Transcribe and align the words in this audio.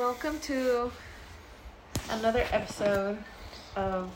welcome 0.00 0.40
to 0.40 0.90
another 2.08 2.42
episode 2.52 3.18
of 3.76 4.10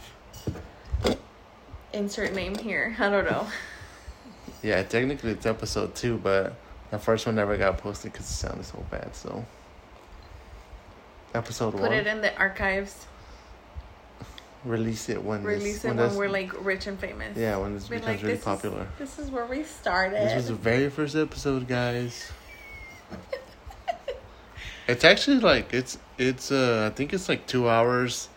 insert 1.92 2.32
name 2.32 2.54
here. 2.54 2.96
I 2.98 3.10
don't 3.10 3.26
know. 3.26 3.46
Yeah, 4.62 4.82
technically 4.82 5.32
it's 5.32 5.44
episode 5.44 5.94
two, 5.94 6.16
but 6.16 6.54
the 6.90 6.98
first 6.98 7.26
one 7.26 7.34
never 7.34 7.58
got 7.58 7.76
posted 7.76 8.12
because 8.14 8.24
it 8.24 8.32
sounded 8.32 8.64
so 8.64 8.82
bad. 8.90 9.14
So, 9.14 9.44
episode 11.34 11.72
Put 11.72 11.80
one, 11.82 11.90
Put 11.90 11.98
it 11.98 12.06
in 12.06 12.22
the 12.22 12.34
archives. 12.38 13.06
release 14.64 15.10
it 15.10 15.22
when 15.22 15.44
this- 15.44 15.58
Release 15.58 15.84
it 15.84 15.88
when 15.88 15.96
that's- 15.98 16.16
we're 16.16 16.30
like 16.30 16.64
rich 16.64 16.86
and 16.86 16.98
famous. 16.98 17.36
yeah 17.36 17.58
when 17.58 17.74
this 17.74 17.88
Be 17.88 17.96
becomes 17.96 18.06
like, 18.08 18.22
really 18.22 18.32
this 18.32 18.38
is- 18.40 18.44
popular. 18.46 18.86
This 18.98 19.18
is 19.18 19.30
where 19.30 19.44
we 19.44 19.62
started. 19.64 20.16
This 20.26 20.34
was 20.34 20.48
the 20.48 20.54
very 20.54 20.88
first 20.88 21.14
episode, 21.14 21.68
guys. 21.68 22.32
it's 24.86 25.04
actually 25.04 25.40
like 25.40 25.72
it's 25.72 25.98
it's 26.18 26.52
uh 26.52 26.90
I 26.90 26.94
think 26.94 27.12
it's 27.12 27.28
like 27.28 27.46
two 27.46 27.68
hours, 27.68 28.28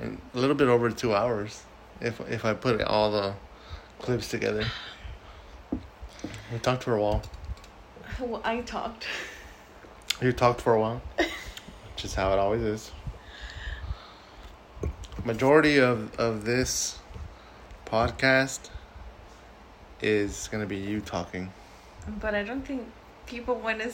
and 0.00 0.20
a 0.34 0.38
little 0.38 0.54
bit 0.54 0.68
over 0.68 0.90
two 0.90 1.14
hours, 1.14 1.62
if 2.00 2.20
if 2.30 2.44
I 2.44 2.54
put 2.54 2.80
all 2.82 3.10
the 3.10 3.34
clips 3.98 4.28
together. 4.28 4.64
We 6.52 6.58
talked 6.58 6.84
for 6.84 6.94
a 6.94 7.00
while. 7.00 7.22
Well, 8.18 8.42
I 8.44 8.60
talked. 8.60 9.06
You 10.20 10.32
talked 10.32 10.60
for 10.60 10.74
a 10.74 10.80
while, 10.80 11.02
which 11.16 12.04
is 12.04 12.14
how 12.14 12.32
it 12.32 12.38
always 12.38 12.62
is. 12.62 12.90
Majority 15.24 15.78
of 15.78 16.14
of 16.18 16.44
this 16.44 16.98
podcast 17.86 18.70
is 20.00 20.48
gonna 20.50 20.66
be 20.66 20.76
you 20.76 21.00
talking. 21.00 21.52
But 22.20 22.34
I 22.34 22.42
don't 22.42 22.66
think 22.66 22.82
people 23.26 23.54
want 23.56 23.80
to 23.80 23.92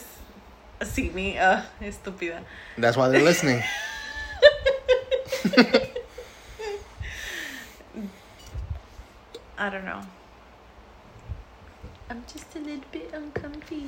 see 0.83 1.09
me. 1.09 1.37
Uh, 1.37 1.61
estúpida. 1.81 2.43
That's 2.77 2.95
why 2.97 3.09
they're 3.09 3.23
listening. 3.23 3.63
I 9.57 9.69
don't 9.69 9.85
know. 9.85 10.01
I'm 12.09 12.23
just 12.31 12.55
a 12.55 12.59
little 12.59 12.83
bit 12.91 13.11
uncomfy. 13.13 13.85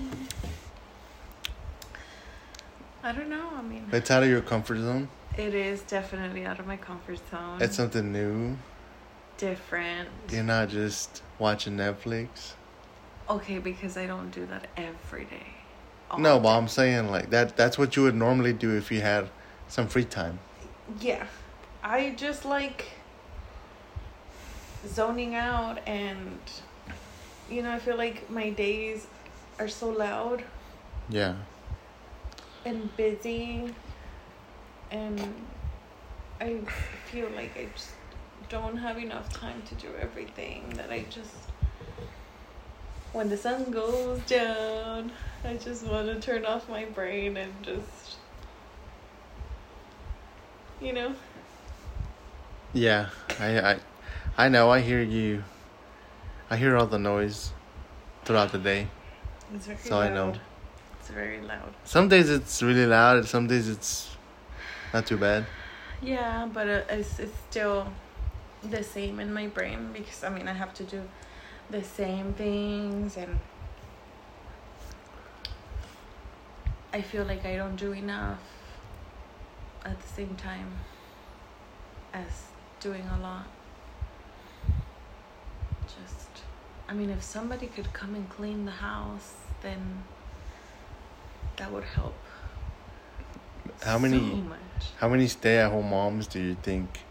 I 3.03 3.11
don't 3.11 3.29
know. 3.29 3.49
I 3.57 3.61
mean, 3.61 3.85
It's 3.91 4.11
out 4.11 4.23
of 4.23 4.29
your 4.29 4.41
comfort 4.41 4.77
zone. 4.79 5.07
it 5.37 5.53
is 5.53 5.81
definitely 5.83 6.45
out 6.45 6.59
of 6.59 6.67
my 6.67 6.75
comfort 6.77 7.19
zone. 7.31 7.61
It's 7.61 7.77
something 7.77 8.11
new. 8.11 8.57
different. 9.37 10.09
You're 10.29 10.43
not 10.43 10.67
just 10.69 11.21
watching 11.37 11.77
Netflix. 11.77 12.53
Okay, 13.29 13.59
because 13.59 13.95
I 13.95 14.05
don't 14.05 14.31
do 14.31 14.45
that 14.47 14.67
every 14.75 15.23
day. 15.25 15.47
All 16.11 16.19
No, 16.19 16.39
but. 16.39 16.57
I'm 16.57 16.67
saying 16.67 17.09
like 17.11 17.29
that. 17.29 17.55
That's 17.55 17.77
what 17.77 17.95
you 17.95 18.03
would 18.03 18.15
normally 18.15 18.53
do 18.53 18.75
if 18.75 18.91
you 18.91 19.01
had 19.01 19.29
some 19.67 19.87
free 19.87 20.05
time. 20.05 20.39
Yeah. 20.99 21.25
I 21.83 22.13
just 22.17 22.45
like 22.45 22.85
zoning 24.87 25.35
out 25.35 25.79
and 25.87 26.39
you 27.49 27.63
know, 27.63 27.71
I 27.71 27.79
feel 27.79 27.97
like 27.97 28.29
my 28.29 28.49
days 28.51 29.07
are 29.57 29.67
so 29.67 29.89
loud 29.89 30.43
Yeah. 31.09 31.35
and 32.65 32.95
busy 32.95 33.73
and 34.91 35.33
I 36.39 36.59
feel 37.11 37.29
like 37.35 37.57
I 37.57 37.67
just 37.75 37.89
don't 38.49 38.77
have 38.77 38.97
enough 38.97 39.31
time 39.33 39.61
to 39.67 39.75
do 39.75 39.89
everything 39.99 40.69
that 40.75 40.91
I 40.91 41.05
just 41.09 41.33
when 43.13 43.29
the 43.29 43.37
sun 43.37 43.71
goes 43.71 44.19
down 44.27 45.11
I 45.43 45.55
just 45.55 45.85
want 45.85 46.07
to 46.07 46.19
turn 46.19 46.45
off 46.45 46.67
my 46.69 46.85
brain 46.85 47.37
and 47.37 47.51
just 47.63 48.17
you 50.81 50.93
know 50.93 51.13
Yeah. 52.73 53.09
I 53.39 53.59
I 53.71 53.79
I 54.37 54.47
know. 54.49 54.69
I 54.69 54.79
hear 54.79 55.01
you. 55.01 55.43
I 56.49 56.55
hear 56.55 56.77
all 56.77 56.85
the 56.87 56.99
noise 56.99 57.51
throughout 58.25 58.51
the 58.51 58.59
day. 58.59 58.87
it's 59.53 59.65
very 59.65 59.77
So 59.79 59.97
I 59.99 60.05
loud. 60.09 60.13
know. 60.13 60.39
it's 60.99 61.09
very 61.09 61.41
loud 61.41 61.73
Some 61.83 62.07
days 62.09 62.29
it's 62.29 62.61
really 62.61 62.85
loud. 62.85 63.17
and 63.17 63.27
Some 63.27 63.47
days 63.47 63.67
it's 63.67 64.15
not 64.93 65.05
too 65.05 65.17
bad. 65.17 65.45
Yeah, 66.01 66.47
but 66.53 66.67
uh, 66.67 66.81
it's, 66.89 67.19
it's 67.19 67.37
still 67.49 67.87
the 68.63 68.83
same 68.83 69.19
in 69.19 69.33
my 69.33 69.47
brain 69.47 69.89
because 69.93 70.23
I 70.23 70.29
mean 70.29 70.47
I 70.47 70.53
have 70.53 70.73
to 70.75 70.83
do 70.83 71.01
the 71.69 71.83
same 71.83 72.33
things 72.33 73.17
and 73.17 73.39
I 76.91 77.01
feel 77.01 77.23
like 77.25 77.45
I 77.45 77.55
don't 77.55 77.75
do 77.75 77.91
enough 77.91 78.39
at 79.85 80.01
the 80.01 80.07
same 80.07 80.35
time 80.35 80.71
as 82.13 82.47
doing 82.79 83.03
a 83.17 83.21
lot. 83.21 83.45
Just 85.83 86.43
I 86.87 86.93
mean 86.93 87.11
if 87.11 87.21
somebody 87.21 87.67
could 87.67 87.93
come 87.93 88.15
and 88.15 88.27
clean 88.29 88.65
the 88.65 88.71
house 88.71 89.35
then 89.61 90.03
that 91.57 91.71
would 91.71 91.83
help. 91.83 92.15
How 93.83 93.99
many 93.99 94.19
much. 94.19 94.59
How 94.97 95.07
many 95.07 95.27
stay-at-home 95.27 95.89
moms 95.89 96.25
do 96.25 96.39
you 96.41 96.55
think 96.55 97.01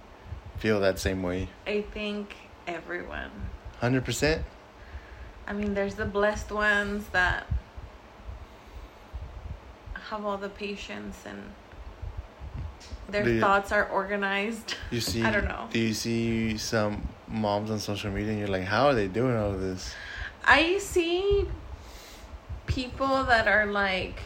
feel 0.56 0.80
that 0.80 0.98
same 0.98 1.22
way? 1.22 1.48
I 1.66 1.82
think 1.82 2.34
everyone. 2.66 3.30
Hundred 3.80 4.04
percent. 4.04 4.42
I 5.46 5.52
mean, 5.52 5.74
there's 5.74 5.94
the 5.94 6.04
blessed 6.04 6.50
ones 6.50 7.06
that 7.12 7.46
have 10.10 10.24
all 10.24 10.36
the 10.36 10.48
patience 10.48 11.16
and 11.26 11.42
their 13.08 13.24
Do 13.24 13.40
thoughts 13.40 13.72
are 13.72 13.88
organized. 13.88 14.74
You 14.90 15.00
see, 15.00 15.22
I 15.22 15.30
don't 15.30 15.44
know. 15.44 15.68
Do 15.70 15.78
you 15.78 15.94
see 15.94 16.56
some 16.56 17.06
moms 17.28 17.70
on 17.70 17.78
social 17.78 18.10
media 18.10 18.30
and 18.30 18.38
you're 18.38 18.48
like, 18.48 18.64
how 18.64 18.86
are 18.86 18.94
they 18.94 19.06
doing 19.08 19.36
all 19.36 19.50
of 19.50 19.60
this? 19.60 19.94
I 20.44 20.78
see 20.78 21.46
people 22.66 23.24
that 23.24 23.46
are 23.46 23.66
like, 23.66 24.20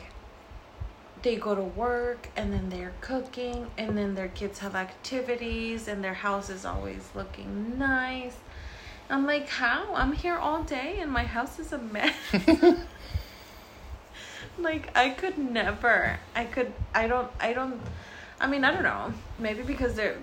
they 1.22 1.36
go 1.36 1.54
to 1.54 1.62
work 1.62 2.28
and 2.36 2.52
then 2.52 2.68
they're 2.68 2.94
cooking 3.00 3.70
and 3.76 3.96
then 3.98 4.14
their 4.14 4.28
kids 4.28 4.60
have 4.60 4.74
activities 4.74 5.88
and 5.88 6.02
their 6.02 6.14
house 6.14 6.48
is 6.48 6.64
always 6.64 7.08
looking 7.14 7.78
nice. 7.78 8.36
I'm 9.12 9.26
like, 9.26 9.48
how? 9.48 9.94
I'm 9.94 10.12
here 10.12 10.36
all 10.36 10.62
day 10.62 10.98
and 11.00 11.10
my 11.10 11.24
house 11.24 11.58
is 11.58 11.72
a 11.72 11.78
mess. 11.78 12.14
like 14.58 14.96
I 14.96 15.10
could 15.10 15.38
never. 15.38 16.18
I 16.34 16.44
could 16.44 16.72
I 16.94 17.06
don't 17.08 17.30
I 17.40 17.52
don't 17.52 17.80
I 18.40 18.46
mean, 18.46 18.64
I 18.64 18.72
don't 18.72 18.82
know. 18.82 19.12
Maybe 19.38 19.62
because 19.62 19.94
they're 19.94 20.16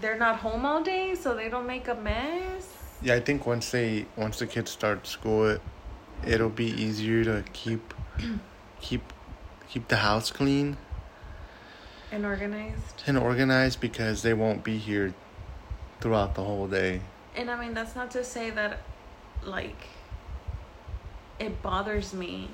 they're 0.00 0.18
not 0.18 0.36
home 0.36 0.66
all 0.66 0.82
day 0.82 1.14
so 1.14 1.34
they 1.34 1.48
don't 1.48 1.66
make 1.66 1.88
a 1.88 1.94
mess. 1.94 2.68
Yeah, 3.00 3.14
I 3.14 3.20
think 3.20 3.46
once 3.46 3.70
they 3.70 4.06
once 4.16 4.38
the 4.40 4.46
kids 4.46 4.70
start 4.70 5.06
school, 5.06 5.48
it, 5.48 5.60
it'll 6.26 6.48
be 6.48 6.66
easier 6.66 7.24
to 7.24 7.44
keep 7.52 7.94
keep 8.80 9.02
keep 9.68 9.88
the 9.88 9.96
house 9.96 10.30
clean 10.30 10.76
And 12.10 12.26
organized. 12.26 13.02
and 13.06 13.16
organized 13.16 13.80
because 13.80 14.22
they 14.22 14.34
won't 14.34 14.62
be 14.64 14.78
here 14.78 15.14
throughout 16.00 16.34
the 16.34 16.42
whole 16.44 16.66
day. 16.68 17.00
And 17.34 17.50
I 17.50 17.58
mean, 17.58 17.74
that's 17.74 17.96
not 17.96 18.10
to 18.12 18.24
say 18.24 18.50
that, 18.50 18.80
like, 19.42 19.88
it 21.38 21.62
bothers 21.62 22.12
me. 22.12 22.50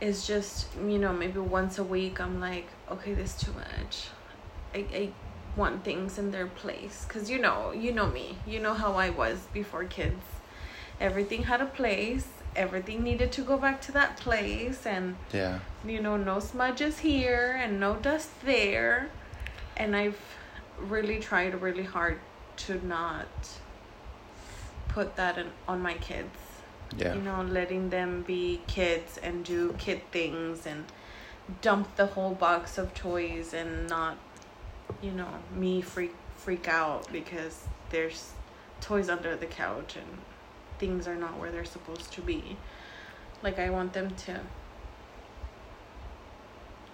It's 0.00 0.26
just, 0.26 0.68
you 0.76 0.98
know, 0.98 1.12
maybe 1.12 1.38
once 1.38 1.78
a 1.78 1.84
week 1.84 2.20
I'm 2.20 2.40
like, 2.40 2.66
okay, 2.90 3.14
this 3.14 3.36
is 3.36 3.42
too 3.44 3.52
much. 3.52 4.08
I, 4.74 4.78
I 4.92 5.10
want 5.56 5.84
things 5.84 6.18
in 6.18 6.30
their 6.30 6.46
place. 6.46 7.04
Because, 7.06 7.30
you 7.30 7.38
know, 7.38 7.72
you 7.72 7.92
know 7.92 8.06
me. 8.06 8.38
You 8.46 8.60
know 8.60 8.74
how 8.74 8.94
I 8.94 9.10
was 9.10 9.46
before 9.52 9.84
kids. 9.84 10.22
Everything 11.00 11.44
had 11.44 11.60
a 11.60 11.66
place. 11.66 12.26
Everything 12.56 13.02
needed 13.02 13.30
to 13.32 13.42
go 13.42 13.56
back 13.56 13.80
to 13.82 13.92
that 13.92 14.16
place. 14.16 14.86
And, 14.86 15.16
Yeah, 15.32 15.60
you 15.86 16.00
know, 16.00 16.16
no 16.16 16.40
smudges 16.40 16.98
here 16.98 17.58
and 17.62 17.78
no 17.78 17.96
dust 17.96 18.30
there. 18.44 19.10
And 19.76 19.94
I've 19.94 20.18
really 20.78 21.20
tried 21.20 21.60
really 21.60 21.84
hard 21.84 22.18
to 22.56 22.84
not 22.86 23.28
put 24.90 25.16
that 25.16 25.38
in, 25.38 25.46
on 25.68 25.80
my 25.80 25.94
kids. 25.94 26.36
yeah, 26.96 27.14
You 27.14 27.22
know, 27.22 27.42
letting 27.42 27.90
them 27.90 28.22
be 28.22 28.60
kids 28.66 29.18
and 29.18 29.44
do 29.44 29.74
kid 29.78 30.02
things 30.10 30.66
and 30.66 30.84
dump 31.62 31.96
the 31.96 32.06
whole 32.06 32.34
box 32.34 32.78
of 32.78 32.94
toys 32.94 33.54
and 33.54 33.88
not, 33.88 34.18
you 35.02 35.12
know, 35.12 35.28
me 35.54 35.80
freak 35.80 36.14
freak 36.36 36.68
out 36.68 37.06
because 37.12 37.66
there's 37.90 38.32
toys 38.80 39.10
under 39.10 39.36
the 39.36 39.46
couch 39.46 39.96
and 39.96 40.06
things 40.78 41.06
are 41.06 41.16
not 41.16 41.38
where 41.38 41.52
they're 41.52 41.64
supposed 41.64 42.12
to 42.12 42.22
be. 42.22 42.56
Like 43.42 43.58
I 43.58 43.70
want 43.70 43.92
them 43.92 44.14
to 44.26 44.40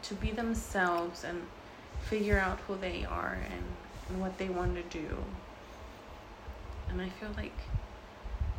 to 0.02 0.14
be 0.14 0.31
themselves 0.31 1.25
and 1.25 1.42
figure 2.02 2.38
out 2.38 2.60
who 2.66 2.76
they 2.76 3.04
are 3.04 3.38
and, 3.44 3.64
and 4.08 4.20
what 4.20 4.38
they 4.38 4.49
want 4.49 4.76
to 4.76 4.82
do. 4.82 5.25
And 6.88 7.00
I 7.00 7.08
feel 7.08 7.31
like 7.37 7.58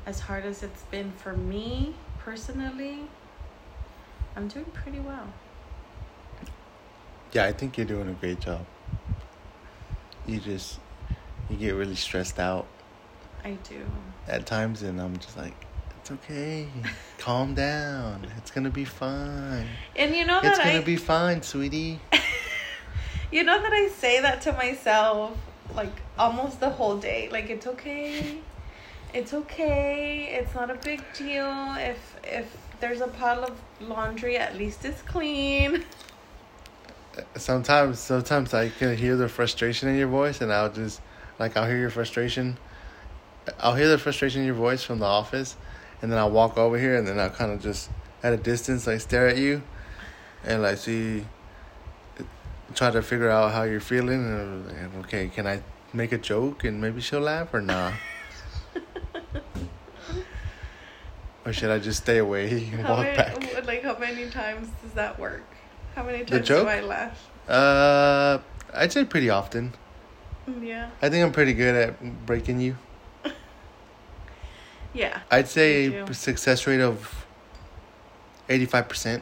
as 0.07 0.21
hard 0.21 0.45
as 0.45 0.63
it's 0.63 0.83
been 0.83 1.12
for 1.12 1.33
me 1.33 1.94
personally, 2.19 3.01
I'm 4.38 4.48
doing 4.48 4.65
pretty 4.74 5.01
well. 5.01 5.27
Yeah, 7.33 7.44
I 7.44 7.51
think 7.51 7.77
you're 7.77 7.86
doing 7.86 8.07
a 8.07 8.13
great 8.13 8.39
job. 8.39 8.65
You 10.25 10.39
just 10.39 10.80
you 11.50 11.57
get 11.57 11.71
really 11.75 11.95
stressed 11.95 12.39
out 12.39 12.68
I 13.44 13.57
do. 13.69 13.86
at 14.27 14.45
times 14.45 14.81
and 14.81 15.00
I'm 15.00 15.18
just 15.18 15.38
like 15.38 15.54
it's 16.00 16.12
okay. 16.12 16.69
Calm 17.18 17.54
down. 17.54 18.27
It's 18.38 18.50
going 18.50 18.63
to 18.63 18.69
be 18.69 18.86
fine. 18.86 19.68
And 19.98 20.15
you 20.15 20.25
know 20.25 20.42
that 20.42 20.51
It's 20.51 20.59
going 20.59 20.80
to 20.80 20.86
be 20.86 20.95
fine, 20.95 21.42
sweetie. 21.44 22.00
You 23.30 23.44
know 23.44 23.62
that 23.62 23.74
I 23.74 23.89
say 23.89 24.21
that 24.21 24.39
to 24.44 24.54
myself 24.54 25.38
like 25.75 25.92
almost 26.18 26.62
the 26.62 26.69
whole 26.69 26.98
day. 26.98 27.27
Like 27.30 27.50
it's 27.50 27.68
okay. 27.68 28.38
It's 29.18 29.34
okay. 29.34 30.30
It's 30.40 30.54
not 30.54 30.69
a 30.69 30.75
big 30.75 31.02
deal. 31.18 31.52
If 31.80 32.16
if 32.24 32.56
there's 32.80 33.02
a 33.02 33.08
pile 33.08 33.44
of 33.44 33.60
laundry, 33.81 34.38
at 34.38 34.56
least 34.56 34.86
it's 34.86 35.02
clean. 35.02 35.84
Sometimes 37.36 37.98
sometimes 37.98 38.54
I 38.54 38.69
can 38.69 38.96
hear 38.96 39.16
the 39.16 39.28
frustration 39.28 39.90
in 39.90 39.96
your 39.98 40.08
voice 40.08 40.40
and 40.42 40.54
I'll 40.54 40.72
just 40.72 41.02
like 41.40 41.58
I'll 41.58 41.66
hear 41.66 41.80
your 41.80 41.90
frustration. 41.90 42.60
I'll 43.60 43.74
hear 43.74 43.90
the 43.90 43.98
frustration 43.98 44.42
in 44.42 44.46
your 44.46 44.62
voice 44.68 44.84
from 44.84 45.00
the 45.00 45.08
office 45.08 45.56
and 46.04 46.12
then 46.12 46.19
I'll 46.19 46.30
walk 46.30 46.56
over 46.56 46.78
here 46.78 46.96
and 46.96 47.08
then 47.08 47.19
I'll 47.19 47.31
kind 47.31 47.52
of 47.52 47.60
just 47.60 47.90
at 48.22 48.34
a 48.34 48.38
distance 48.38 48.86
like 48.86 49.02
stare 49.02 49.28
at 49.28 49.38
you 49.38 49.64
and 50.44 50.62
like 50.62 50.78
see 50.78 51.25
try 52.75 52.92
to 52.92 53.02
figure 53.02 53.31
out 53.31 53.52
how 53.52 53.64
you're 53.64 53.80
feeling 53.80 54.24
and 54.24 54.68
like, 54.68 55.06
okay, 55.06 55.28
can 55.30 55.48
I 55.48 55.64
make 55.92 56.12
a 56.12 56.19
joke 56.19 56.64
and 56.66 56.80
maybe 56.80 57.02
she'll 57.02 57.22
laugh 57.22 57.52
or 57.52 57.62
nah? 57.62 57.94
Or 61.47 61.53
should 61.53 61.71
I 61.71 61.79
just 61.79 62.03
stay 62.03 62.17
away 62.17 62.49
and 62.73 62.81
How 62.81 62.95
walk 62.95 63.03
many, 63.03 63.17
back? 63.17 63.65
like 63.65 63.81
how 63.83 63.97
many 63.97 64.29
times 64.29 64.67
does 64.83 64.91
that 64.94 65.17
work? 65.17 65.45
How 65.95 66.03
many 66.03 66.25
times 66.25 66.45
joke? 66.47 66.65
do 66.65 66.69
I 66.69 66.81
laugh? 66.81 67.29
Uh 67.47 68.39
I'd 68.73 68.91
say 68.91 69.05
pretty 69.05 69.29
often. 69.29 69.73
Yeah. 70.61 70.89
I 71.01 71.09
think 71.09 71.25
I'm 71.25 71.31
pretty 71.31 71.53
good 71.53 71.73
at 71.75 72.25
breaking 72.25 72.59
you. 72.59 72.75
Yeah. 74.94 75.19
I'd 75.31 75.47
say 75.47 76.05
success 76.13 76.65
rate 76.67 76.81
of 76.81 77.25
85%. 78.49 79.21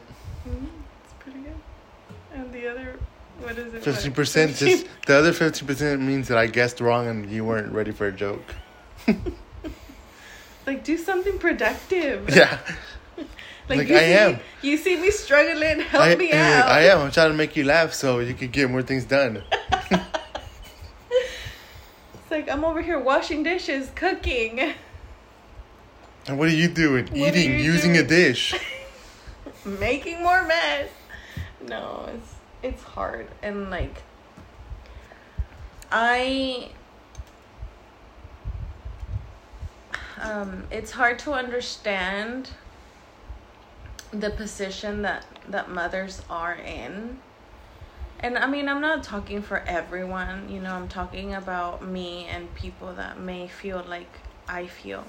It's 1.04 1.12
pretty 1.18 1.40
good. 1.40 1.54
And 2.34 2.52
the 2.52 2.66
other, 2.68 2.98
what 3.40 3.58
is 3.58 3.74
it? 3.74 3.82
50% 3.84 4.16
What? 4.48 4.56
just 4.56 4.86
the 5.06 5.14
other 5.16 5.32
50% 5.32 6.00
means 6.00 6.28
that 6.28 6.38
I 6.38 6.46
guessed 6.46 6.80
wrong 6.80 7.06
and 7.08 7.30
you 7.30 7.44
weren't 7.44 7.72
ready 7.72 7.92
for 7.92 8.06
a 8.06 8.12
joke. 8.12 8.42
like 10.66 10.84
do 10.84 10.96
something 10.98 11.38
productive. 11.38 12.28
Yeah. 12.36 12.58
Like, 13.68 13.78
Like, 13.78 13.90
I 13.90 13.98
see 13.98 14.12
am. 14.12 14.38
You 14.62 14.76
see 14.76 14.94
me 14.96 15.10
struggling. 15.10 15.80
Help 15.80 16.04
I, 16.04 16.14
me 16.14 16.30
I- 16.32 16.38
out. 16.60 16.68
I 16.70 16.82
am. 16.84 17.00
I'm 17.00 17.10
trying 17.10 17.30
to 17.32 17.36
make 17.36 17.56
you 17.56 17.64
laugh 17.64 17.94
so 17.94 18.20
you 18.20 18.32
can 18.32 18.48
get 18.50 18.70
more 18.70 18.82
things 18.82 19.04
done. 19.04 19.42
It's 21.10 22.30
like 22.30 22.48
I'm 22.48 22.64
over 22.64 22.80
here 22.82 22.98
washing 22.98 23.42
dishes, 23.42 23.90
cooking, 23.94 24.60
And 26.28 26.38
what 26.38 26.48
are 26.48 26.52
you 26.52 26.68
doing? 26.68 27.06
What 27.06 27.16
Eating, 27.36 27.52
you 27.52 27.56
using 27.72 27.96
a 27.96 28.02
dish. 28.04 28.54
making 29.64 30.22
more 30.22 30.44
mess. 30.44 30.88
No, 31.66 32.08
it's 32.14 32.34
it's 32.62 32.82
hard 32.82 33.28
and 33.42 33.70
like 33.70 34.02
I 35.90 36.68
um 40.20 40.64
it's 40.70 40.92
hard 40.92 41.18
to 41.20 41.32
understand 41.32 42.50
the 44.12 44.30
position 44.30 45.02
that 45.02 45.24
that 45.48 45.70
mothers 45.70 46.22
are 46.30 46.54
in. 46.54 47.18
And 48.20 48.38
I 48.38 48.46
mean, 48.46 48.68
I'm 48.68 48.80
not 48.80 49.04
talking 49.04 49.42
for 49.42 49.58
everyone, 49.66 50.48
you 50.48 50.58
know, 50.60 50.74
I'm 50.74 50.88
talking 50.88 51.34
about 51.34 51.84
me 51.86 52.26
and 52.30 52.52
people 52.54 52.94
that 52.94 53.20
may 53.20 53.46
feel 53.46 53.84
like 53.86 54.10
I 54.48 54.66
feel. 54.66 55.04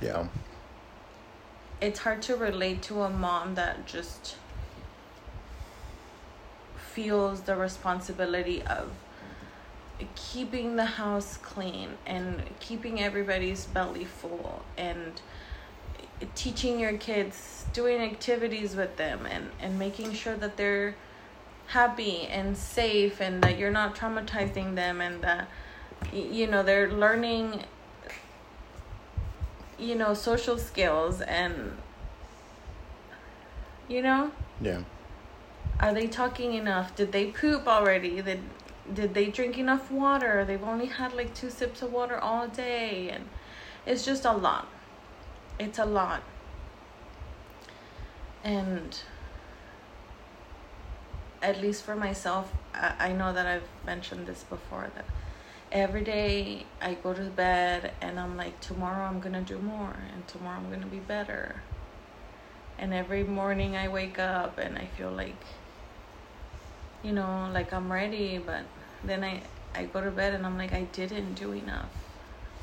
Yeah. 0.00 0.28
It's 1.80 2.00
hard 2.00 2.22
to 2.22 2.34
relate 2.34 2.82
to 2.84 3.02
a 3.02 3.10
mom 3.10 3.54
that 3.56 3.86
just 3.86 4.36
feels 6.76 7.42
the 7.42 7.56
responsibility 7.56 8.62
of 8.62 8.90
keeping 10.14 10.76
the 10.76 10.84
house 10.84 11.36
clean 11.38 11.90
and 12.06 12.42
keeping 12.60 13.00
everybody's 13.00 13.66
belly 13.66 14.04
full 14.04 14.62
and 14.76 15.20
teaching 16.34 16.78
your 16.78 16.96
kids 16.96 17.64
doing 17.72 18.00
activities 18.00 18.74
with 18.76 18.96
them 18.96 19.26
and 19.26 19.50
and 19.60 19.78
making 19.78 20.12
sure 20.12 20.36
that 20.36 20.56
they're 20.56 20.94
happy 21.68 22.22
and 22.28 22.56
safe 22.56 23.20
and 23.20 23.42
that 23.42 23.58
you're 23.58 23.70
not 23.70 23.94
traumatizing 23.94 24.74
them 24.74 25.00
and 25.00 25.22
that 25.22 25.48
you 26.12 26.46
know 26.46 26.62
they're 26.62 26.90
learning 26.90 27.62
you 29.78 29.94
know 29.94 30.14
social 30.14 30.56
skills 30.58 31.20
and 31.20 31.76
you 33.88 34.02
know? 34.02 34.30
Yeah. 34.60 34.82
are 35.80 35.94
they 35.94 36.06
talking 36.06 36.54
enough? 36.54 36.94
Did 36.94 37.12
they 37.12 37.26
poop 37.26 37.66
already? 37.66 38.20
Did 38.20 38.40
did 38.94 39.14
they 39.14 39.26
drink 39.26 39.58
enough 39.58 39.90
water? 39.90 40.44
They've 40.44 40.62
only 40.62 40.86
had 40.86 41.12
like 41.12 41.34
two 41.34 41.50
sips 41.50 41.82
of 41.82 41.92
water 41.92 42.18
all 42.18 42.48
day 42.48 43.10
and 43.10 43.28
it's 43.86 44.04
just 44.04 44.24
a 44.24 44.32
lot. 44.32 44.68
It's 45.58 45.78
a 45.78 45.84
lot. 45.84 46.22
And 48.44 48.98
at 51.42 51.60
least 51.60 51.84
for 51.84 51.94
myself 51.94 52.52
I, 52.74 52.94
I 52.98 53.12
know 53.12 53.32
that 53.32 53.46
i've 53.46 53.68
mentioned 53.86 54.26
this 54.26 54.42
before 54.44 54.90
that 54.94 55.04
every 55.70 56.02
day 56.02 56.66
i 56.80 56.94
go 56.94 57.14
to 57.14 57.22
bed 57.24 57.92
and 58.00 58.18
i'm 58.18 58.36
like 58.36 58.60
tomorrow 58.60 59.04
i'm 59.04 59.20
gonna 59.20 59.42
do 59.42 59.58
more 59.58 59.96
and 60.12 60.26
tomorrow 60.26 60.58
i'm 60.58 60.70
gonna 60.70 60.86
be 60.86 60.98
better. 60.98 61.62
And 62.80 62.94
every 62.94 63.24
morning 63.24 63.76
i 63.76 63.88
wake 63.88 64.18
up 64.18 64.58
and 64.58 64.78
i 64.78 64.86
feel 64.86 65.10
like 65.10 65.44
you 67.02 67.12
know 67.12 67.50
like 67.52 67.72
i'm 67.72 67.90
ready 67.90 68.38
but 68.38 68.64
then 69.04 69.24
i 69.24 69.40
i 69.74 69.84
go 69.84 70.00
to 70.00 70.10
bed 70.10 70.34
and 70.34 70.44
i'm 70.46 70.56
like 70.58 70.72
i 70.72 70.82
didn't 70.92 71.34
do 71.34 71.52
enough 71.52 71.90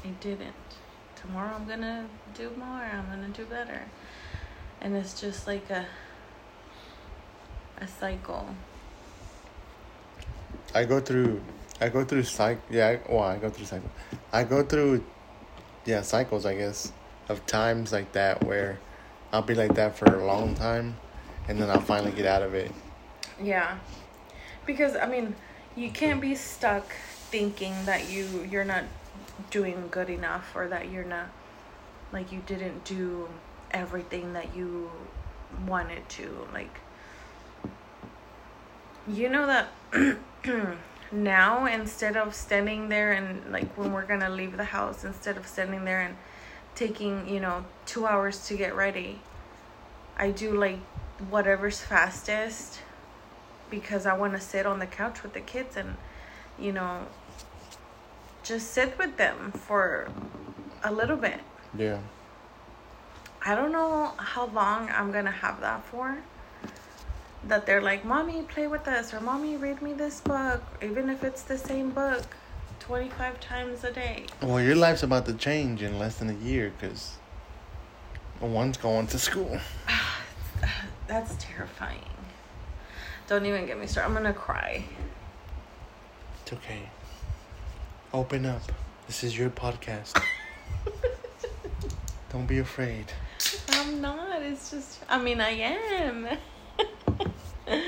i 0.04 0.10
didn't 0.20 0.54
tomorrow 1.16 1.56
i'm 1.56 1.68
gonna 1.68 2.06
do 2.34 2.52
more 2.58 2.84
i'm 2.94 3.08
gonna 3.10 3.30
do 3.30 3.46
better 3.46 3.82
and 4.82 4.96
it's 4.96 5.20
just 5.20 5.48
like 5.48 5.70
a 5.70 5.86
a 7.82 7.88
cycle 7.88 8.48
I 10.76 10.84
go 10.84 11.00
through 11.00 11.42
I 11.80 11.90
go 11.90 12.04
through 12.04 12.24
cycle 12.24 12.62
yeah, 12.70 12.88
I, 12.88 13.12
well, 13.12 13.24
I 13.24 13.38
go 13.38 13.50
through 13.50 13.66
cycle. 13.66 13.90
I 14.34 14.44
go 14.44 14.62
through 14.62 15.04
yeah, 15.86 16.02
cycles 16.02 16.46
I 16.46 16.56
guess 16.56 16.92
of 17.30 17.46
times 17.46 17.94
like 17.94 18.12
that 18.12 18.44
where 18.44 18.80
I'll 19.32 19.42
be 19.42 19.56
like 19.56 19.76
that 19.76 19.98
for 19.98 20.06
a 20.06 20.26
long 20.26 20.54
time 20.54 20.98
and 21.48 21.62
then 21.62 21.70
I'll 21.70 21.82
finally 21.82 22.12
get 22.12 22.26
out 22.26 22.42
of 22.42 22.54
it. 22.54 22.72
Yeah. 23.42 23.78
Because 24.66 24.96
I 24.96 25.06
mean, 25.06 25.36
you 25.76 25.90
can't 25.90 26.22
be 26.22 26.36
stuck 26.36 26.86
thinking 27.30 27.74
that 27.86 28.10
you 28.10 28.48
you're 28.50 28.66
not 28.66 28.84
doing 29.50 29.88
good 29.90 30.10
enough 30.10 30.56
or 30.56 30.68
that 30.68 30.90
you're 30.90 31.04
not 31.04 31.28
like 32.12 32.32
you 32.32 32.42
didn't 32.46 32.84
do 32.84 33.28
everything 33.72 34.34
that 34.34 34.56
you 34.56 34.90
wanted 35.68 36.08
to 36.08 36.48
like 36.54 36.80
you 39.08 39.30
know 39.30 39.46
that 39.46 40.18
now 41.12 41.66
instead 41.66 42.18
of 42.18 42.34
standing 42.34 42.90
there 42.90 43.12
and 43.12 43.52
like 43.52 43.78
when 43.78 43.92
we're 43.92 44.06
to 44.06 44.30
leave 44.30 44.58
the 44.58 44.66
house 44.66 45.04
instead 45.04 45.38
of 45.38 45.48
standing 45.48 45.86
there 45.86 46.02
and 46.02 46.16
taking, 46.76 47.28
you 47.28 47.40
know, 47.40 47.66
2 47.86 48.06
hours 48.06 48.46
to 48.48 48.58
get 48.58 48.76
ready, 48.76 49.22
I 50.18 50.32
do 50.32 50.52
like 50.52 50.80
whatever's 51.30 51.80
fastest 51.80 52.80
because 53.70 54.06
I 54.06 54.16
want 54.16 54.34
to 54.34 54.40
sit 54.40 54.66
on 54.66 54.80
the 54.80 54.86
couch 54.86 55.24
with 55.24 55.34
the 55.34 55.42
kids 55.42 55.76
and, 55.78 55.96
you 56.60 56.72
know, 56.72 57.06
just 58.44 58.72
sit 58.72 58.98
with 58.98 59.18
them 59.18 59.52
for 59.52 60.10
a 60.84 60.92
little 60.92 61.18
bit. 61.18 61.40
Yeah. 61.78 62.00
I 63.44 63.56
don't 63.56 63.72
know 63.72 64.14
how 64.18 64.48
long 64.48 64.90
I'm 64.90 65.12
going 65.12 65.26
to 65.26 65.32
have 65.32 65.62
that 65.62 65.84
for. 65.86 66.18
That 67.48 67.66
they're 67.66 67.82
like, 67.82 68.04
Mommy, 68.04 68.42
play 68.44 68.68
with 68.68 68.88
us, 68.88 69.14
or 69.14 69.20
Mommy, 69.20 69.56
read 69.56 69.82
me 69.82 69.94
this 69.94 70.20
book, 70.22 70.64
even 70.82 71.10
if 71.10 71.24
it's 71.24 71.44
the 71.44 71.58
same 71.58 71.92
book 71.92 72.24
25 72.80 73.40
times 73.40 73.84
a 73.84 73.92
day. 73.92 74.26
Well, 74.42 74.62
your 74.62 74.76
life's 74.76 75.04
about 75.04 75.26
to 75.28 75.34
change 75.34 75.82
in 75.82 76.00
less 76.00 76.18
than 76.18 76.30
a 76.30 76.34
year 76.34 76.72
cuz 76.80 77.18
one's 78.40 78.78
going 78.78 79.08
to 79.08 79.20
school. 79.20 79.60
That's 81.08 81.36
terrifying. 81.40 82.15
Don't 83.28 83.46
even 83.48 83.66
get 83.66 83.80
me 83.80 83.88
started. 83.88 84.08
I'm 84.08 84.14
going 84.14 84.32
to 84.32 84.40
cry. 84.40 84.86
It's 86.44 86.54
okay. 86.54 86.90
Open 88.14 88.46
up. 88.46 88.62
This 89.08 89.24
is 89.24 89.38
your 89.38 89.50
podcast. 89.50 90.22
Don't 92.32 92.46
be 92.46 92.60
afraid. 92.60 93.06
I'm 93.70 94.00
not. 94.00 94.44
It's 94.44 94.70
just, 94.70 95.00
I 95.10 95.20
mean, 95.20 95.42
I 95.42 95.50
am. 95.50 96.28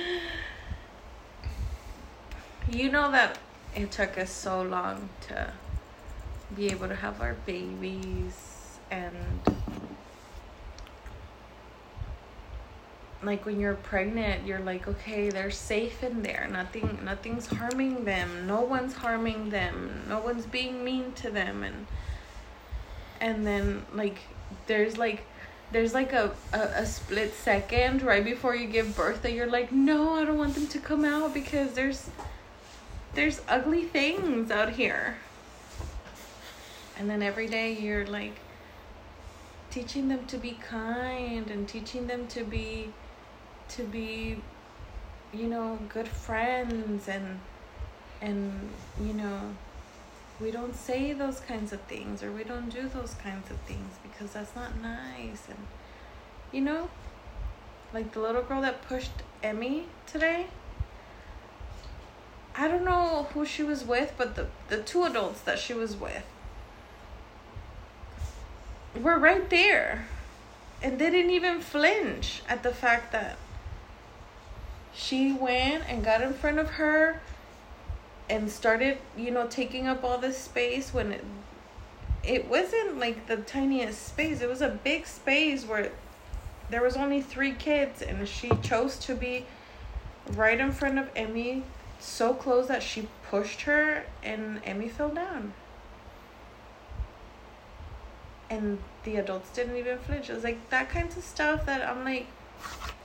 you 2.72 2.92
know 2.92 3.12
that 3.12 3.38
it 3.76 3.92
took 3.92 4.18
us 4.18 4.32
so 4.32 4.64
long 4.64 5.10
to 5.28 5.54
be 6.56 6.70
able 6.70 6.88
to 6.88 6.96
have 6.96 7.22
our 7.22 7.36
babies 7.46 8.80
and 8.90 9.16
like 13.24 13.46
when 13.46 13.60
you're 13.60 13.74
pregnant 13.74 14.46
you're 14.46 14.60
like 14.60 14.88
okay 14.88 15.30
they're 15.30 15.52
safe 15.52 16.04
in 16.04 16.24
there. 16.24 16.48
Nothing 16.52 17.00
nothing's 17.04 17.48
harming 17.48 18.06
them. 18.06 18.48
No 18.48 18.62
one's 18.62 18.94
harming 18.94 19.50
them. 19.50 20.04
No 20.08 20.20
one's 20.20 20.46
being 20.46 20.84
mean 20.84 21.14
to 21.14 21.30
them. 21.30 21.64
And 21.64 21.88
and 23.20 23.46
then 23.46 23.86
like 23.94 24.20
there's 24.68 24.98
like 24.98 25.24
there's 25.72 25.94
like 25.94 26.14
a, 26.14 26.34
a, 26.54 26.60
a 26.60 26.86
split 26.86 27.34
second 27.34 28.02
right 28.02 28.24
before 28.24 28.56
you 28.56 28.68
give 28.68 28.96
birth 28.96 29.22
that 29.24 29.34
you're 29.34 29.50
like 29.50 29.70
no 29.70 30.14
i 30.14 30.24
don't 30.24 30.38
want 30.38 30.56
them 30.56 30.66
to 30.66 30.80
come 30.80 31.04
out 31.04 31.34
because 31.34 31.74
there's 31.74 32.10
there's 33.18 33.42
ugly 33.50 33.84
things 33.84 34.52
out 34.52 34.74
here. 34.74 35.18
And 37.00 37.10
then 37.10 37.24
every 37.24 37.48
day 37.48 37.74
you're 37.74 38.06
like 38.06 38.38
teaching 39.72 40.08
them 40.08 40.28
to 40.28 40.38
be 40.38 40.52
kind 40.52 41.50
and 41.50 41.68
teaching 41.68 42.06
them 42.06 42.28
to 42.28 42.44
be 42.44 42.94
to 43.70 43.84
be 43.84 44.42
you 45.34 45.48
know 45.48 45.78
good 45.90 46.08
friends 46.08 47.08
and 47.08 47.40
and 48.22 48.70
you 49.02 49.14
know 49.14 49.54
we 50.40 50.52
don't 50.52 50.76
say 50.76 51.14
those 51.14 51.40
kinds 51.42 51.74
of 51.74 51.82
things 51.82 52.24
or 52.24 52.32
we 52.32 52.44
don't 52.44 52.70
do 52.70 52.88
those 52.88 53.16
kinds 53.16 53.50
of 53.52 53.58
things 53.62 53.96
because 54.04 54.34
that's 54.34 54.56
not 54.56 54.80
nice 54.82 55.48
and 55.48 55.60
you 56.52 56.62
know 56.62 56.90
like 57.94 58.12
the 58.14 58.20
little 58.20 58.42
girl 58.44 58.62
that 58.62 58.82
pushed 58.88 59.12
Emmy 59.44 59.88
today 60.06 60.48
I 62.56 62.68
don't 62.68 62.86
know 62.86 63.28
who 63.34 63.46
she 63.46 63.64
was 63.64 63.84
with 63.84 64.14
but 64.18 64.36
the 64.36 64.48
the 64.70 64.82
two 64.82 65.04
adults 65.04 65.42
that 65.42 65.60
she 65.60 65.74
was 65.74 65.96
with 65.96 66.24
were 69.02 69.18
right 69.18 69.50
there. 69.50 70.06
And 70.82 71.00
they 71.00 71.10
didn't 71.10 71.32
even 71.32 71.60
flinch 71.60 72.42
at 72.48 72.64
the 72.64 72.74
fact 72.74 73.12
that 73.12 73.38
she 74.98 75.32
went 75.32 75.84
and 75.88 76.04
got 76.04 76.22
in 76.22 76.34
front 76.34 76.58
of 76.58 76.72
her 76.72 77.22
and 78.30 78.50
started, 78.50 78.98
you 79.16 79.30
know, 79.30 79.48
taking 79.48 79.88
up 79.88 80.04
all 80.04 80.18
this 80.18 80.38
space 80.38 80.94
when 80.94 81.12
it, 81.12 81.24
it 82.24 82.48
wasn't 82.50 82.98
like 82.98 83.28
the 83.28 83.38
tiniest 83.38 84.08
space. 84.08 84.42
It 84.42 84.50
was 84.50 84.62
a 84.62 84.70
big 84.70 85.06
space 85.06 85.66
where 85.66 85.92
there 86.72 86.82
was 86.82 86.98
only 86.98 87.22
three 87.22 87.54
kids 87.54 88.02
and 88.02 88.28
she 88.28 88.50
chose 88.64 88.98
to 89.00 89.14
be 89.14 89.46
right 90.32 90.60
in 90.60 90.72
front 90.72 90.98
of 90.98 91.10
Emmy 91.16 91.64
so 92.00 92.34
close 92.34 92.68
that 92.68 92.82
she 92.82 93.08
pushed 93.30 93.62
her 93.62 94.04
and 94.24 94.62
Emmy 94.66 94.90
fell 94.90 95.10
down. 95.10 95.54
And 98.50 98.80
the 99.04 99.18
adults 99.18 99.52
didn't 99.52 99.78
even 99.78 100.00
flinch. 100.00 100.30
It 100.30 100.34
was 100.34 100.44
like 100.44 100.70
that 100.70 100.90
kinds 100.90 101.18
of 101.18 101.24
stuff 101.24 101.68
that 101.68 101.88
I'm 101.88 102.04
like 102.04 102.28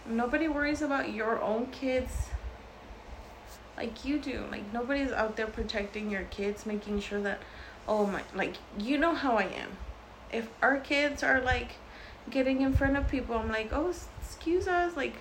nobody 0.07 0.49
worries 0.49 0.83
about 0.83 1.13
your 1.13 1.41
own 1.41 1.67
kids 1.67 2.29
like 3.77 4.05
you 4.05 4.19
do. 4.19 4.45
Like 4.51 4.73
nobody's 4.73 5.13
out 5.13 5.37
there 5.37 5.47
protecting 5.47 6.11
your 6.11 6.25
kids, 6.25 6.67
making 6.67 7.01
sure 7.01 7.21
that 7.23 7.41
oh 7.89 8.07
my 8.07 8.23
like 8.35 8.55
you 8.79 8.99
know 8.99 9.15
how 9.15 9.37
I 9.37 9.45
am. 9.45 9.77
If 10.33 10.49
our 10.63 10.79
kids 10.79 11.23
are 11.23 11.41
like 11.41 11.73
getting 12.31 12.63
in 12.63 12.73
front 12.73 12.97
of 12.97 13.09
people, 13.09 13.37
I'm 13.37 13.51
like, 13.51 13.71
"Oh, 13.73 13.93
excuse 14.21 14.69
us, 14.69 14.97
like 14.97 15.15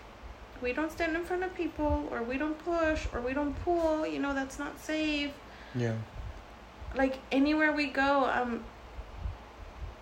we 0.61 0.73
don't 0.73 0.91
stand 0.91 1.15
in 1.15 1.23
front 1.23 1.43
of 1.43 1.55
people 1.55 2.07
or 2.11 2.21
we 2.23 2.37
don't 2.37 2.57
push 2.63 3.07
or 3.13 3.19
we 3.19 3.33
don't 3.33 3.55
pull, 3.63 4.05
you 4.05 4.19
know, 4.19 4.33
that's 4.33 4.59
not 4.59 4.79
safe." 4.79 5.31
Yeah. 5.75 5.95
Like 6.95 7.19
anywhere 7.31 7.71
we 7.71 7.87
go, 7.87 8.25
I'm 8.25 8.63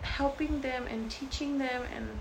helping 0.02 0.62
them 0.62 0.86
and 0.88 1.10
teaching 1.12 1.58
them 1.60 1.84
and 1.96 2.20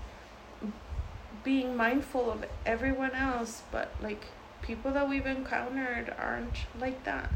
being 1.43 1.75
mindful 1.75 2.31
of 2.31 2.45
everyone 2.65 3.11
else, 3.11 3.63
but 3.71 3.91
like 4.01 4.25
people 4.61 4.91
that 4.91 5.09
we've 5.09 5.25
encountered 5.25 6.13
aren't 6.17 6.65
like 6.79 7.03
that. 7.03 7.31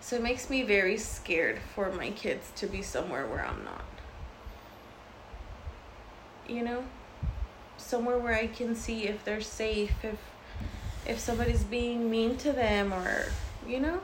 So 0.00 0.16
it 0.16 0.22
makes 0.22 0.50
me 0.50 0.62
very 0.62 0.98
scared 0.98 1.60
for 1.74 1.90
my 1.90 2.10
kids 2.10 2.52
to 2.56 2.66
be 2.66 2.82
somewhere 2.82 3.26
where 3.26 3.44
I'm 3.44 3.64
not. 3.64 3.84
You 6.46 6.62
know? 6.62 6.84
Somewhere 7.78 8.18
where 8.18 8.34
I 8.34 8.46
can 8.46 8.74
see 8.74 9.06
if 9.06 9.24
they're 9.24 9.40
safe, 9.40 9.92
if 10.02 10.18
if 11.06 11.18
somebody's 11.18 11.64
being 11.64 12.10
mean 12.10 12.36
to 12.38 12.52
them 12.52 12.92
or 12.92 13.26
you 13.66 13.80
know? 13.80 14.00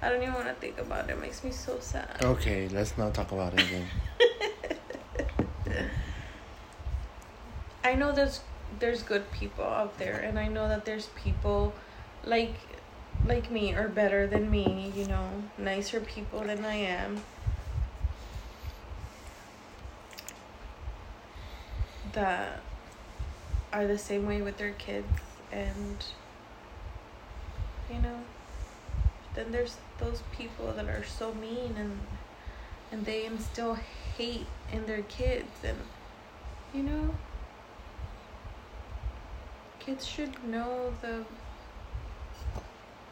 I 0.00 0.10
don't 0.10 0.22
even 0.22 0.34
want 0.34 0.46
to 0.46 0.54
think 0.54 0.78
about 0.78 1.08
it. 1.08 1.12
It 1.12 1.20
makes 1.20 1.42
me 1.42 1.50
so 1.50 1.78
sad. 1.80 2.18
Okay, 2.22 2.68
let's 2.68 2.96
not 2.96 3.14
talk 3.14 3.32
about 3.32 3.58
it 3.58 3.66
then. 3.70 3.86
I 7.84 7.94
know 7.94 8.12
there's 8.12 8.40
there's 8.78 9.02
good 9.02 9.30
people 9.32 9.64
out 9.64 9.98
there 9.98 10.18
and 10.18 10.38
I 10.38 10.48
know 10.48 10.68
that 10.68 10.84
there's 10.84 11.06
people 11.22 11.74
like 12.24 12.54
like 13.26 13.50
me 13.50 13.74
or 13.74 13.88
better 13.88 14.26
than 14.26 14.50
me, 14.50 14.92
you 14.94 15.06
know, 15.06 15.28
nicer 15.56 16.00
people 16.00 16.40
than 16.40 16.64
I 16.64 16.74
am. 16.74 17.22
That 22.12 22.60
are 23.72 23.86
the 23.86 23.98
same 23.98 24.26
way 24.26 24.40
with 24.40 24.56
their 24.56 24.72
kids 24.72 25.06
and 25.52 26.04
you 27.92 28.00
know 28.00 28.20
then 29.34 29.50
there's 29.52 29.76
those 29.98 30.22
people 30.32 30.72
that 30.72 30.86
are 30.86 31.04
so 31.04 31.32
mean 31.34 31.74
and 31.76 32.00
and 32.90 33.04
they 33.04 33.24
instill 33.26 33.74
hate 34.16 34.46
in 34.72 34.86
their 34.86 35.02
kids 35.02 35.50
and 35.62 35.78
you 36.72 36.82
know 36.82 37.10
kids 39.88 40.06
should 40.06 40.44
know 40.44 40.92
the 41.00 41.24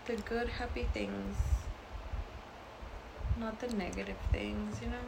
the 0.05 0.15
good 0.29 0.47
happy 0.47 0.87
things 0.93 1.35
not 3.41 3.59
the 3.61 3.69
negative 3.69 4.19
things 4.31 4.79
you 4.83 4.89
know? 4.89 5.07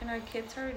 And 0.00 0.08
our 0.08 0.20
kids 0.20 0.56
are 0.56 0.72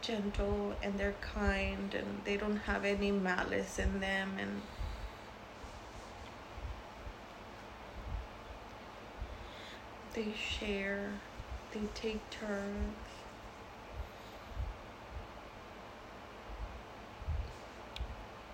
gentle 0.00 0.74
and 0.82 0.98
they're 0.98 1.16
kind 1.20 1.94
and 1.94 2.22
they 2.24 2.38
don't 2.38 2.56
have 2.56 2.86
any 2.86 3.10
malice 3.10 3.78
in 3.78 4.00
them 4.00 4.30
and 4.40 4.62
they 10.14 10.32
share 10.32 11.10
they 11.74 11.82
take 11.94 12.30
turns 12.30 13.07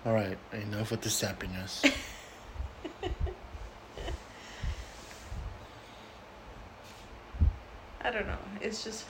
All 0.05 0.13
right, 0.13 0.37
enough 0.53 0.91
with 0.91 1.01
the 1.01 1.09
sappiness. 1.09 1.83
I 8.01 8.11
don't 8.11 8.27
know. 8.27 8.37
It's 8.61 8.83
just, 8.83 9.05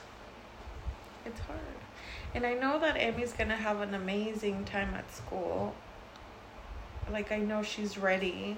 it's 1.26 1.38
hard. 1.40 1.60
And 2.34 2.46
I 2.46 2.54
know 2.54 2.80
that 2.80 2.96
Emmy's 2.96 3.34
gonna 3.34 3.56
have 3.56 3.82
an 3.82 3.92
amazing 3.92 4.64
time 4.64 4.94
at 4.94 5.14
school. 5.14 5.74
Like, 7.12 7.30
I 7.30 7.40
know 7.40 7.62
she's 7.62 7.98
ready. 7.98 8.56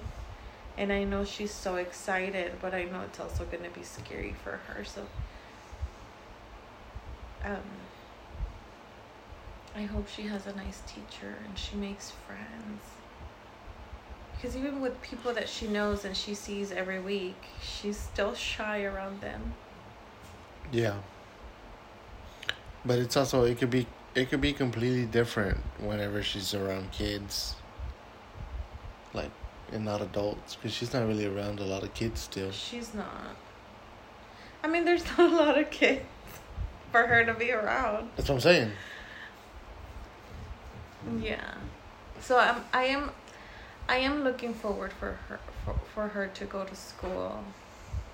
And 0.77 0.93
I 0.93 1.03
know 1.03 1.25
she's 1.25 1.51
so 1.51 1.75
excited, 1.75 2.53
but 2.61 2.73
I 2.73 2.85
know 2.85 3.01
it's 3.01 3.19
also 3.19 3.43
gonna 3.43 3.69
be 3.69 3.83
scary 3.83 4.33
for 4.45 4.61
her. 4.67 4.85
So, 4.85 5.05
um, 7.43 7.57
I 9.79 9.83
hope 9.83 10.09
she 10.09 10.23
has 10.23 10.45
a 10.45 10.53
nice 10.57 10.81
teacher 10.85 11.37
and 11.45 11.57
she 11.57 11.77
makes 11.77 12.11
friends. 12.27 12.81
Because 14.35 14.57
even 14.57 14.81
with 14.81 15.01
people 15.01 15.33
that 15.33 15.47
she 15.47 15.67
knows 15.67 16.03
and 16.03 16.17
she 16.17 16.33
sees 16.33 16.73
every 16.73 16.99
week, 16.99 17.37
she's 17.61 17.95
still 17.95 18.35
shy 18.35 18.83
around 18.83 19.21
them. 19.21 19.53
Yeah. 20.73 20.95
But 22.83 22.99
it's 22.99 23.15
also 23.15 23.45
it 23.45 23.57
could 23.57 23.69
be 23.69 23.87
it 24.15 24.29
could 24.29 24.41
be 24.41 24.51
completely 24.51 25.05
different 25.05 25.59
whenever 25.79 26.21
she's 26.23 26.53
around 26.53 26.91
kids. 26.91 27.55
Like 29.13 29.31
and 29.71 29.85
not 29.85 30.01
adults 30.01 30.55
because 30.55 30.73
she's 30.73 30.93
not 30.93 31.07
really 31.07 31.25
around 31.25 31.61
a 31.61 31.65
lot 31.65 31.83
of 31.83 31.93
kids 31.93 32.19
still. 32.19 32.51
She's 32.51 32.93
not. 32.93 33.37
I 34.61 34.67
mean, 34.67 34.83
there's 34.83 35.05
not 35.17 35.31
a 35.31 35.35
lot 35.37 35.57
of 35.57 35.71
kids 35.71 36.01
for 36.91 37.07
her 37.07 37.23
to 37.23 37.33
be 37.33 37.53
around. 37.53 38.09
That's 38.17 38.27
what 38.27 38.35
I'm 38.35 38.41
saying. 38.41 38.71
Yeah. 41.19 41.53
So 42.21 42.37
I'm 42.37 42.63
I 42.73 42.85
am 42.85 43.11
I 43.87 43.97
am 43.97 44.23
looking 44.23 44.53
forward 44.53 44.93
for 44.93 45.13
her 45.27 45.39
for, 45.65 45.75
for 45.93 46.07
her 46.09 46.27
to 46.27 46.45
go 46.45 46.63
to 46.65 46.75
school. 46.75 47.43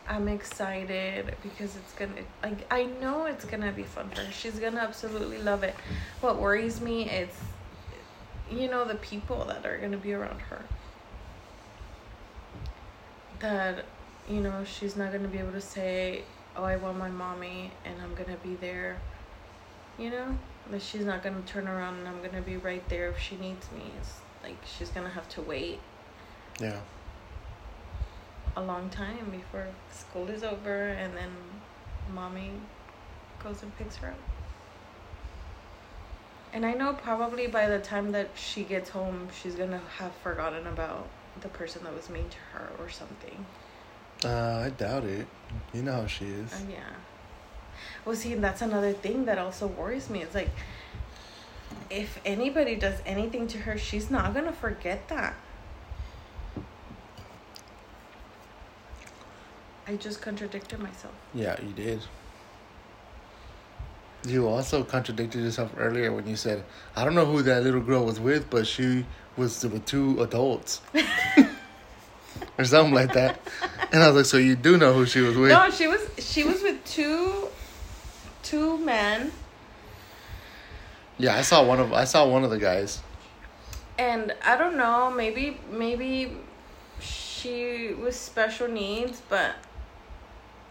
I'm 0.07 0.27
excited 0.27 1.35
because 1.41 1.75
it's 1.75 1.93
gonna 1.93 2.21
like 2.43 2.65
I 2.71 2.83
know 2.85 3.25
it's 3.25 3.45
gonna 3.45 3.71
be 3.71 3.83
fun 3.83 4.09
for 4.09 4.21
her. 4.21 4.31
She's 4.31 4.59
gonna 4.59 4.79
absolutely 4.81 5.39
love 5.39 5.63
it. 5.63 5.75
What 6.21 6.39
worries 6.39 6.79
me 6.81 7.09
is 7.09 7.29
you 8.51 8.69
know 8.69 8.85
the 8.85 8.95
people 8.95 9.45
that 9.45 9.65
are 9.65 9.77
gonna 9.77 9.97
be 9.97 10.13
around 10.13 10.41
her. 10.41 10.65
that 13.39 13.85
you 14.29 14.39
know 14.41 14.63
she's 14.63 14.95
not 14.95 15.11
gonna 15.11 15.27
be 15.27 15.37
able 15.37 15.51
to 15.51 15.61
say 15.61 16.23
oh 16.55 16.63
i 16.63 16.75
want 16.75 16.97
my 16.97 17.09
mommy 17.09 17.71
and 17.85 18.01
i'm 18.01 18.13
gonna 18.15 18.37
be 18.37 18.55
there 18.55 18.97
you 19.97 20.09
know 20.09 20.37
that 20.71 20.81
she's 20.81 21.05
not 21.05 21.21
gonna 21.23 21.41
turn 21.45 21.67
around 21.67 21.95
and 21.99 22.07
i'm 22.07 22.21
gonna 22.21 22.41
be 22.41 22.57
right 22.57 22.87
there 22.89 23.09
if 23.09 23.19
she 23.19 23.35
needs 23.37 23.71
me 23.71 23.83
it's 23.99 24.15
like 24.43 24.57
she's 24.65 24.89
gonna 24.89 25.09
have 25.09 25.27
to 25.29 25.41
wait 25.41 25.79
Yeah. 26.59 26.79
a 28.55 28.61
long 28.61 28.89
time 28.89 29.29
before 29.31 29.67
school 29.91 30.27
is 30.29 30.43
over 30.43 30.87
and 30.89 31.15
then 31.15 31.31
mommy 32.13 32.51
goes 33.43 33.61
and 33.63 33.75
picks 33.77 33.97
her 33.97 34.09
up 34.09 34.17
and 36.53 36.65
i 36.65 36.73
know 36.73 36.93
probably 36.93 37.47
by 37.47 37.67
the 37.67 37.79
time 37.79 38.11
that 38.11 38.29
she 38.35 38.63
gets 38.63 38.89
home 38.89 39.27
she's 39.41 39.55
gonna 39.55 39.81
have 39.97 40.13
forgotten 40.23 40.65
about 40.67 41.07
the 41.41 41.49
person 41.49 41.83
that 41.83 41.93
was 41.93 42.09
mean 42.09 42.29
to 42.29 42.37
her 42.53 42.69
or 42.79 42.89
something 42.89 43.45
Uh, 44.23 44.63
I 44.65 44.69
doubt 44.69 45.03
it. 45.03 45.27
You 45.73 45.83
know 45.83 45.91
how 45.91 46.07
she 46.07 46.25
is. 46.25 46.51
Uh, 46.53 46.57
yeah. 46.69 46.93
Well, 48.05 48.15
see, 48.15 48.35
that's 48.35 48.61
another 48.61 48.93
thing 48.93 49.25
that 49.25 49.39
also 49.39 49.67
worries 49.67 50.09
me. 50.09 50.21
It's 50.21 50.35
like, 50.35 50.49
if 51.89 52.19
anybody 52.23 52.75
does 52.75 52.99
anything 53.05 53.47
to 53.47 53.57
her, 53.59 53.77
she's 53.77 54.11
not 54.11 54.33
gonna 54.33 54.53
forget 54.53 55.07
that. 55.09 55.33
I 59.87 59.95
just 59.95 60.21
contradicted 60.21 60.79
myself. 60.79 61.13
Yeah, 61.33 61.59
you 61.61 61.73
did. 61.73 62.01
You 64.27 64.47
also 64.47 64.83
contradicted 64.83 65.41
yourself 65.41 65.71
earlier 65.77 66.11
when 66.11 66.27
you 66.27 66.35
said, 66.35 66.63
I 66.95 67.05
don't 67.05 67.13
know 67.13 67.25
who 67.25 67.43
that 67.43 67.63
little 67.63 67.81
girl 67.81 68.05
was 68.05 68.19
with, 68.19 68.49
but 68.49 68.65
she 68.65 69.05
was 69.37 69.63
with 69.63 69.85
two 69.85 70.21
adults. 70.21 70.81
or 72.57 72.65
something 72.65 72.93
like 72.93 73.13
that. 73.13 73.39
And 73.91 74.01
I 74.01 74.07
was 74.07 74.15
like, 74.15 74.25
so 74.25 74.37
you 74.37 74.55
do 74.55 74.77
know 74.77 74.93
who 74.93 75.05
she 75.05 75.21
was 75.21 75.37
with? 75.37 75.51
No, 75.51 75.69
she 75.69 75.87
was 75.87 76.01
she 76.17 76.43
was 76.43 76.61
with 76.63 76.83
two 76.85 77.49
two 78.55 78.77
men, 78.77 79.31
Yeah, 81.17 81.35
I 81.35 81.41
saw 81.41 81.63
one 81.65 81.79
of 81.81 81.91
I 81.91 82.05
saw 82.05 82.25
one 82.27 82.43
of 82.45 82.49
the 82.51 82.57
guys. 82.57 83.01
and 83.97 84.33
I 84.51 84.55
don't 84.57 84.77
know, 84.77 85.11
maybe 85.11 85.59
maybe 85.69 86.37
she 86.99 87.93
was 88.03 88.15
special 88.15 88.67
needs, 88.69 89.21
but 89.29 89.51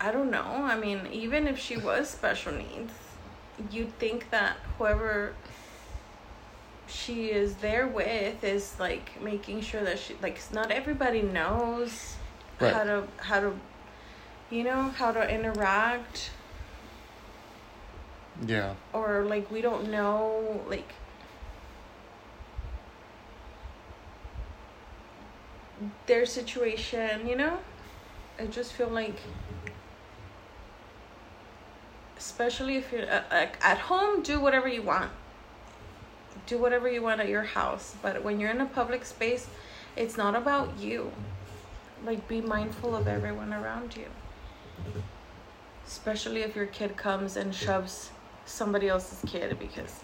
I 0.00 0.10
don't 0.12 0.30
know. 0.30 0.50
I 0.72 0.76
mean, 0.78 1.00
even 1.12 1.46
if 1.46 1.58
she 1.58 1.76
was 1.76 2.08
special 2.08 2.52
needs, 2.52 2.92
you'd 3.70 3.92
think 3.98 4.30
that 4.30 4.56
whoever 4.78 5.34
she 6.86 7.18
is 7.42 7.56
there 7.56 7.86
with 7.86 8.42
is 8.44 8.64
like 8.78 9.06
making 9.22 9.60
sure 9.62 9.82
that 9.84 9.98
she 9.98 10.14
like 10.22 10.38
not 10.52 10.70
everybody 10.70 11.22
knows 11.22 12.16
Right. 12.60 12.72
how 12.72 12.84
to 12.84 12.98
how 13.28 13.40
to 13.40 13.50
you 14.50 14.62
know 14.64 14.82
how 15.00 15.10
to 15.12 15.22
interact 15.36 16.30
Yeah. 18.46 18.74
or 18.92 19.24
like 19.24 19.50
we 19.50 19.60
don't 19.60 19.90
know 19.90 20.60
like 20.68 20.92
their 26.06 26.26
situation 26.26 27.28
you 27.28 27.36
know? 27.36 27.58
I 28.38 28.46
just 28.46 28.72
feel 28.72 28.88
like 28.88 29.16
especially 32.18 32.76
if 32.76 32.90
you're 32.90 33.10
uh, 33.10 33.22
like 33.30 33.56
at 33.64 33.78
home 33.78 34.22
do 34.22 34.40
whatever 34.40 34.68
you 34.68 34.82
want. 34.82 35.10
Do 36.46 36.58
whatever 36.58 36.90
you 36.90 37.02
want 37.02 37.20
at 37.20 37.28
your 37.28 37.44
house 37.44 37.94
but 38.02 38.24
when 38.24 38.40
you're 38.40 38.50
in 38.50 38.60
a 38.60 38.66
public 38.66 39.04
space 39.04 39.46
it's 39.96 40.16
not 40.16 40.34
about 40.34 40.78
you. 40.78 41.12
Like 42.04 42.26
be 42.26 42.40
mindful 42.40 42.96
of 42.96 43.06
everyone 43.06 43.52
around 43.52 43.96
you. 43.96 44.06
Especially 45.86 46.42
if 46.42 46.56
your 46.56 46.66
kid 46.66 46.96
comes 46.96 47.36
and 47.36 47.54
shoves 47.54 48.10
somebody 48.46 48.88
else's 48.88 49.28
kid 49.30 49.58
because 49.58 50.00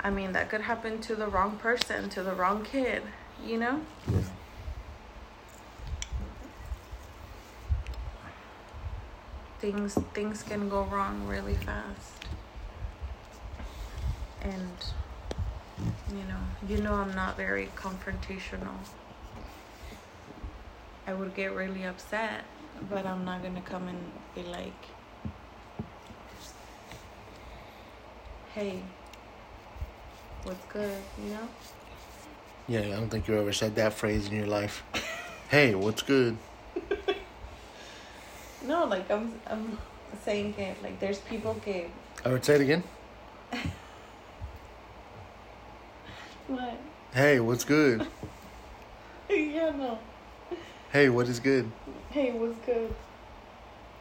i 0.00 0.10
mean 0.10 0.32
that 0.32 0.48
could 0.50 0.60
happen 0.60 1.00
to 1.00 1.14
the 1.14 1.26
wrong 1.26 1.56
person 1.56 2.08
to 2.08 2.22
the 2.22 2.32
wrong 2.32 2.62
kid 2.64 3.02
you 3.44 3.58
know? 3.58 3.80
Things 9.58 9.94
things 10.12 10.42
can 10.42 10.68
go 10.68 10.82
wrong 10.84 11.26
really 11.26 11.54
fast. 11.54 12.26
And 14.42 14.76
you 16.10 16.24
know 16.24 16.40
you 16.68 16.82
know 16.82 16.94
i'm 16.94 17.14
not 17.14 17.36
very 17.36 17.68
confrontational. 17.76 18.76
I 21.06 21.14
would 21.14 21.34
get 21.34 21.52
really 21.52 21.84
upset 21.84 22.44
but 22.90 23.06
i'm 23.06 23.24
not 23.24 23.42
gonna 23.42 23.60
come 23.62 23.88
and 23.88 23.98
be 24.34 24.42
like 24.42 24.82
hey 28.54 28.80
what's 30.44 30.64
good 30.72 30.98
you 31.24 31.30
know 31.30 31.48
Yeah, 32.68 32.80
I 32.80 32.90
don't 33.00 33.08
think 33.10 33.26
you 33.28 33.36
ever 33.38 33.52
said 33.52 33.74
that 33.76 33.92
phrase 33.92 34.28
in 34.28 34.36
your 34.36 34.46
life. 34.46 34.84
hey, 35.50 35.74
what's 35.74 36.02
good? 36.02 36.36
no 38.66 38.84
like 38.84 39.10
i'm 39.10 39.32
i'm 39.50 39.76
saying 40.24 40.54
it 40.58 40.80
like 40.82 40.98
there's 41.00 41.18
people 41.18 41.54
que 41.64 41.86
I 42.24 42.28
would 42.28 42.44
say 42.44 42.54
it 42.54 42.60
again. 42.60 42.84
what 46.46 46.78
Hey, 47.12 47.40
what's 47.40 47.64
good? 47.64 48.06
yeah 49.28 49.70
no 49.76 49.98
Hey, 50.92 51.08
what 51.08 51.26
is 51.28 51.40
good? 51.40 51.70
hey 52.10 52.30
what's 52.32 52.58
good 52.66 52.94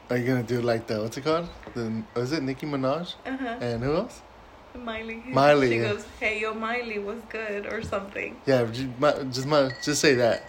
Are 0.10 0.18
you 0.18 0.28
gonna 0.28 0.44
do 0.44 0.62
like 0.62 0.86
the 0.88 1.02
what's 1.02 1.18
it 1.18 1.24
called? 1.24 1.50
The 1.74 2.04
was 2.16 2.32
it 2.34 2.44
Nicki 2.44 2.66
Minaj 2.68 3.16
uh-huh 3.26 3.58
and 3.62 3.84
who 3.84 3.96
else? 3.96 4.22
Miley. 4.78 5.22
Miley, 5.28 5.70
She 5.70 5.76
yeah. 5.78 5.90
goes, 5.94 6.06
"Hey, 6.20 6.40
yo, 6.42 6.54
Miley, 6.54 7.00
what's 7.00 7.24
good?" 7.26 7.66
or 7.68 7.82
something. 7.84 8.36
Yeah, 8.46 8.64
just 8.66 8.88
mi- 9.00 9.32
just, 9.32 9.84
just 9.84 10.02
say 10.02 10.16
that. 10.16 10.44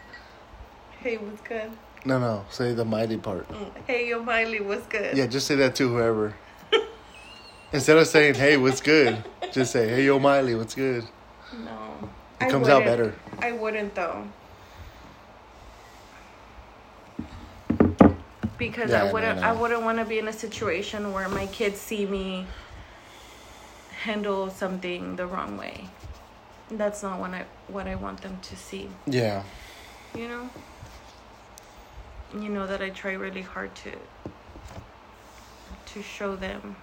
Hey, 1.00 1.16
what's 1.16 1.40
good? 1.42 1.70
No, 2.04 2.18
no, 2.18 2.44
say 2.50 2.72
the 2.74 2.84
mighty 2.84 3.16
part. 3.16 3.48
Mm, 3.48 3.70
Hey, 3.86 4.08
yo, 4.08 4.22
Miley, 4.22 4.60
what's 4.60 4.86
good? 4.86 5.16
Yeah, 5.16 5.26
just 5.26 5.46
say 5.46 5.54
that 5.56 5.74
to 5.76 5.88
whoever. 5.88 6.34
Instead 7.72 7.98
of 7.98 8.06
saying 8.06 8.34
"Hey, 8.34 8.56
what's 8.56 8.80
good," 8.80 9.22
just 9.52 9.72
say 9.72 9.88
"Hey, 9.88 10.04
yo, 10.04 10.18
Miley, 10.18 10.54
what's 10.54 10.74
good." 10.74 11.04
No. 11.64 12.10
It 12.40 12.46
I 12.46 12.50
comes 12.50 12.68
out 12.68 12.84
better. 12.84 13.14
I 13.40 13.52
wouldn't 13.52 13.94
though. 13.94 14.24
Because 18.58 18.90
Yeah, 18.90 19.04
I 19.04 19.12
wouldn't. 19.12 19.40
no. 19.40 19.46
I 19.46 19.52
wouldn't 19.52 19.82
want 19.82 19.98
to 19.98 20.04
be 20.04 20.18
in 20.18 20.28
a 20.28 20.32
situation 20.32 21.12
where 21.12 21.28
my 21.28 21.46
kids 21.46 21.80
see 21.80 22.06
me 22.06 22.46
handle 24.04 24.50
something 24.50 25.16
the 25.16 25.26
wrong 25.26 25.56
way. 25.56 25.84
That's 26.70 27.02
not 27.02 27.20
what 27.20 27.30
I 27.30 27.44
what 27.68 27.86
I 27.86 27.94
want 27.94 28.22
them 28.22 28.38
to 28.42 28.56
see. 28.56 28.88
Yeah, 29.06 29.42
you 30.14 30.28
know 30.28 30.48
you 32.38 32.48
know 32.48 32.66
that 32.66 32.82
i 32.82 32.90
try 32.90 33.12
really 33.12 33.42
hard 33.42 33.74
to 33.74 33.92
to 35.86 36.02
show 36.02 36.36
them 36.36 36.76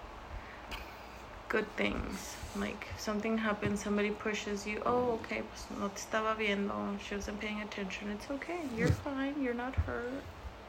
good 1.48 1.66
things 1.76 2.36
like 2.56 2.88
something 2.98 3.38
happens 3.38 3.84
somebody 3.84 4.10
pushes 4.10 4.66
you 4.66 4.82
oh 4.86 5.20
okay 5.20 5.42
pues 5.42 5.66
no 5.80 5.88
te 5.90 6.02
estaba 6.02 6.36
viendo 6.36 6.98
she 7.00 7.16
wasn't 7.16 7.40
paying 7.40 7.62
attention 7.62 8.10
it's 8.10 8.30
okay 8.32 8.60
you're 8.76 8.88
fine 9.06 9.36
you're 9.42 9.54
not 9.54 9.76
hurt 9.76 10.24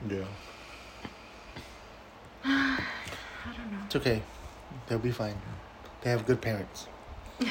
yeah. 0.08 0.24
i 2.44 2.78
don't 3.56 3.72
know 3.72 3.84
It's 3.86 3.96
okay. 3.96 4.22
They'll 4.86 4.98
be 4.98 5.10
fine. 5.10 5.34
They 6.02 6.10
have 6.10 6.26
good 6.26 6.40
parents. 6.40 6.86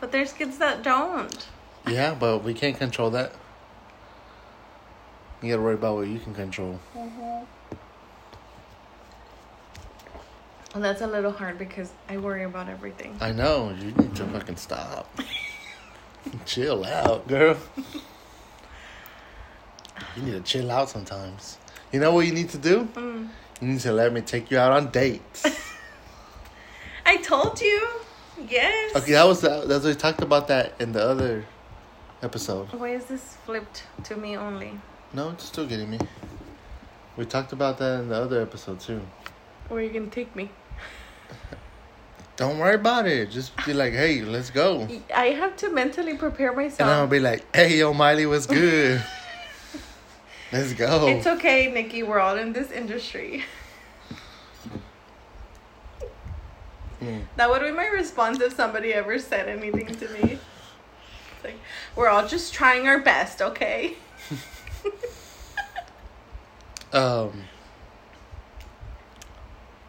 but 0.00 0.12
there's 0.12 0.32
kids 0.32 0.58
that 0.58 0.82
don't 0.82 1.46
Yeah, 1.86 2.14
but 2.14 2.42
we 2.42 2.54
can't 2.54 2.76
control 2.76 3.10
that. 3.10 3.32
You 5.42 5.50
gotta 5.50 5.62
worry 5.62 5.74
about 5.74 5.96
what 5.96 6.08
you 6.08 6.18
can 6.18 6.34
control. 6.34 6.80
well 6.94 7.46
that's 10.74 11.00
a 11.00 11.06
little 11.06 11.32
hard 11.32 11.56
because 11.58 11.90
i 12.08 12.16
worry 12.18 12.42
about 12.42 12.68
everything 12.68 13.16
I 13.20 13.32
know. 13.32 13.74
You 13.78 13.92
need 13.92 14.14
to 14.16 14.26
fucking 14.26 14.56
stop. 14.56 15.08
chill 16.46 16.84
out, 16.84 17.26
girl. 17.28 17.56
You 20.16 20.22
need 20.22 20.32
to 20.32 20.40
chill 20.40 20.70
out 20.70 20.90
sometimes. 20.90 21.58
You 21.92 22.00
know 22.00 22.12
what 22.12 22.26
you 22.26 22.32
need 22.32 22.50
to 22.50 22.58
do? 22.58 22.88
mm. 22.94 23.28
You 23.60 23.68
need 23.68 23.80
to 23.80 23.92
let 23.92 24.12
me 24.12 24.20
take 24.20 24.50
you 24.50 24.58
out 24.58 24.72
on 24.72 24.90
dates. 24.90 25.46
i 27.06 27.16
told 27.16 27.60
you 27.60 27.88
yes 28.48 28.94
Okay, 28.96 29.12
that 29.12 29.26
was 29.26 29.40
that's 29.40 29.66
what 29.66 29.84
we 29.84 29.94
talked 29.94 30.22
about 30.22 30.48
that 30.48 30.74
in 30.78 30.92
the 30.92 31.02
other 31.02 31.44
episode. 32.22 32.66
why 32.72 32.90
is 32.90 33.04
this 33.06 33.36
flipped 33.46 33.84
to 34.04 34.16
me 34.16 34.36
only 34.36 34.72
No, 35.14 35.30
it's 35.30 35.44
still 35.44 35.66
getting 35.66 35.88
me. 35.90 35.98
We 37.16 37.24
talked 37.24 37.52
about 37.52 37.78
that 37.78 38.00
in 38.00 38.08
the 38.10 38.16
other 38.16 38.42
episode 38.42 38.78
too. 38.80 39.00
where 39.68 39.80
are 39.80 39.82
you 39.82 39.90
gonna 39.90 40.10
take 40.20 40.34
me 40.36 40.50
Don't 42.36 42.58
worry 42.58 42.74
about 42.74 43.06
it. 43.06 43.30
Just 43.30 43.56
be 43.64 43.72
like, 43.72 43.94
hey, 43.94 44.20
let's 44.20 44.50
go. 44.50 44.86
I 45.14 45.28
have 45.40 45.56
to 45.56 45.70
mentally 45.70 46.18
prepare 46.18 46.52
myself. 46.52 46.80
And 46.80 46.90
I'll 46.90 47.06
be 47.06 47.18
like, 47.18 47.42
hey, 47.56 47.78
yo, 47.78 47.94
Miley, 47.94 48.26
what's 48.26 48.44
good? 48.46 49.02
Let's 50.52 50.74
go. 50.74 51.08
It's 51.08 51.26
okay, 51.26 51.72
Nikki. 51.72 52.02
We're 52.02 52.20
all 52.20 52.36
in 52.36 52.52
this 52.52 52.70
industry. 52.70 53.42
Mm. 57.02 57.22
That 57.36 57.50
would 57.50 57.62
be 57.62 57.70
my 57.72 57.86
response 57.86 58.40
if 58.40 58.54
somebody 58.54 58.92
ever 58.94 59.18
said 59.18 59.48
anything 59.48 59.86
to 59.96 60.08
me. 60.08 60.38
It's 61.36 61.44
like, 61.44 61.58
we're 61.94 62.08
all 62.08 62.26
just 62.26 62.54
trying 62.54 62.86
our 62.88 63.00
best, 63.00 63.42
okay? 63.42 63.94
Um. 66.92 67.42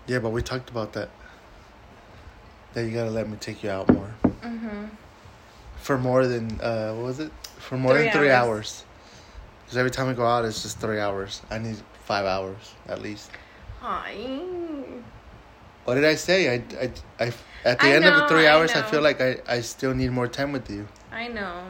Yeah, 0.07 0.19
but 0.19 0.31
we 0.31 0.41
talked 0.41 0.69
about 0.69 0.93
that. 0.93 1.09
That 2.73 2.83
you 2.85 2.91
gotta 2.91 3.11
let 3.11 3.29
me 3.29 3.37
take 3.37 3.63
you 3.63 3.69
out 3.69 3.89
more. 3.93 4.13
Mm-hmm. 4.41 4.85
For 5.77 5.97
more 5.97 6.27
than 6.27 6.59
uh, 6.59 6.93
what 6.93 7.05
was 7.05 7.19
it? 7.19 7.31
For 7.59 7.77
more 7.77 7.93
Three 7.93 8.03
than 8.03 8.13
three 8.13 8.29
hours. 8.31 8.49
hours. 8.49 8.83
Because 9.63 9.77
every 9.77 9.91
time 9.91 10.07
we 10.07 10.13
go 10.15 10.25
out, 10.25 10.43
it's 10.45 10.63
just 10.63 10.79
three 10.79 10.99
hours. 10.99 11.41
I 11.49 11.59
need 11.59 11.77
five 12.03 12.25
hours 12.25 12.73
at 12.87 13.01
least. 13.01 13.31
Hi. 13.79 14.15
What 15.87 15.95
did 15.95 16.03
I 16.03 16.15
say? 16.15 16.53
I, 16.53 16.55
I, 16.81 16.91
I 17.17 17.33
at 17.63 17.79
the 17.79 17.85
I 17.85 17.91
end 17.91 18.03
of 18.03 18.13
the 18.13 18.27
three 18.27 18.45
hours, 18.45 18.73
I, 18.75 18.81
know. 18.81 18.87
feel 18.87 19.01
like 19.01 19.21
I, 19.21 19.37
I 19.47 19.61
still 19.61 19.93
need 19.95 20.11
more 20.11 20.27
time 20.27 20.51
with 20.51 20.69
you. 20.69 20.85
I 21.13 21.29
know. 21.29 21.63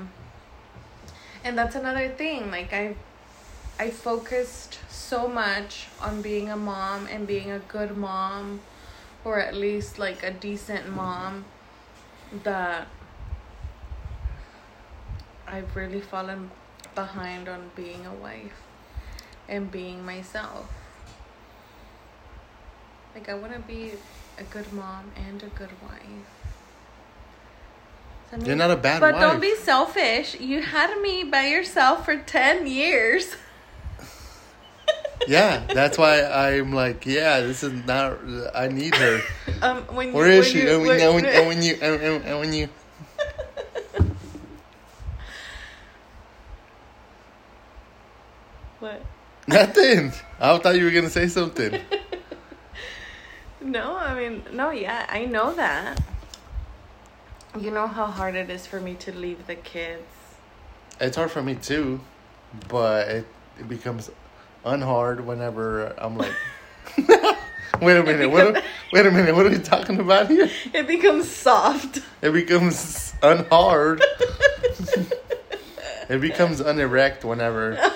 And 1.43 1.55
that's 1.55 1.75
another 1.75 2.09
thing. 2.09 2.49
Like 2.49 2.73
I 2.73 2.95
I 3.77 3.91
focused 3.91 4.79
so 4.89 5.27
much 5.27 5.85
on 6.01 6.23
being 6.23 6.49
a 6.49 6.57
mom 6.57 7.05
and 7.11 7.27
being 7.27 7.51
a 7.51 7.59
good 7.59 7.95
mom 7.95 8.61
or 9.23 9.39
at 9.39 9.53
least 9.53 9.99
like 9.99 10.23
a 10.23 10.31
decent 10.31 10.89
mom 10.89 11.45
that 12.43 12.87
I've 15.47 15.75
really 15.75 16.01
fallen 16.01 16.49
behind 16.95 17.47
on 17.47 17.69
being 17.75 18.07
a 18.07 18.13
wife 18.15 18.63
and 19.47 19.69
being 19.69 20.03
myself. 20.03 20.73
Like 23.17 23.29
I 23.29 23.33
want 23.33 23.51
to 23.53 23.59
be 23.61 23.93
a 24.37 24.43
good 24.43 24.71
mom 24.73 25.09
and 25.27 25.41
a 25.41 25.47
good 25.47 25.71
wife. 25.81 26.01
So 28.29 28.37
You're 28.45 28.55
not 28.55 28.69
a 28.69 28.75
bad 28.75 28.99
but 28.99 29.13
wife. 29.13 29.21
don't 29.21 29.39
be 29.41 29.55
selfish. 29.55 30.39
You 30.39 30.61
had 30.61 31.01
me 31.01 31.23
by 31.23 31.47
yourself 31.47 32.05
for 32.05 32.15
10 32.15 32.67
years. 32.67 33.35
Yeah, 35.27 35.63
that's 35.73 35.97
why 35.97 36.21
I'm 36.59 36.73
like, 36.73 37.07
yeah, 37.07 37.39
this 37.39 37.63
is 37.63 37.73
not. 37.87 38.19
I 38.53 38.67
need 38.67 38.93
her. 38.93 39.19
Um, 39.63 39.77
when 39.95 40.13
Where 40.13 40.27
you, 40.27 40.33
is 40.33 40.45
when 40.45 40.53
she? 40.53 40.61
You, 40.61 40.69
And 40.69 40.81
when, 40.83 40.89
when- 40.89 41.01
and 41.01 41.15
when, 41.15 41.25
and 41.25 41.47
when 41.47 41.63
you 41.63 41.73
and, 41.81 42.01
and, 42.03 42.23
and 42.23 42.39
when 42.39 42.53
you 42.53 42.69
what? 48.79 49.01
nothing. 49.47 50.11
I 50.39 50.55
thought 50.59 50.75
you 50.75 50.85
were 50.85 50.91
gonna 50.91 51.09
say 51.09 51.27
something. 51.27 51.79
No, 53.67 53.97
I 53.97 54.15
mean, 54.15 54.43
no, 54.53 54.71
yeah, 54.71 55.05
I 55.09 55.25
know 55.25 55.53
that. 55.53 55.99
You 57.59 57.69
know 57.69 57.85
how 57.85 58.05
hard 58.05 58.35
it 58.35 58.49
is 58.49 58.65
for 58.65 58.79
me 58.79 58.93
to 58.95 59.11
leave 59.11 59.45
the 59.45 59.55
kids. 59.55 60.07
It's 61.01 61.17
hard 61.17 61.31
for 61.31 61.43
me 61.43 61.55
too, 61.55 61.99
but 62.69 63.09
it, 63.09 63.27
it 63.59 63.67
becomes 63.67 64.09
unhard 64.63 65.19
whenever 65.25 65.93
I'm 65.97 66.17
like, 66.17 66.31
wait 67.81 67.97
a 67.97 68.03
minute, 68.03 68.31
what? 68.31 68.55
Are, 68.55 68.63
wait 68.93 69.05
a 69.05 69.11
minute, 69.11 69.35
what 69.35 69.45
are 69.45 69.49
we 69.49 69.59
talking 69.59 69.99
about 69.99 70.29
here? 70.29 70.49
It 70.73 70.87
becomes 70.87 71.29
soft. 71.29 72.01
It 72.21 72.31
becomes 72.31 73.13
unhard. 73.21 74.01
it 76.07 76.21
becomes 76.21 76.61
unerect 76.61 77.25
whenever. 77.25 77.77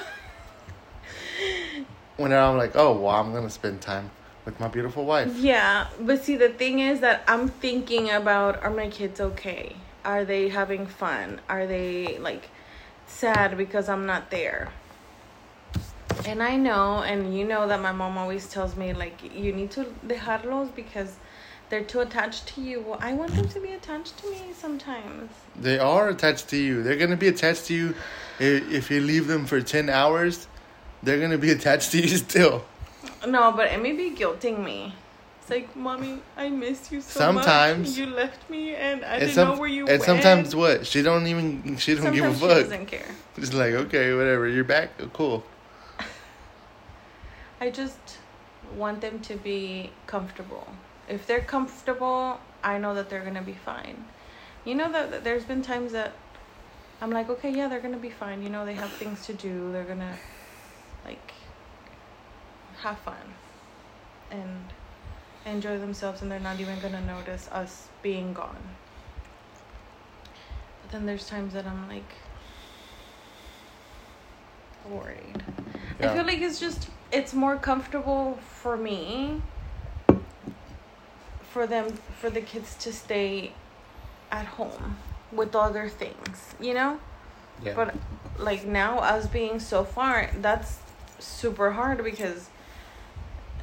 Whenever 2.17 2.41
I'm 2.41 2.57
like, 2.57 2.75
oh, 2.75 2.91
well, 2.99 3.15
I'm 3.15 3.33
gonna 3.33 3.49
spend 3.49 3.79
time 3.81 4.11
with 4.45 4.59
my 4.59 4.67
beautiful 4.67 5.05
wife. 5.05 5.35
Yeah, 5.37 5.87
but 5.99 6.23
see, 6.23 6.35
the 6.35 6.49
thing 6.49 6.79
is 6.79 6.99
that 7.01 7.23
I'm 7.27 7.47
thinking 7.47 8.09
about 8.09 8.61
are 8.63 8.71
my 8.71 8.89
kids 8.89 9.19
okay? 9.21 9.75
Are 10.03 10.25
they 10.25 10.49
having 10.49 10.87
fun? 10.87 11.41
Are 11.47 11.67
they 11.67 12.17
like 12.19 12.49
sad 13.07 13.57
because 13.57 13.87
I'm 13.89 14.05
not 14.05 14.31
there? 14.31 14.71
And 16.25 16.43
I 16.43 16.55
know, 16.55 16.99
and 17.03 17.35
you 17.37 17.45
know 17.45 17.67
that 17.67 17.81
my 17.81 17.91
mom 17.91 18.17
always 18.17 18.47
tells 18.47 18.75
me, 18.75 18.93
like, 18.93 19.23
you 19.35 19.53
need 19.53 19.71
to 19.71 19.85
dejarlos 20.05 20.73
because 20.75 21.15
they're 21.69 21.83
too 21.83 22.01
attached 22.01 22.47
to 22.47 22.61
you. 22.61 22.81
Well, 22.81 22.99
I 23.01 23.13
want 23.13 23.33
them 23.33 23.47
to 23.47 23.59
be 23.59 23.71
attached 23.71 24.17
to 24.19 24.29
me 24.29 24.41
sometimes. 24.55 25.31
They 25.55 25.79
are 25.79 26.09
attached 26.09 26.49
to 26.49 26.57
you. 26.57 26.83
They're 26.83 26.97
gonna 26.97 27.15
be 27.15 27.29
attached 27.29 27.65
to 27.67 27.73
you 27.73 27.95
if, 28.39 28.71
if 28.71 28.91
you 28.91 28.99
leave 29.01 29.27
them 29.27 29.45
for 29.45 29.61
ten 29.61 29.89
hours. 29.89 30.47
They're 31.01 31.19
gonna 31.19 31.37
be 31.37 31.51
attached 31.57 31.91
to 31.93 32.01
you 32.01 32.17
still. 32.17 32.65
No, 33.27 33.51
but 33.51 33.71
it 33.71 33.81
may 33.81 33.93
be 33.93 34.11
guilting 34.11 34.63
me. 34.63 34.95
It's 35.41 35.49
like, 35.49 35.75
mommy, 35.75 36.19
I 36.37 36.49
miss 36.49 36.91
you 36.91 37.01
so 37.01 37.19
Sometimes. 37.19 37.89
much. 37.89 37.97
You 37.97 38.05
left 38.07 38.49
me, 38.49 38.75
and 38.75 39.03
I 39.03 39.07
and 39.13 39.19
didn't 39.21 39.35
some- 39.35 39.49
know 39.49 39.59
where 39.59 39.69
you 39.69 39.85
were. 39.85 39.91
and 39.91 39.99
went. 39.99 40.03
sometimes 40.05 40.55
what? 40.55 40.85
She 40.87 41.01
don't 41.01 41.27
even. 41.27 41.77
She 41.77 41.93
don't 41.95 42.03
Sometimes 42.03 42.39
give 42.39 42.43
a 42.43 42.47
fuck. 42.47 42.57
She 42.57 42.63
doesn't 42.63 42.85
care. 42.87 43.05
Just 43.39 43.53
like 43.53 43.73
okay, 43.73 44.13
whatever. 44.13 44.47
You're 44.47 44.63
back. 44.63 44.89
Oh, 44.99 45.07
Cool. 45.13 45.43
I 47.61 47.69
just 47.69 48.17
want 48.75 49.01
them 49.01 49.19
to 49.21 49.35
be 49.35 49.91
comfortable. 50.07 50.67
If 51.09 51.27
they're 51.27 51.41
comfortable, 51.41 52.39
I 52.63 52.77
know 52.77 52.93
that 52.95 53.09
they're 53.09 53.23
gonna 53.23 53.41
be 53.41 53.53
fine. 53.65 54.05
You 54.65 54.75
know 54.75 54.91
that 54.91 55.11
that 55.11 55.23
there's 55.23 55.43
been 55.43 55.61
times 55.61 55.91
that 55.91 56.13
I'm 57.01 57.11
like, 57.11 57.29
okay, 57.29 57.51
yeah, 57.51 57.67
they're 57.67 57.79
gonna 57.81 57.97
be 57.97 58.09
fine. 58.11 58.43
You 58.43 58.49
know, 58.49 58.65
they 58.65 58.73
have 58.75 58.91
things 58.91 59.25
to 59.25 59.33
do. 59.33 59.71
They're 59.71 59.83
gonna 59.83 60.15
like 61.05 61.33
have 62.81 62.99
fun 62.99 63.35
and 64.29 64.65
enjoy 65.45 65.77
themselves, 65.77 66.21
and 66.21 66.31
they're 66.31 66.39
not 66.39 66.59
even 66.59 66.79
gonna 66.79 67.01
notice 67.01 67.49
us 67.51 67.87
being 68.01 68.33
gone. 68.33 68.75
But 70.81 70.91
then 70.91 71.05
there's 71.05 71.27
times 71.27 71.53
that 71.53 71.65
I'm 71.65 71.87
like 71.87 72.13
worried. 74.89 75.43
I 75.99 76.13
feel 76.13 76.25
like 76.25 76.39
it's 76.39 76.59
just 76.59 76.89
it's 77.11 77.33
more 77.33 77.57
comfortable 77.57 78.39
for 78.41 78.77
me 78.77 79.41
for 81.51 81.67
them 81.67 81.93
for 82.19 82.29
the 82.29 82.41
kids 82.41 82.75
to 82.75 82.93
stay 82.93 83.51
at 84.31 84.45
home 84.45 84.97
with 85.31 85.55
other 85.55 85.89
things, 85.89 86.55
you 86.59 86.73
know? 86.73 86.99
Yeah. 87.63 87.73
But 87.75 87.95
like 88.39 88.65
now 88.65 88.99
us 88.99 89.27
being 89.27 89.59
so 89.59 89.83
far, 89.83 90.31
that's 90.39 90.79
super 91.19 91.71
hard 91.71 92.03
because 92.03 92.49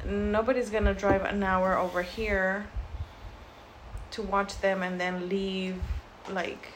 nobody's 0.05 0.69
gonna 0.69 0.93
drive 0.93 1.23
an 1.25 1.43
hour 1.43 1.77
over 1.77 2.01
here 2.01 2.67
to 4.11 4.21
watch 4.21 4.59
them 4.61 4.81
and 4.83 4.99
then 4.99 5.29
leave 5.29 5.75
like 6.29 6.69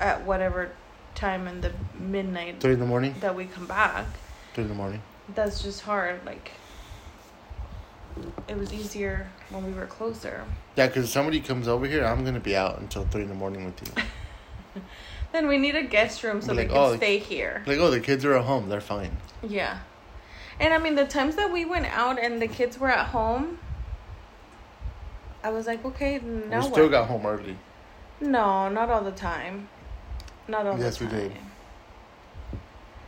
at 0.00 0.24
whatever 0.24 0.70
time 1.14 1.46
in 1.46 1.60
the 1.60 1.72
midnight 1.98 2.60
Three 2.60 2.72
in 2.74 2.80
the 2.80 2.86
morning. 2.86 3.14
that 3.20 3.34
we 3.36 3.44
come 3.44 3.66
back 3.66 4.06
Three 4.54 4.64
in 4.64 4.68
the 4.68 4.74
morning. 4.74 5.00
that's 5.34 5.62
just 5.62 5.82
hard 5.82 6.24
like 6.26 6.50
it 8.48 8.56
was 8.56 8.72
easier 8.72 9.28
when 9.50 9.64
we 9.66 9.72
were 9.72 9.86
closer 9.86 10.44
Yeah, 10.76 10.86
because 10.86 11.10
somebody 11.10 11.40
comes 11.40 11.66
over 11.68 11.86
here, 11.86 12.04
I'm 12.04 12.24
gonna 12.24 12.40
be 12.40 12.56
out 12.56 12.78
until 12.80 13.04
three 13.06 13.22
in 13.22 13.28
the 13.28 13.34
morning 13.34 13.64
with 13.64 13.80
you. 13.96 14.82
then 15.32 15.48
we 15.48 15.58
need 15.58 15.74
a 15.74 15.82
guest 15.82 16.22
room 16.22 16.40
so 16.40 16.48
Be 16.50 16.56
they 16.56 16.62
like, 16.62 16.70
can 16.70 16.78
"Oh, 16.78 16.96
stay 16.96 17.18
here 17.18 17.62
like, 17.66 17.78
oh, 17.78 17.90
the 17.90 18.00
kids 18.00 18.24
are 18.24 18.34
at 18.36 18.44
home. 18.44 18.68
They're 18.68 18.80
fine. 18.80 19.16
yeah 19.42 19.80
and 20.60 20.72
i 20.74 20.78
mean 20.78 20.94
the 20.94 21.04
times 21.06 21.36
that 21.36 21.50
we 21.52 21.64
went 21.64 21.86
out 21.86 22.18
and 22.18 22.40
the 22.40 22.46
kids 22.48 22.78
were 22.78 22.90
at 22.90 23.06
home 23.06 23.58
i 25.42 25.50
was 25.50 25.66
like 25.66 25.84
okay 25.84 26.18
now 26.20 26.58
we 26.60 26.64
what? 26.64 26.72
still 26.72 26.88
got 26.88 27.06
home 27.08 27.26
early. 27.26 27.56
no 28.20 28.68
not 28.68 28.88
all 28.90 29.02
the 29.02 29.12
time 29.12 29.68
not 30.48 30.66
all 30.66 30.78
Yes, 30.78 30.98
the 30.98 31.04
we 31.06 31.10
time 31.10 31.20
did. 31.20 31.32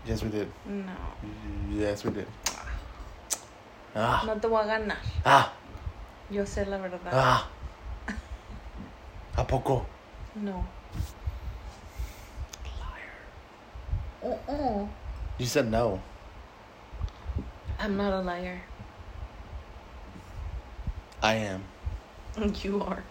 Yes, 0.07 0.23
we 0.23 0.31
did. 0.31 0.49
no 0.67 0.93
Yes, 1.71 2.05
we 2.05 2.11
did. 2.13 2.27
Ah, 3.95 4.23
no 4.27 4.39
te 4.39 4.47
voy 4.49 4.63
a 4.63 4.67
ganar 4.67 4.97
ah, 5.25 5.53
yo 6.31 6.43
sé 6.45 6.65
la 6.67 6.79
verdad 6.79 7.01
ah. 7.13 7.49
¿A 9.37 9.45
poco? 9.47 9.87
no 10.37 10.65
Uh-uh. 14.23 14.87
You 15.39 15.47
said 15.47 15.71
no. 15.71 16.01
I'm 17.79 17.97
not 17.97 18.13
a 18.13 18.21
liar 18.21 18.61
I 21.23 21.35
am. 21.37 21.65
you 22.63 22.83
are 22.83 23.03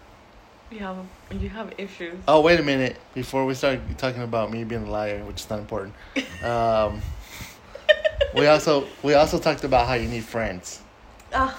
you 0.70 0.78
have 0.78 0.96
you 1.32 1.48
have 1.48 1.72
issues 1.78 2.14
Oh, 2.26 2.40
wait 2.40 2.58
a 2.58 2.62
minute. 2.62 2.96
Before 3.14 3.44
we 3.44 3.54
start 3.54 3.80
talking 3.98 4.22
about 4.22 4.50
me 4.50 4.64
being 4.64 4.86
a 4.86 4.90
liar, 4.90 5.22
which 5.24 5.40
is 5.42 5.50
not 5.50 5.58
important, 5.58 5.94
um, 6.42 7.00
we 8.34 8.46
also 8.52 8.86
we 9.02 9.14
also 9.14 9.38
talked 9.38 9.64
about 9.64 9.86
how 9.86 9.94
you 9.94 10.08
need 10.08 10.24
friends. 10.24 10.80
Ah, 11.34 11.58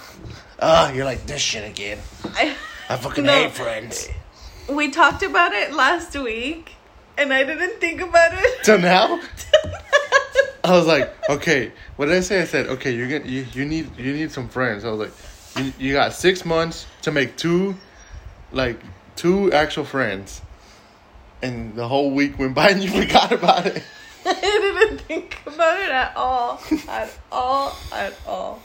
Ah, 0.59 0.91
you're 0.91 1.05
like 1.05 1.25
this 1.27 1.41
shit 1.41 1.69
again. 1.69 1.99
I, 2.33 2.55
I 2.89 2.95
fucking 2.97 3.23
No. 3.25 3.31
hate 3.33 3.51
friends. 3.51 4.09
we 4.69 4.89
talked 4.89 5.21
about 5.23 5.53
it 5.53 5.73
last 5.73 6.15
week, 6.15 6.71
and 7.17 7.31
I 7.33 7.43
didn't 7.43 7.79
think 7.79 8.01
about 8.01 8.31
it. 8.33 8.65
So 8.65 8.77
now, 8.77 9.19
I 10.67 10.77
was 10.77 10.85
like, 10.87 11.15
okay, 11.29 11.71
what 11.95 12.07
did 12.07 12.15
I 12.15 12.19
say? 12.21 12.41
I 12.41 12.45
said, 12.45 12.67
okay, 12.67 12.91
you're 12.93 13.07
gonna 13.07 13.29
you, 13.31 13.45
you 13.53 13.65
need 13.65 13.97
you 13.97 14.13
need 14.13 14.31
some 14.31 14.49
friends. 14.49 14.83
I 14.85 14.91
was 14.91 14.99
like, 14.99 15.65
you, 15.65 15.73
you 15.79 15.93
got 15.93 16.13
six 16.13 16.45
months 16.45 16.85
to 17.03 17.11
make 17.11 17.35
two, 17.37 17.75
like 18.51 18.79
two 19.15 19.51
actual 19.53 19.85
friends, 19.85 20.41
and 21.41 21.75
the 21.75 21.87
whole 21.87 22.11
week 22.11 22.37
went 22.37 22.53
by 22.53 22.69
and 22.69 22.83
you 22.83 22.89
forgot 23.01 23.31
about 23.31 23.65
it. 23.65 23.83
I 24.25 24.33
didn't 24.33 24.99
think 25.01 25.39
about 25.45 25.79
it 25.79 25.89
at 25.89 26.15
all. 26.17 26.61
At 26.89 27.17
all. 27.31 27.77
At 27.93 28.13
all. 28.27 28.61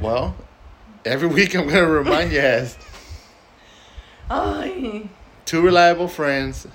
Well, 0.00 0.36
every 1.04 1.28
week 1.28 1.54
I'm 1.54 1.66
gonna 1.66 1.86
remind 1.88 2.32
you 2.32 2.40
as 2.40 2.76
Oh. 4.30 5.02
two 5.44 5.60
reliable 5.60 6.08
friends, 6.08 6.66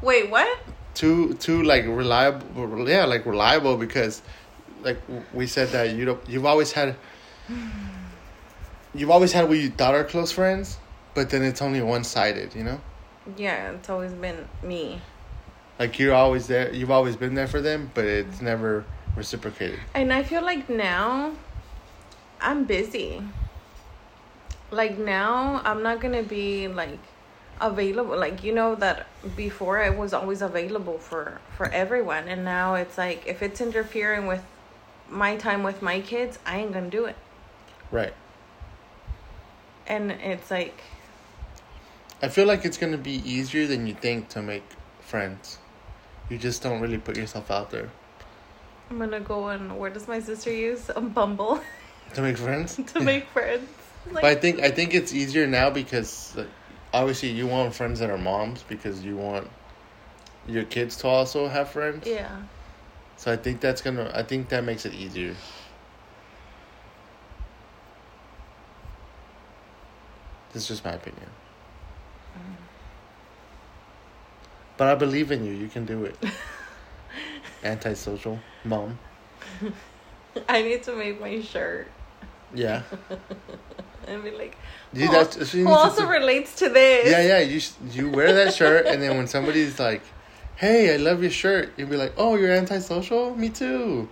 Wait, 0.00 0.28
what? 0.30 0.58
Two 0.94 1.34
two 1.34 1.62
like 1.62 1.86
reliable, 1.86 2.88
yeah, 2.88 3.04
like 3.04 3.26
reliable 3.26 3.76
because, 3.76 4.22
like 4.82 4.98
we 5.32 5.46
said 5.46 5.68
that 5.68 5.94
you 5.94 6.04
don't 6.04 6.28
you've 6.28 6.46
always 6.46 6.72
had. 6.72 6.96
You've 8.94 9.10
always 9.10 9.32
had 9.32 9.48
what 9.48 9.56
you 9.56 9.70
thought 9.70 9.94
are 9.94 10.04
close 10.04 10.32
friends, 10.32 10.76
but 11.14 11.30
then 11.30 11.42
it's 11.42 11.62
only 11.62 11.80
one 11.80 12.04
sided, 12.04 12.54
you 12.54 12.62
know? 12.62 12.78
Yeah, 13.38 13.70
it's 13.70 13.88
always 13.88 14.12
been 14.12 14.46
me. 14.62 15.00
Like 15.78 15.98
you're 15.98 16.14
always 16.14 16.46
there, 16.46 16.72
you've 16.72 16.90
always 16.90 17.16
been 17.16 17.34
there 17.34 17.46
for 17.46 17.60
them, 17.60 17.90
but 17.94 18.04
it's 18.04 18.36
mm-hmm. 18.36 18.44
never 18.44 18.84
reciprocated. 19.16 19.80
And 19.94 20.12
I 20.12 20.22
feel 20.22 20.42
like 20.42 20.68
now 20.68 21.32
I'm 22.40 22.64
busy. 22.64 23.22
Like 24.70 24.98
now 24.98 25.62
I'm 25.64 25.82
not 25.82 26.00
gonna 26.00 26.22
be 26.22 26.68
like 26.68 26.98
available 27.62 28.18
like 28.18 28.42
you 28.44 28.52
know 28.52 28.74
that 28.74 29.06
before 29.36 29.80
it 29.82 29.96
was 29.96 30.12
always 30.12 30.42
available 30.42 30.98
for 30.98 31.40
for 31.56 31.66
everyone 31.66 32.26
and 32.28 32.44
now 32.44 32.74
it's 32.74 32.98
like 32.98 33.24
if 33.26 33.42
it's 33.42 33.60
interfering 33.60 34.26
with 34.26 34.42
my 35.12 35.36
time 35.36 35.62
with 35.62 35.82
my 35.82 36.00
kids, 36.00 36.38
I 36.46 36.58
ain't 36.58 36.72
gonna 36.72 36.90
do 36.90 37.04
it. 37.04 37.16
Right. 37.90 38.14
And 39.86 40.10
it's 40.10 40.50
like 40.50 40.82
I 42.22 42.28
feel 42.28 42.46
like 42.46 42.64
it's 42.64 42.78
gonna 42.78 42.98
be 42.98 43.16
easier 43.28 43.66
than 43.66 43.86
you 43.86 43.94
think 43.94 44.28
to 44.30 44.42
make 44.42 44.64
friends. 45.00 45.58
You 46.28 46.38
just 46.38 46.62
don't 46.62 46.80
really 46.80 46.98
put 46.98 47.16
yourself 47.16 47.50
out 47.50 47.70
there 47.70 47.90
I'm 48.90 48.98
gonna 48.98 49.20
go 49.20 49.48
and 49.48 49.78
where 49.78 49.90
does 49.90 50.08
my 50.08 50.20
sister 50.20 50.52
use? 50.52 50.90
A 50.94 51.00
Bumble 51.00 51.60
to 52.14 52.22
make 52.22 52.36
friends. 52.36 52.76
to 52.94 53.00
make 53.00 53.26
friends. 53.32 53.68
Like, 54.06 54.22
But 54.22 54.24
I 54.24 54.34
think 54.34 54.60
I 54.60 54.70
think 54.70 54.94
it's 54.94 55.12
easier 55.12 55.46
now 55.46 55.70
because 55.70 56.34
like, 56.36 56.48
obviously 56.92 57.30
you 57.30 57.46
want 57.46 57.74
friends 57.74 58.00
that 58.00 58.10
are 58.10 58.18
moms 58.18 58.62
because 58.62 59.04
you 59.04 59.16
want 59.16 59.48
your 60.46 60.64
kids 60.64 60.96
to 60.96 61.08
also 61.08 61.48
have 61.48 61.70
friends. 61.70 62.06
yeah. 62.06 62.42
So 63.16 63.32
I 63.32 63.36
think 63.36 63.60
that's 63.60 63.80
gonna. 63.82 64.10
I 64.12 64.24
think 64.24 64.48
that 64.48 64.64
makes 64.64 64.84
it 64.84 64.94
easier. 64.94 65.36
This 70.52 70.62
is 70.62 70.68
just 70.68 70.84
my 70.84 70.92
opinion. 70.92 71.30
Mm. 72.36 72.56
But 74.76 74.88
I 74.88 74.94
believe 74.96 75.30
in 75.30 75.44
you. 75.44 75.52
You 75.52 75.68
can 75.68 75.86
do 75.86 76.04
it. 76.04 76.16
Antisocial 77.64 78.40
mom. 78.64 78.98
I 80.48 80.62
need 80.62 80.82
to 80.84 80.96
make 80.96 81.20
my 81.20 81.40
shirt 81.40 81.88
Yeah. 82.54 82.82
and 84.06 84.22
be 84.22 84.30
like, 84.30 84.56
You, 84.92 85.06
who, 85.06 85.12
that's, 85.12 85.52
who 85.52 85.58
need 85.58 85.64
to- 85.64 85.70
also 85.70 86.06
relates 86.06 86.54
to 86.56 86.68
this? 86.68 87.10
yeah, 87.10 87.22
yeah. 87.22 87.38
You 87.40 87.60
you 87.92 88.10
wear 88.10 88.32
that 88.32 88.52
shirt, 88.54 88.86
and 88.86 89.00
then 89.02 89.16
when 89.16 89.26
somebody's 89.26 89.78
like, 89.78 90.02
"Hey, 90.56 90.92
I 90.94 90.96
love 90.98 91.22
your 91.22 91.30
shirt," 91.30 91.72
you'll 91.76 91.88
be 91.88 91.96
like, 91.96 92.12
"Oh, 92.18 92.34
you're 92.36 92.52
antisocial? 92.52 93.34
Me 93.36 93.48
too." 93.48 94.08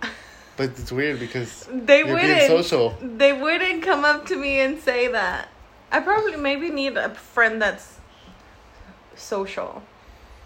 But 0.57 0.69
it's 0.79 0.91
weird 0.91 1.19
because 1.19 1.67
They 1.71 2.03
wouldn't. 2.03 2.21
being 2.21 2.47
social. 2.47 2.95
They 3.01 3.33
wouldn't 3.33 3.83
come 3.83 4.03
up 4.05 4.25
to 4.27 4.35
me 4.35 4.59
and 4.59 4.81
say 4.81 5.07
that. 5.07 5.49
I 5.91 5.99
probably 6.01 6.35
maybe 6.35 6.69
need 6.69 6.97
a 6.97 7.09
friend 7.15 7.61
that's 7.61 7.99
social. 9.15 9.83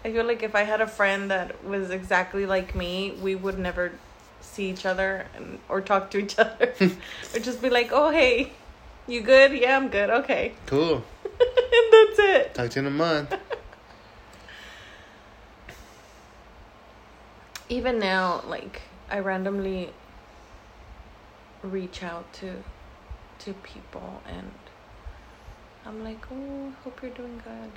I 0.04 0.12
feel 0.12 0.24
like 0.24 0.42
if 0.42 0.54
I 0.54 0.62
had 0.62 0.80
a 0.80 0.86
friend 0.86 1.30
that 1.30 1.64
was 1.64 1.90
exactly 1.90 2.46
like 2.46 2.74
me, 2.74 3.12
we 3.20 3.34
would 3.34 3.58
never 3.58 3.92
see 4.56 4.70
each 4.70 4.86
other 4.86 5.26
and 5.36 5.58
or 5.68 5.80
talk 5.80 6.10
to 6.12 6.18
each 6.18 6.38
other. 6.44 6.72
or 7.34 7.38
just 7.40 7.60
be 7.60 7.70
like, 7.70 7.90
"Oh, 7.92 8.10
hey, 8.10 8.52
you 9.06 9.20
good? 9.20 9.52
Yeah, 9.52 9.76
I'm 9.76 9.88
good. 9.88 10.10
Okay." 10.10 10.54
Cool. 10.66 11.04
and 11.24 11.86
that's 11.92 12.18
it. 12.18 12.54
Talk 12.54 12.70
to 12.70 12.80
you 12.80 12.86
in 12.86 12.92
a 12.92 12.96
month. 12.96 13.34
even 17.68 17.98
now 17.98 18.42
like 18.46 18.82
i 19.10 19.18
randomly 19.18 19.90
reach 21.62 22.02
out 22.02 22.32
to 22.32 22.62
to 23.40 23.52
people 23.54 24.22
and 24.26 24.52
i'm 25.84 26.04
like 26.04 26.24
oh 26.30 26.72
hope 26.84 27.02
you're 27.02 27.10
doing 27.10 27.40
good 27.42 27.72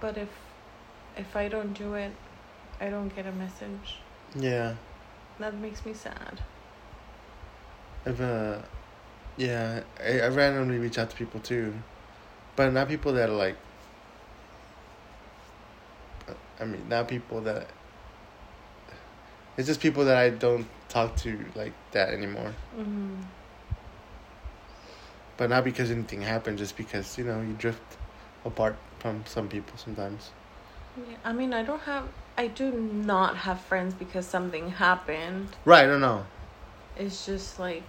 but 0.00 0.16
if 0.16 0.28
if 1.16 1.34
i 1.34 1.48
don't 1.48 1.74
do 1.74 1.94
it 1.94 2.12
i 2.80 2.88
don't 2.88 3.14
get 3.14 3.26
a 3.26 3.32
message 3.32 3.96
Yeah. 4.34 4.74
that 5.38 5.54
makes 5.54 5.84
me 5.86 5.92
sad 5.94 6.40
I've 8.06 8.20
uh, 8.20 8.58
yeah, 9.36 9.82
I, 10.02 10.20
I 10.20 10.28
randomly 10.28 10.78
reach 10.78 10.98
out 10.98 11.10
to 11.10 11.16
people 11.16 11.40
too, 11.40 11.74
but 12.56 12.72
not 12.72 12.88
people 12.88 13.12
that 13.12 13.28
are 13.28 13.32
like. 13.34 13.56
I 16.60 16.64
mean, 16.64 16.88
not 16.88 17.08
people 17.08 17.40
that. 17.42 17.66
It's 19.56 19.66
just 19.66 19.80
people 19.80 20.04
that 20.06 20.16
I 20.16 20.30
don't 20.30 20.66
talk 20.88 21.16
to 21.16 21.44
like 21.54 21.74
that 21.92 22.10
anymore. 22.10 22.54
mm-hmm. 22.78 23.14
But 25.36 25.50
not 25.50 25.64
because 25.64 25.90
anything 25.90 26.22
happened, 26.22 26.58
just 26.58 26.76
because 26.76 27.18
you 27.18 27.24
know 27.24 27.40
you 27.40 27.52
drift 27.58 27.96
apart 28.44 28.76
from 29.00 29.24
some 29.26 29.48
people 29.48 29.76
sometimes. 29.76 30.30
yeah 30.96 31.16
i 31.24 31.32
mean 31.32 31.52
i 31.52 31.62
don't 31.62 31.80
have 31.82 32.04
i 32.38 32.46
do 32.46 32.70
not 32.70 33.36
have 33.36 33.60
friends 33.60 33.92
because 33.92 34.26
something 34.26 34.70
happened 34.70 35.48
Right? 35.66 35.84
I 35.84 35.86
don't 35.86 36.00
know. 36.00 36.24
It's 36.96 37.26
just 37.26 37.60
like 37.60 37.82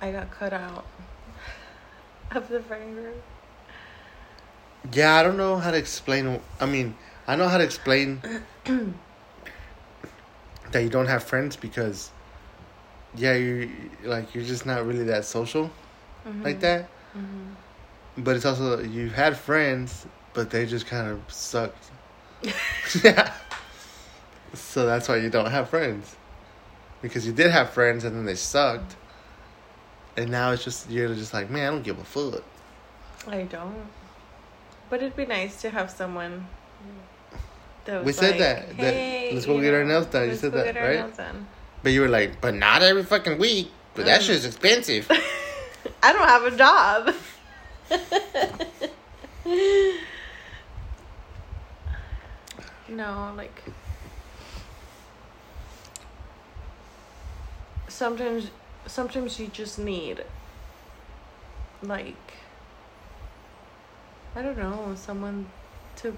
I 0.00 0.12
got 0.12 0.30
cut 0.30 0.52
out 0.52 0.84
of 2.32 2.48
the 2.48 2.60
friend 2.60 2.94
group. 2.94 3.22
Yeah, 4.92 5.14
I 5.16 5.22
don't 5.22 5.36
know 5.38 5.56
how 5.56 5.70
to 5.70 5.76
explain. 5.76 6.40
I 6.60 6.66
mean, 6.66 6.94
I 7.26 7.34
know 7.34 7.48
how 7.48 7.58
to 7.58 7.64
explain 7.64 8.20
that 10.70 10.80
you 10.82 10.88
don't 10.90 11.06
have 11.06 11.24
friends 11.24 11.56
because, 11.56 12.10
yeah, 13.16 13.34
you 13.34 13.70
like 14.04 14.34
you're 14.34 14.44
just 14.44 14.66
not 14.66 14.86
really 14.86 15.04
that 15.04 15.24
social 15.24 15.70
like 16.42 16.60
that. 16.60 16.88
Mm-hmm. 17.16 18.22
But 18.22 18.36
it's 18.36 18.44
also 18.44 18.80
you 18.82 19.08
had 19.08 19.36
friends, 19.36 20.06
but 20.34 20.50
they 20.50 20.66
just 20.66 20.86
kind 20.86 21.08
of 21.08 21.20
sucked. 21.32 21.90
Yeah. 23.04 23.32
So 24.54 24.86
that's 24.86 25.06
why 25.08 25.16
you 25.16 25.28
don't 25.28 25.50
have 25.50 25.68
friends, 25.68 26.16
because 27.02 27.26
you 27.26 27.32
did 27.34 27.50
have 27.50 27.70
friends 27.70 28.04
and 28.04 28.16
then 28.16 28.24
they 28.24 28.36
sucked. 28.36 28.96
And 30.16 30.30
now 30.30 30.52
it's 30.52 30.64
just 30.64 30.88
you're 30.90 31.14
just 31.14 31.34
like, 31.34 31.50
man, 31.50 31.66
I 31.66 31.70
don't 31.72 31.82
give 31.82 31.98
a 31.98 32.04
fuck. 32.04 32.42
I 33.28 33.42
don't. 33.42 33.86
But 34.88 35.02
it'd 35.02 35.14
be 35.16 35.26
nice 35.26 35.60
to 35.62 35.68
have 35.70 35.90
someone. 35.90 36.46
That 37.84 38.02
We 38.04 38.12
said 38.12 38.30
like, 38.30 38.38
that- 38.38 38.76
that- 38.78 39.32
let's 39.34 39.44
go 39.46 39.60
get 39.60 39.74
our 39.74 39.84
nails 39.84 40.06
done." 40.06 40.28
You 40.30 40.36
said 40.36 40.52
go 40.52 40.58
that, 40.58 40.74
get 40.74 40.76
our 40.78 40.88
right? 40.88 41.00
nails 41.00 41.16
done. 41.18 41.46
But 41.82 41.92
you 41.92 42.00
were 42.00 42.08
like, 42.08 42.40
but 42.40 42.54
not 42.54 42.82
every 42.82 43.02
fucking 43.04 43.36
week. 43.38 43.70
But 43.94 44.06
that 44.06 44.20
Mm. 44.22 44.26
shit's 44.26 44.44
expensive. 44.46 45.10
I 46.02 46.12
don't 46.14 46.28
have 46.28 46.44
a 46.44 46.56
job. 46.56 47.14
no, 52.88 53.32
like 53.36 53.62
sometimes 57.88 58.50
sometimes 58.86 59.40
you 59.40 59.48
just 59.48 59.78
need 59.78 60.24
like 61.82 62.14
I 64.34 64.42
don't 64.42 64.58
know, 64.58 64.92
someone 64.96 65.46
to 65.96 66.16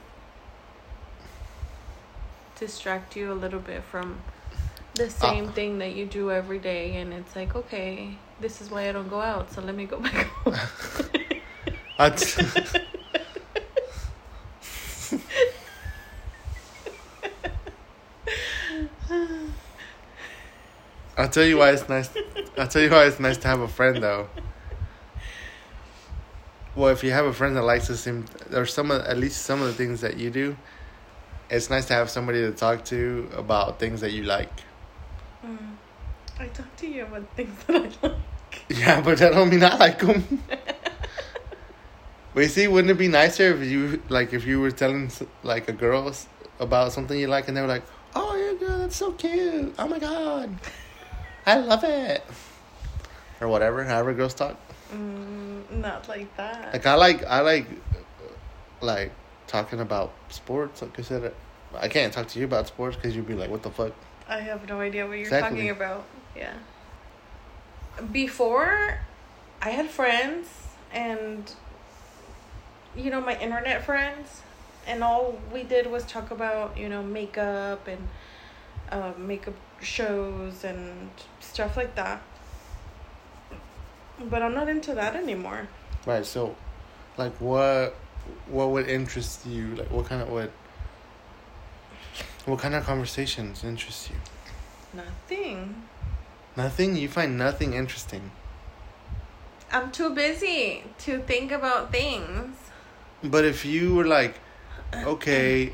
distract 2.58 3.14
you 3.14 3.32
a 3.32 3.34
little 3.34 3.60
bit 3.60 3.84
from 3.84 4.20
the 4.94 5.04
ah. 5.04 5.30
same 5.30 5.48
thing 5.52 5.78
that 5.78 5.94
you 5.94 6.04
do 6.04 6.32
every 6.32 6.58
day 6.58 6.96
and 6.96 7.12
it's 7.12 7.36
like 7.36 7.54
okay 7.54 8.16
this 8.40 8.60
is 8.60 8.68
why 8.68 8.88
i 8.88 8.92
don't 8.92 9.08
go 9.08 9.20
out 9.20 9.52
so 9.52 9.60
let 9.60 9.76
me 9.76 9.84
go 9.84 10.00
back 10.00 10.26
home. 10.26 10.56
T- 12.16 12.42
I'll 21.16 21.28
tell 21.28 21.44
you 21.44 21.58
why 21.58 21.70
it's 21.70 21.88
nice. 21.88 22.10
I'll 22.56 22.68
tell 22.68 22.82
you 22.82 22.90
why 22.90 23.06
it's 23.06 23.18
nice 23.18 23.38
to 23.38 23.48
have 23.48 23.60
a 23.60 23.68
friend 23.68 24.02
though. 24.02 24.28
Well, 26.76 26.92
if 26.92 27.02
you 27.02 27.10
have 27.10 27.26
a 27.26 27.32
friend 27.32 27.56
that 27.56 27.62
likes 27.62 27.88
the 27.88 27.96
same, 27.96 28.26
or 28.52 28.64
some 28.66 28.90
of 28.90 29.02
at 29.02 29.18
least 29.18 29.42
some 29.42 29.60
of 29.60 29.66
the 29.66 29.74
things 29.74 30.00
that 30.02 30.16
you 30.16 30.30
do, 30.30 30.56
it's 31.50 31.70
nice 31.70 31.86
to 31.86 31.94
have 31.94 32.08
somebody 32.10 32.40
to 32.42 32.52
talk 32.52 32.84
to 32.86 33.28
about 33.36 33.80
things 33.80 34.00
that 34.02 34.12
you 34.12 34.22
like. 34.24 34.52
Mm. 35.44 35.74
I 36.38 36.46
talk 36.48 36.76
to 36.76 36.86
you 36.86 37.02
about 37.04 37.28
things 37.34 37.64
that 37.64 37.76
I 37.76 38.06
like. 38.06 38.16
Yeah, 38.68 39.00
but 39.00 39.18
that 39.18 39.32
don't 39.32 39.48
mean 39.48 39.64
I 39.64 39.76
like 39.76 39.98
them. 39.98 40.42
Wait, 42.34 42.48
see, 42.50 42.68
wouldn't 42.68 42.90
it 42.90 42.98
be 42.98 43.08
nicer 43.08 43.54
if 43.54 43.66
you 43.66 44.02
like 44.08 44.32
if 44.32 44.46
you 44.46 44.60
were 44.60 44.70
telling 44.70 45.10
like 45.42 45.68
a 45.68 45.72
girl 45.72 46.12
about 46.60 46.92
something 46.92 47.18
you 47.18 47.28
like 47.28 47.48
and 47.48 47.56
they 47.56 47.62
were 47.62 47.66
like, 47.66 47.84
"Oh, 48.14 48.36
yeah, 48.36 48.58
girl, 48.66 48.78
that's 48.78 48.96
so 48.96 49.12
cute. 49.12 49.74
Oh 49.78 49.88
my 49.88 49.98
god, 49.98 50.56
I 51.46 51.58
love 51.58 51.84
it," 51.84 52.24
or 53.40 53.48
whatever. 53.48 53.84
However, 53.84 54.12
girls 54.14 54.34
talk. 54.34 54.56
Mm, 54.92 55.70
not 55.70 56.08
like 56.08 56.34
that. 56.36 56.72
Like 56.72 56.86
I 56.86 56.94
like 56.94 57.24
I 57.24 57.40
like 57.40 57.66
like 58.80 59.12
talking 59.46 59.80
about 59.80 60.12
sports. 60.28 60.82
Like 60.82 60.98
I 60.98 61.02
said, 61.02 61.34
I 61.74 61.88
can't 61.88 62.12
talk 62.12 62.28
to 62.28 62.38
you 62.38 62.44
about 62.44 62.66
sports 62.68 62.96
because 62.96 63.14
you'd 63.14 63.26
be 63.26 63.34
like, 63.34 63.50
"What 63.50 63.62
the 63.62 63.70
fuck." 63.70 63.92
I 64.28 64.40
have 64.40 64.68
no 64.68 64.80
idea 64.80 65.06
what 65.06 65.12
you're 65.12 65.20
Exactly. 65.22 65.58
talking 65.58 65.70
about. 65.70 66.04
Yeah. 66.36 66.54
Before, 68.12 69.00
I 69.60 69.70
had 69.70 69.88
friends 69.88 70.48
and, 70.92 71.50
you 72.94 73.10
know, 73.10 73.20
my 73.20 73.36
internet 73.38 73.84
friends, 73.84 74.42
and 74.88 75.04
all 75.04 75.38
we 75.52 75.62
did 75.62 75.86
was 75.86 76.04
talk 76.04 76.30
about, 76.30 76.76
you 76.76 76.88
know, 76.88 77.02
makeup 77.02 77.86
and 77.86 78.08
uh, 78.90 79.12
makeup 79.18 79.54
shows 79.80 80.64
and 80.64 81.10
stuff 81.40 81.76
like 81.76 81.94
that. 81.94 82.22
But 84.18 84.42
I'm 84.42 84.54
not 84.54 84.68
into 84.68 84.94
that 84.94 85.14
anymore. 85.14 85.68
Right. 86.06 86.26
So, 86.26 86.56
like, 87.16 87.34
what 87.40 87.94
what 88.48 88.70
would 88.70 88.88
interest 88.88 89.46
you? 89.46 89.76
Like, 89.76 89.90
what 89.90 90.06
kind 90.06 90.22
of 90.22 90.30
what 90.30 90.50
what 92.46 92.58
kind 92.58 92.74
of 92.74 92.84
conversations 92.84 93.62
interest 93.62 94.10
you? 94.10 94.16
Nothing. 94.94 95.82
Nothing. 96.56 96.96
You 96.96 97.08
find 97.08 97.38
nothing 97.38 97.74
interesting. 97.74 98.30
I'm 99.70 99.92
too 99.92 100.14
busy 100.14 100.82
to 101.00 101.18
think 101.20 101.52
about 101.52 101.92
things. 101.92 102.56
But 103.22 103.44
if 103.44 103.66
you 103.66 103.94
were 103.94 104.06
like, 104.06 104.36
okay, 104.94 105.72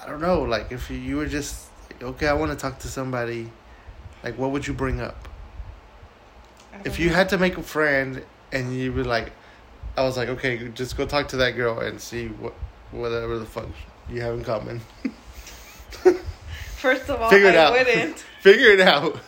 I 0.00 0.06
don't 0.06 0.20
know. 0.20 0.42
Like, 0.42 0.72
if 0.72 0.90
you, 0.90 1.16
were 1.16 1.26
just 1.26 1.66
okay, 2.00 2.26
I 2.28 2.32
want 2.32 2.50
to 2.52 2.56
talk 2.56 2.78
to 2.80 2.88
somebody. 2.88 3.50
Like, 4.22 4.38
what 4.38 4.50
would 4.52 4.66
you 4.66 4.72
bring 4.74 5.00
up? 5.00 5.28
If 6.84 6.84
don't 6.84 6.98
you 7.00 7.08
know. 7.10 7.16
had 7.16 7.28
to 7.30 7.38
make 7.38 7.58
a 7.58 7.62
friend 7.62 8.24
and 8.52 8.76
you 8.76 8.92
were 8.92 9.04
like, 9.04 9.32
I 9.96 10.02
was 10.02 10.16
like, 10.16 10.28
okay, 10.28 10.68
just 10.68 10.96
go 10.96 11.06
talk 11.06 11.28
to 11.28 11.36
that 11.38 11.56
girl 11.56 11.80
and 11.80 12.00
see 12.00 12.28
what 12.28 12.54
whatever 12.92 13.38
the 13.38 13.46
fuck 13.46 13.66
you 14.08 14.20
have 14.20 14.34
in 14.34 14.44
common. 14.44 14.80
First 16.76 17.08
of 17.08 17.20
all, 17.20 17.30
Figure 17.30 17.48
it 17.48 17.54
I 17.54 17.64
out. 17.64 17.72
wouldn't. 17.72 18.18
Figure 18.40 18.70
it 18.70 18.80
out. 18.80 19.18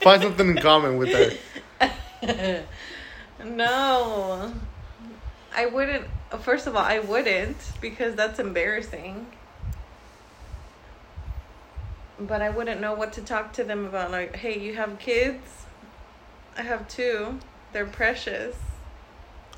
Find 0.00 0.22
something 0.22 0.48
in 0.48 0.56
common 0.56 0.96
with 0.96 1.38
her. 1.80 2.64
no. 3.44 4.52
I 5.54 5.66
wouldn't. 5.66 6.06
First 6.38 6.66
of 6.66 6.76
all, 6.76 6.82
I 6.84 6.98
wouldn't 6.98 7.56
because 7.80 8.14
that's 8.14 8.38
embarrassing. 8.38 9.26
But 12.18 12.40
I 12.42 12.50
wouldn't 12.50 12.80
know 12.80 12.94
what 12.94 13.12
to 13.14 13.22
talk 13.22 13.52
to 13.54 13.64
them 13.64 13.84
about. 13.86 14.10
Like, 14.10 14.36
hey, 14.36 14.58
you 14.58 14.74
have 14.76 14.98
kids? 14.98 15.42
I 16.56 16.62
have 16.62 16.86
two. 16.88 17.38
They're 17.72 17.86
precious. 17.86 18.56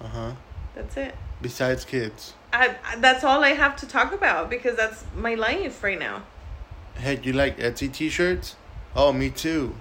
Uh 0.01 0.09
huh. 0.09 0.33
That's 0.75 0.97
it. 0.97 1.15
Besides 1.43 1.85
kids, 1.85 2.35
I, 2.53 2.77
I 2.85 2.97
that's 2.97 3.23
all 3.25 3.45
I 3.45 3.51
have 3.51 3.77
to 3.77 3.87
talk 3.87 4.13
about 4.13 4.49
because 4.49 4.77
that's 4.77 5.05
my 5.15 5.35
life 5.35 5.83
right 5.83 5.99
now. 5.99 6.23
hey, 6.97 7.19
you 7.23 7.33
like 7.33 7.59
Etsy 7.59 7.93
T-shirts? 7.93 8.57
Oh, 8.97 9.13
me 9.13 9.31
too. 9.31 9.75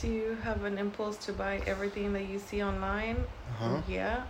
Do 0.00 0.08
you 0.08 0.36
have 0.42 0.64
an 0.64 0.76
impulse 0.76 1.16
to 1.24 1.32
buy 1.32 1.62
everything 1.66 2.12
that 2.12 2.28
you 2.28 2.38
see 2.38 2.62
online? 2.62 3.16
Uh 3.16 3.52
huh. 3.58 3.80
Yeah. 3.88 4.24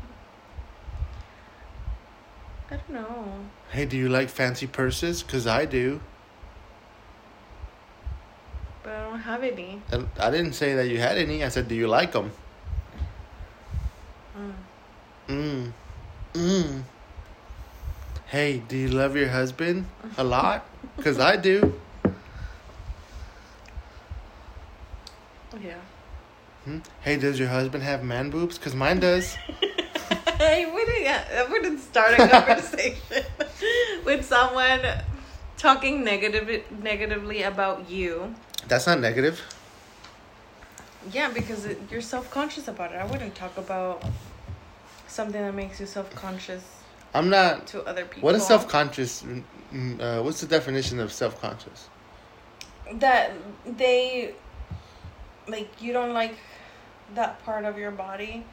I 2.70 2.76
don't 2.76 2.90
know. 2.90 3.32
Hey, 3.70 3.84
do 3.84 3.96
you 3.96 4.08
like 4.08 4.28
fancy 4.28 4.66
purses? 4.66 5.22
Cause 5.22 5.46
I 5.46 5.64
do. 5.64 6.00
But 8.82 8.92
I 8.92 9.10
don't 9.10 9.18
have 9.18 9.42
any. 9.42 9.82
And 9.90 10.08
I 10.18 10.30
didn't 10.30 10.52
say 10.52 10.74
that 10.74 10.88
you 10.88 10.98
had 10.98 11.18
any. 11.18 11.42
I 11.42 11.48
said, 11.48 11.66
do 11.68 11.74
you 11.74 11.88
like 11.88 12.12
them? 12.12 12.30
Mm. 14.38 14.52
Mm. 15.28 15.72
Mm. 16.34 16.82
Hey, 18.26 18.58
do 18.68 18.76
you 18.76 18.88
love 18.88 19.16
your 19.16 19.28
husband 19.28 19.86
a 20.16 20.24
lot? 20.24 20.64
Cause 21.02 21.18
I 21.18 21.36
do. 21.36 21.74
Yeah. 25.62 25.74
Hmm? 26.64 26.78
Hey, 27.00 27.16
does 27.16 27.38
your 27.38 27.48
husband 27.48 27.82
have 27.82 28.02
man 28.02 28.30
boobs? 28.30 28.58
Cause 28.58 28.74
mine 28.74 29.00
does. 29.00 29.36
I 30.38 30.70
wouldn't. 30.72 31.06
I 31.06 31.46
wouldn't 31.50 31.80
start 31.80 32.18
a 32.18 32.28
conversation 32.28 33.24
with 34.04 34.24
someone 34.24 34.80
talking 35.56 36.04
negative 36.04 36.64
negatively 36.82 37.42
about 37.42 37.88
you. 37.88 38.34
That's 38.68 38.86
not 38.86 39.00
negative. 39.00 39.40
Yeah, 41.12 41.30
because 41.32 41.64
it, 41.64 41.80
you're 41.90 42.00
self 42.00 42.30
conscious 42.30 42.68
about 42.68 42.92
it. 42.92 42.96
I 42.96 43.06
wouldn't 43.06 43.34
talk 43.34 43.56
about 43.56 44.02
something 45.06 45.40
that 45.40 45.54
makes 45.54 45.80
you 45.80 45.86
self 45.86 46.14
conscious 46.14 46.64
I'm 47.14 47.30
not. 47.30 47.66
to 47.68 47.82
other 47.84 48.04
people. 48.04 48.26
What 48.26 48.34
is 48.34 48.46
self 48.46 48.68
conscious? 48.68 49.24
Uh, 49.24 50.20
what's 50.22 50.40
the 50.40 50.46
definition 50.46 51.00
of 51.00 51.12
self 51.12 51.40
conscious? 51.40 51.88
that 52.94 53.32
they 53.66 54.34
like 55.48 55.82
you 55.82 55.92
don't 55.92 56.12
like 56.12 56.34
that 57.14 57.42
part 57.44 57.64
of 57.64 57.78
your 57.78 57.90
body 57.90 58.44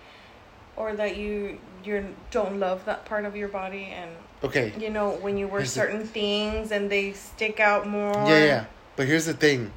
or 0.76 0.94
that 0.96 1.18
you 1.18 1.60
you 1.84 2.16
don't 2.32 2.60
love 2.60 2.86
that 2.86 3.06
part 3.06 3.26
of 3.26 3.36
your 3.36 3.48
body 3.48 3.86
and 3.96 4.10
Okay. 4.44 4.74
you 4.80 4.90
know 4.90 5.12
when 5.22 5.38
you 5.38 5.48
wear 5.48 5.62
Here's 5.62 5.74
the- 5.74 5.80
certain 5.82 6.06
things 6.06 6.72
and 6.72 6.90
they 6.90 7.14
stick 7.14 7.60
out 7.60 7.88
more 7.88 8.14
Yeah, 8.28 8.44
yeah. 8.46 8.66
But 8.96 9.08
here's 9.08 9.26
the 9.26 9.34
thing, 9.34 9.72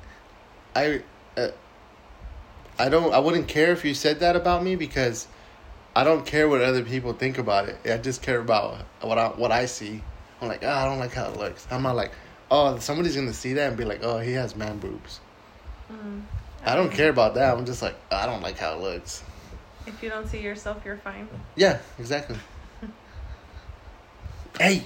I, 0.74 1.02
uh, 1.38 1.48
I 2.78 2.90
don't. 2.90 3.14
I 3.14 3.18
wouldn't 3.18 3.48
care 3.48 3.72
if 3.72 3.82
you 3.82 3.94
said 3.94 4.20
that 4.20 4.36
about 4.36 4.62
me 4.62 4.76
because 4.76 5.26
I 5.94 6.04
don't 6.04 6.26
care 6.26 6.46
what 6.50 6.60
other 6.60 6.82
people 6.82 7.14
think 7.14 7.38
about 7.38 7.66
it. 7.70 7.78
I 7.86 7.96
just 7.96 8.20
care 8.20 8.38
about 8.40 8.84
what 9.00 9.16
I 9.16 9.28
what 9.28 9.52
I 9.52 9.64
see. 9.64 10.02
I'm 10.42 10.48
like, 10.48 10.62
oh, 10.62 10.68
I 10.68 10.84
don't 10.84 10.98
like 10.98 11.14
how 11.14 11.30
it 11.30 11.38
looks. 11.38 11.66
I'm 11.70 11.82
not 11.82 11.96
like, 11.96 12.12
oh, 12.50 12.78
somebody's 12.78 13.16
gonna 13.16 13.32
see 13.32 13.54
that 13.54 13.68
and 13.68 13.76
be 13.78 13.86
like, 13.86 14.00
oh, 14.02 14.18
he 14.18 14.32
has 14.32 14.54
man 14.54 14.76
boobs. 14.78 15.20
Mm. 15.90 16.20
I 16.66 16.74
don't 16.74 16.90
care 16.90 17.08
about 17.10 17.34
that. 17.34 17.56
I'm 17.56 17.64
just 17.64 17.80
like, 17.80 17.94
I 18.10 18.26
don't 18.26 18.42
like 18.42 18.58
how 18.58 18.74
it 18.74 18.80
looks. 18.82 19.22
if 19.86 20.02
you 20.02 20.08
don't 20.10 20.26
see 20.28 20.40
yourself 20.42 20.82
you're 20.84 20.96
fine 20.96 21.28
Yeah, 21.54 21.78
exactly. 21.98 22.36
hey, 24.58 24.82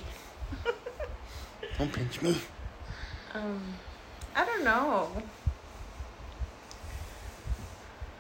don't 1.79 1.91
pinch 1.93 2.21
me. 2.21 2.37
um 3.35 3.63
i 4.37 4.45
don't 4.45 4.63
know 4.65 5.09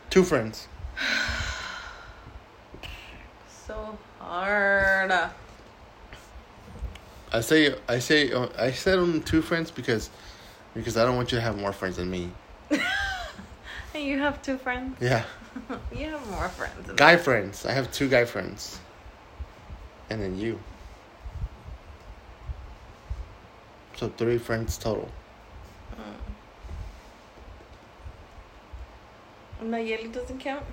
Two 0.09 0.25
friends. 0.25 0.67
so 3.67 3.97
hard 4.19 5.13
I 7.33 7.41
say 7.43 7.75
I 7.89 7.99
say 8.01 8.33
I 8.59 8.73
said 8.73 8.99
on 8.99 9.23
two 9.23 9.41
friends 9.43 9.71
because 9.71 10.11
because 10.75 10.97
I 10.97 11.05
don't 11.05 11.15
want 11.15 11.31
you 11.31 11.37
to 11.39 11.43
have 11.43 11.57
more 11.57 11.73
friends 11.73 11.97
than 11.97 12.11
me. 12.11 12.33
You 14.03 14.19
have 14.19 14.41
two 14.43 14.57
friends 14.59 14.97
Yeah, 15.01 15.25
you 15.97 16.07
have 16.11 16.31
more 16.31 16.49
friends 16.49 16.87
than 16.87 16.97
guy 16.97 17.17
friends. 17.17 17.65
I 17.67 17.73
have 17.73 17.91
two 17.93 18.09
guy 18.09 18.25
friends, 18.25 18.79
and 20.11 20.21
then 20.23 20.39
you. 20.39 20.59
So 23.97 24.09
three 24.17 24.39
friends 24.39 24.79
total. 24.79 25.09
Mm. 29.63 29.71
Nayeli 29.71 30.11
doesn't 30.13 30.39
count 30.41 30.65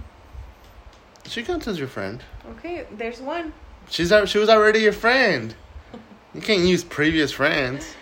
She 1.25 1.43
counts 1.43 1.67
as 1.67 1.77
your 1.77 1.89
friend. 1.89 2.23
okay 2.51 2.85
there's 2.91 3.19
one 3.19 3.51
She's 3.89 4.13
she 4.25 4.37
was 4.37 4.49
already 4.49 4.79
your 4.79 4.93
friend. 4.93 5.55
You 6.33 6.41
can't 6.41 6.61
use 6.67 6.83
previous 6.83 7.31
friends. 7.31 7.95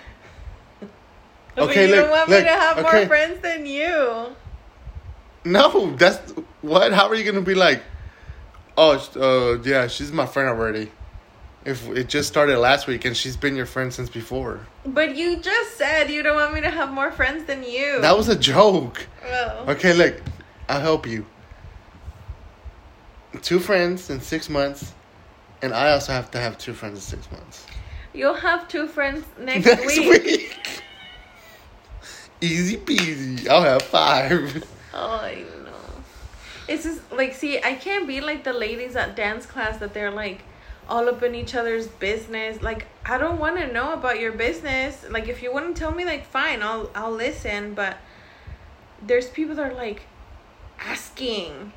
But 1.55 1.69
Okay, 1.69 1.87
you 1.87 1.95
look, 1.95 2.01
don't 2.05 2.09
want 2.11 2.29
look, 2.29 2.39
me 2.43 2.49
to 2.49 2.55
have 2.55 2.77
okay. 2.79 2.97
more 2.97 3.07
friends 3.07 3.39
than 3.41 3.65
you. 3.65 4.35
No, 5.45 5.91
that's 5.95 6.31
what. 6.61 6.91
How 6.91 7.07
are 7.07 7.15
you 7.15 7.23
gonna 7.23 7.45
be 7.45 7.55
like? 7.55 7.83
Oh, 8.77 8.97
uh, 9.15 9.61
yeah, 9.63 9.87
she's 9.87 10.11
my 10.11 10.25
friend 10.25 10.49
already. 10.49 10.91
If 11.63 11.87
it 11.89 12.09
just 12.09 12.27
started 12.27 12.57
last 12.59 12.85
week 12.87 13.05
and 13.05 13.15
she's 13.15 13.37
been 13.37 13.55
your 13.55 13.65
friend 13.65 13.91
since 13.93 14.09
before. 14.09 14.59
But 14.85 15.15
you 15.15 15.37
just 15.37 15.77
said 15.77 16.09
you 16.11 16.21
don't 16.23 16.35
want 16.35 16.53
me 16.53 16.61
to 16.61 16.69
have 16.69 16.91
more 16.91 17.11
friends 17.11 17.45
than 17.45 17.63
you. 17.63 18.01
That 18.01 18.15
was 18.17 18.27
a 18.27 18.35
joke. 18.35 19.07
Well, 19.23 19.69
Okay, 19.69 19.93
look, 19.93 20.21
I'll 20.69 20.81
help 20.81 21.07
you. 21.07 21.25
two 23.41 23.59
friends 23.59 24.09
in 24.09 24.21
six 24.21 24.49
months, 24.49 24.93
and 25.61 25.73
I 25.73 25.91
also 25.91 26.11
have 26.13 26.29
to 26.31 26.39
have 26.39 26.57
two 26.57 26.73
friends 26.73 26.97
in 26.99 27.01
six 27.19 27.31
months. 27.31 27.65
You'll 28.13 28.33
have 28.35 28.67
two 28.67 28.87
friends 28.87 29.23
next, 29.39 29.65
Next 29.65 29.97
week. 29.97 30.23
week. 30.23 30.81
Easy 32.41 32.77
peasy. 32.77 33.47
I'll 33.47 33.61
have 33.63 33.81
five. 33.81 34.63
Oh, 34.95 35.19
I 35.21 35.43
know. 35.63 35.71
It's 36.67 36.83
just 36.83 37.11
like, 37.11 37.33
see, 37.35 37.59
I 37.61 37.75
can't 37.75 38.07
be 38.07 38.21
like 38.21 38.43
the 38.43 38.53
ladies 38.53 38.95
at 38.95 39.15
dance 39.15 39.45
class 39.45 39.77
that 39.77 39.93
they're 39.93 40.09
like 40.09 40.41
all 40.87 41.09
up 41.09 41.21
in 41.21 41.35
each 41.35 41.53
other's 41.53 41.87
business. 41.87 42.61
Like, 42.61 42.87
I 43.05 43.17
don't 43.17 43.37
want 43.37 43.57
to 43.57 43.71
know 43.71 43.93
about 43.93 44.19
your 44.19 44.31
business. 44.31 45.05
Like, 45.09 45.27
if 45.27 45.43
you 45.43 45.53
want 45.53 45.75
to 45.75 45.79
tell 45.79 45.91
me, 45.91 46.05
like, 46.05 46.25
fine, 46.25 46.63
I'll 46.63 46.89
I'll 46.95 47.11
listen. 47.11 47.73
But 47.73 47.97
there's 49.01 49.29
people 49.29 49.55
that 49.55 49.71
are 49.71 49.75
like 49.75 50.03
asking 50.79 51.73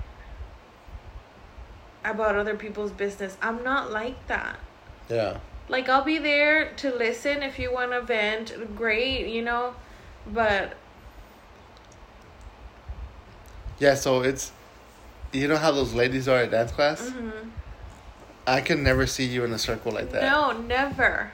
about 2.05 2.37
other 2.37 2.55
people's 2.55 2.93
business. 2.93 3.37
I'm 3.43 3.63
not 3.65 3.91
like 3.91 4.27
that. 4.29 4.59
Yeah. 5.11 5.41
Like, 5.69 5.89
I'll 5.89 6.05
be 6.05 6.19
there 6.19 6.73
to 6.75 6.95
listen 6.95 7.43
if 7.43 7.59
you 7.59 7.73
want 7.73 7.93
to 7.93 8.01
vent. 8.01 8.77
Great, 8.77 9.27
you 9.27 9.43
know, 9.43 9.75
but 10.27 10.77
Yeah, 13.79 13.95
so 13.95 14.23
it's 14.23 14.53
you 15.33 15.47
know 15.49 15.57
how 15.57 15.71
those 15.73 15.95
ladies 15.95 16.27
are 16.29 16.39
at 16.39 16.51
dance 16.51 16.73
class? 16.73 17.11
mhm. 17.11 17.51
I 18.47 18.61
can 18.63 18.83
never 18.83 19.07
see 19.07 19.25
you 19.27 19.45
in 19.45 19.53
a 19.53 19.59
circle 19.59 19.93
like 19.93 20.11
that. 20.13 20.23
No, 20.23 20.53
never. 20.53 21.33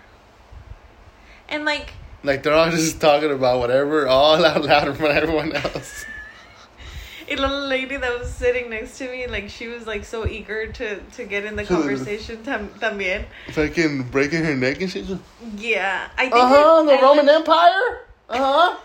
And 1.49 1.65
like, 1.65 1.93
Like 2.25 2.43
they're 2.43 2.53
all 2.55 2.71
just 2.71 3.01
talking 3.01 3.31
about 3.31 3.61
whatever 3.61 4.09
all 4.09 4.45
out 4.45 4.65
loud 4.65 4.89
in 4.89 4.95
front 4.95 5.17
of 5.17 5.23
everyone 5.23 5.53
else. 5.53 6.05
a 7.29 7.37
little 7.37 7.67
lady 7.69 7.97
that 7.97 8.19
was 8.19 8.31
sitting 8.33 8.69
next 8.71 8.99
to 8.99 9.09
me, 9.09 9.27
like 9.29 9.49
she 9.49 9.69
was 9.69 9.87
like 9.87 10.05
so 10.05 10.27
eager 10.27 10.67
to 10.73 10.99
to 11.01 11.25
get 11.25 11.45
in 11.45 11.55
the 11.57 11.65
conversation 11.75 12.43
tam- 12.43 12.69
también. 12.81 13.27
Fucking 13.53 14.05
breaking 14.11 14.43
her 14.45 14.57
neck 14.57 14.81
and 14.81 14.91
shit. 14.91 15.09
Uh 15.11 15.19
Yeah, 15.57 16.09
I 16.19 16.23
think. 16.23 16.35
huh. 16.35 16.83
I- 16.83 16.87
The 16.87 16.93
I 16.99 17.03
Roman 17.03 17.27
like- 17.27 17.37
Empire. 17.37 18.01
Uh 18.29 18.39
huh. 18.39 18.77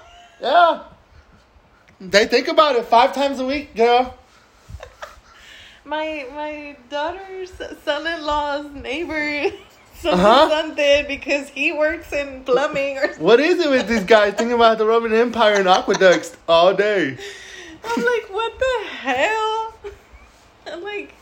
Yeah. 0.41 0.83
They 2.01 2.25
think 2.27 2.47
about 2.47 2.75
it 2.75 2.85
five 2.85 3.13
times 3.13 3.39
a 3.39 3.45
week, 3.45 3.75
girl. 3.75 4.15
My 5.85 6.25
my 6.33 6.77
daughter's 6.89 7.51
son-in-law's 7.83 8.71
neighbor. 8.73 9.51
Something 9.99 10.19
Uh-huh. 10.25 10.49
something 10.49 11.07
because 11.07 11.49
he 11.49 11.73
works 11.73 12.13
in 12.13 12.45
plumbing 12.45 12.97
or 12.99 13.07
What 13.17 13.41
is 13.41 13.59
it 13.59 13.69
with 13.69 13.85
these 13.89 14.05
guys 14.05 14.33
thinking 14.35 14.53
about 14.55 14.77
the 14.77 14.85
Roman 14.85 15.11
Empire 15.13 15.55
and 15.55 15.67
aqueducts 15.67 16.37
all 16.47 16.73
day? 16.73 17.17
I'm 17.83 18.05
like, 18.05 18.29
what 18.31 18.53
the 18.59 18.87
hell? 18.87 19.73
I'm 20.71 20.83
like, 20.83 21.13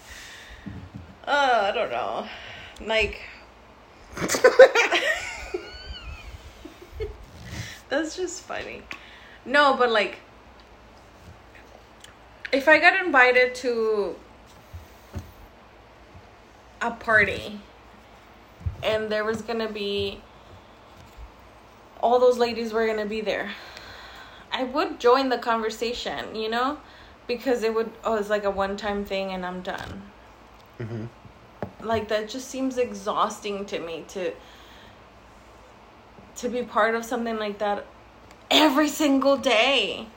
uh, 1.25 1.71
I 1.71 1.71
don't 1.73 1.89
know. 1.89 2.27
Like, 2.85 3.19
that's 7.89 8.15
just 8.15 8.41
funny. 8.43 8.83
No, 9.43 9.75
but 9.75 9.89
like, 9.91 10.19
if 12.51 12.67
I 12.67 12.79
got 12.79 13.03
invited 13.05 13.55
to 13.55 14.15
a 16.81 16.91
party 16.91 17.59
and 18.83 19.09
there 19.09 19.25
was 19.25 19.41
gonna 19.41 19.71
be 19.71 20.21
all 21.99 22.19
those 22.19 22.37
ladies 22.37 22.71
were 22.73 22.85
gonna 22.85 23.05
be 23.05 23.21
there. 23.21 23.51
I 24.51 24.63
would 24.63 24.99
join 24.99 25.29
the 25.29 25.37
conversation, 25.37 26.35
you 26.35 26.49
know, 26.49 26.77
because 27.27 27.63
it 27.63 27.73
would 27.73 27.91
oh 28.03 28.15
it's 28.15 28.29
like 28.29 28.43
a 28.43 28.51
one 28.51 28.77
time 28.77 29.03
thing 29.03 29.31
and 29.31 29.45
I'm 29.45 29.61
done. 29.61 30.03
hmm 30.77 31.05
Like 31.81 32.07
that 32.09 32.29
just 32.29 32.47
seems 32.47 32.77
exhausting 32.77 33.65
to 33.65 33.79
me 33.79 34.05
to 34.09 34.33
to 36.37 36.49
be 36.49 36.61
part 36.61 36.93
of 36.93 37.03
something 37.03 37.37
like 37.37 37.57
that 37.57 37.85
every 38.51 38.87
single 38.87 39.37
day. 39.37 40.07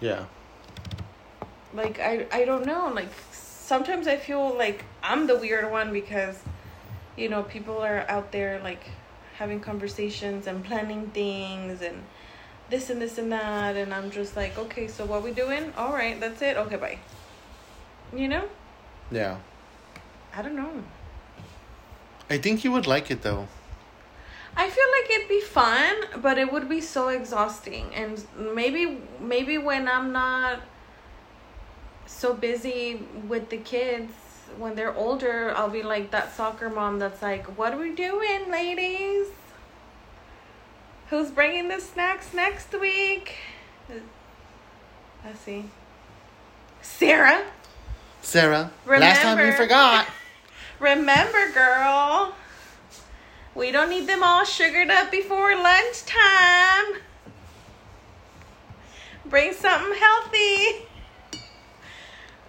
Yeah. 0.00 0.24
Like 1.76 2.00
I 2.00 2.26
I 2.32 2.44
don't 2.46 2.64
know, 2.64 2.90
like 2.94 3.10
sometimes 3.32 4.06
I 4.08 4.16
feel 4.16 4.56
like 4.56 4.84
I'm 5.02 5.26
the 5.26 5.36
weird 5.36 5.70
one 5.70 5.92
because 5.92 6.38
you 7.16 7.28
know, 7.28 7.42
people 7.42 7.78
are 7.78 8.04
out 8.08 8.32
there 8.32 8.60
like 8.62 8.84
having 9.36 9.60
conversations 9.60 10.46
and 10.46 10.64
planning 10.64 11.10
things 11.10 11.82
and 11.82 12.02
this 12.70 12.90
and 12.90 13.00
this 13.00 13.18
and 13.18 13.30
that 13.32 13.76
and 13.76 13.92
I'm 13.92 14.10
just 14.10 14.36
like, 14.36 14.58
okay, 14.58 14.88
so 14.88 15.04
what 15.04 15.22
we 15.22 15.32
doing? 15.32 15.72
All 15.76 15.92
right, 15.92 16.18
that's 16.18 16.40
it. 16.42 16.56
Okay, 16.56 16.76
bye. 16.76 16.98
You 18.14 18.28
know? 18.28 18.44
Yeah. 19.10 19.36
I 20.34 20.42
don't 20.42 20.56
know. 20.56 20.70
I 22.30 22.38
think 22.38 22.64
you 22.64 22.72
would 22.72 22.86
like 22.86 23.10
it 23.10 23.22
though. 23.22 23.48
I 24.56 24.70
feel 24.70 24.84
like 25.00 25.10
it'd 25.10 25.28
be 25.28 25.42
fun, 25.42 26.20
but 26.22 26.38
it 26.38 26.50
would 26.50 26.68
be 26.68 26.80
so 26.80 27.08
exhausting. 27.08 27.94
And 27.94 28.24
maybe 28.54 28.98
maybe 29.20 29.58
when 29.58 29.86
I'm 29.86 30.12
not 30.12 30.60
so 32.06 32.32
busy 32.34 33.02
with 33.28 33.50
the 33.50 33.58
kids, 33.58 34.12
when 34.58 34.74
they're 34.74 34.94
older, 34.94 35.52
I'll 35.56 35.68
be 35.68 35.82
like 35.82 36.10
that 36.12 36.34
soccer 36.34 36.70
mom 36.70 36.98
that's 36.98 37.20
like, 37.20 37.44
"What 37.58 37.74
are 37.74 37.78
we 37.78 37.94
doing, 37.94 38.50
ladies? 38.50 39.26
Who's 41.10 41.30
bringing 41.30 41.68
the 41.68 41.80
snacks 41.80 42.32
next 42.32 42.72
week?" 42.72 43.36
Let's 45.24 45.40
see. 45.40 45.64
Sarah, 46.82 47.44
Sarah, 48.22 48.70
last 48.86 49.22
time 49.22 49.44
you 49.44 49.52
forgot. 49.52 50.06
remember, 50.78 51.50
girl. 51.52 52.34
We 53.54 53.72
don't 53.72 53.88
need 53.88 54.06
them 54.06 54.22
all 54.22 54.44
sugared 54.44 54.90
up 54.90 55.10
before 55.10 55.56
lunchtime. 55.56 57.00
Bring 59.24 59.52
something 59.54 59.98
healthy. 59.98 60.86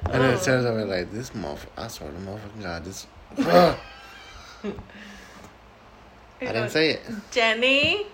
And 0.10 0.24
then 0.24 0.34
Oh. 0.34 0.38
Sarah's 0.38 0.66
over 0.66 0.86
like, 0.86 1.12
this 1.12 1.32
motherfucker, 1.32 1.68
I 1.78 1.88
swear 1.88 2.12
to 2.12 2.18
motherfucking 2.18 2.64
God, 2.64 2.86
this. 2.86 3.08
I 3.38 3.76
didn't 6.40 6.70
say 6.70 6.92
it. 6.92 7.02
Jenny, 7.32 8.08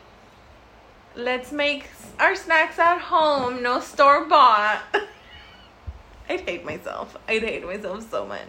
let's 1.16 1.52
make 1.52 1.90
our 2.20 2.36
snacks 2.36 2.80
at 2.80 3.00
home, 3.00 3.62
no 3.62 3.80
store 3.80 4.26
bought. 4.26 4.82
I'd 6.30 6.42
hate 6.42 6.66
myself. 6.66 7.16
I'd 7.28 7.44
hate 7.44 7.66
myself 7.66 8.10
so 8.10 8.26
much. 8.26 8.40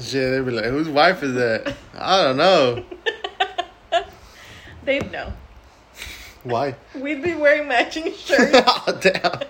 Shit, 0.00 0.30
they'd 0.30 0.44
be 0.44 0.50
like, 0.52 0.64
whose 0.66 0.88
wife 0.88 1.22
is 1.22 1.34
that? 1.34 1.74
I 1.94 2.22
don't 2.24 2.36
know. 2.36 2.84
They'd 4.84 5.10
know. 5.10 5.32
Why? 6.44 6.76
We'd 6.94 7.22
be 7.22 7.34
wearing 7.34 7.68
matching 7.68 8.12
shirts. 8.14 8.52
oh, 8.66 8.98
damn. 9.00 9.40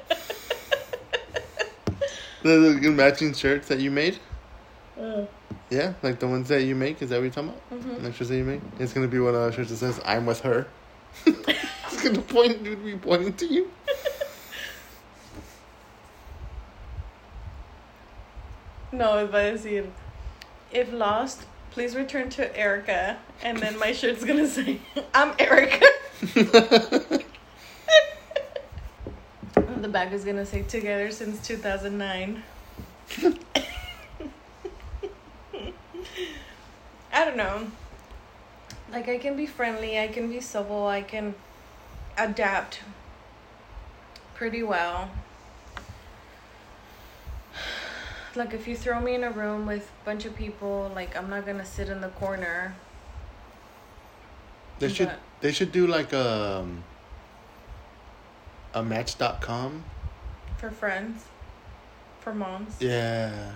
The, 2.42 2.78
the 2.80 2.90
matching 2.90 3.32
shirts 3.34 3.68
that 3.68 3.80
you 3.80 3.90
made? 3.90 4.18
Uh, 5.00 5.24
Yeah, 5.70 5.92
like 6.02 6.18
the 6.18 6.26
ones 6.28 6.48
that 6.48 6.62
you 6.62 6.74
make. 6.74 7.02
Is 7.02 7.10
that 7.10 7.16
what 7.16 7.22
you're 7.24 7.30
talking 7.32 7.50
about? 7.50 7.84
Mhm. 7.84 8.02
The 8.02 8.12
shirts 8.12 8.30
that 8.30 8.36
you 8.36 8.44
make. 8.44 8.60
It's 8.78 8.92
gonna 8.92 9.08
be 9.08 9.18
one 9.18 9.34
of 9.34 9.40
those 9.40 9.54
shirts 9.54 9.70
that 9.70 9.76
says 9.76 10.00
"I'm 10.04 10.24
with 10.26 10.40
her." 10.40 10.66
it's 11.26 12.02
gonna 12.02 12.22
point. 12.22 12.62
Dude, 12.64 12.84
be 12.84 12.96
pointing 12.96 13.32
to 13.34 13.46
you. 13.46 13.70
no, 18.92 19.18
if 19.18 19.34
I 19.34 19.56
see 19.56 19.76
it. 19.76 19.92
If 20.72 20.92
lost, 20.92 21.42
please 21.70 21.94
return 21.94 22.30
to 22.30 22.56
Erica. 22.58 23.18
And 23.42 23.58
then 23.58 23.78
my 23.78 23.92
shirt's 23.92 24.24
gonna 24.24 24.46
say, 24.48 24.80
I'm 25.14 25.34
Erica. 25.38 25.86
The 29.80 29.88
back 29.88 30.12
is 30.12 30.24
gonna 30.24 30.44
say, 30.44 30.62
together 30.62 31.12
since 31.12 31.46
2009. 31.46 32.42
I 37.12 37.24
don't 37.24 37.36
know. 37.36 37.68
Like, 38.90 39.08
I 39.08 39.18
can 39.18 39.36
be 39.36 39.46
friendly, 39.46 40.00
I 40.00 40.08
can 40.08 40.28
be 40.28 40.40
civil, 40.40 40.88
I 40.88 41.02
can 41.02 41.36
adapt 42.16 42.80
pretty 44.34 44.64
well. 44.64 45.10
Like, 48.34 48.52
if 48.52 48.66
you 48.66 48.76
throw 48.76 49.00
me 49.00 49.14
in 49.14 49.22
a 49.22 49.30
room 49.30 49.64
with 49.64 49.90
a 50.02 50.04
bunch 50.04 50.24
of 50.24 50.34
people, 50.34 50.90
like, 50.92 51.16
I'm 51.16 51.30
not 51.30 51.46
gonna 51.46 51.64
sit 51.64 51.88
in 51.88 52.00
the 52.00 52.08
corner. 52.08 52.74
They 54.80 54.88
should. 54.88 55.12
They 55.40 55.52
should 55.52 55.70
do 55.70 55.86
like 55.86 56.12
a 56.12 56.62
um, 56.62 56.82
a 58.78 58.82
Match.com. 58.82 59.84
For 60.56 60.70
friends, 60.70 61.24
for 62.20 62.34
moms. 62.34 62.76
Yeah. 62.80 63.52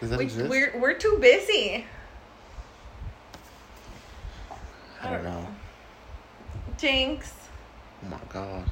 Does 0.00 0.10
that 0.10 0.18
we, 0.18 0.24
exist? 0.24 0.50
we're 0.50 0.78
we're 0.78 0.94
too 0.94 1.18
busy. 1.20 1.84
I 5.02 5.10
don't 5.10 5.24
know. 5.24 5.46
Jinx, 6.78 7.32
Oh 8.04 8.08
my 8.10 8.18
god. 8.28 8.70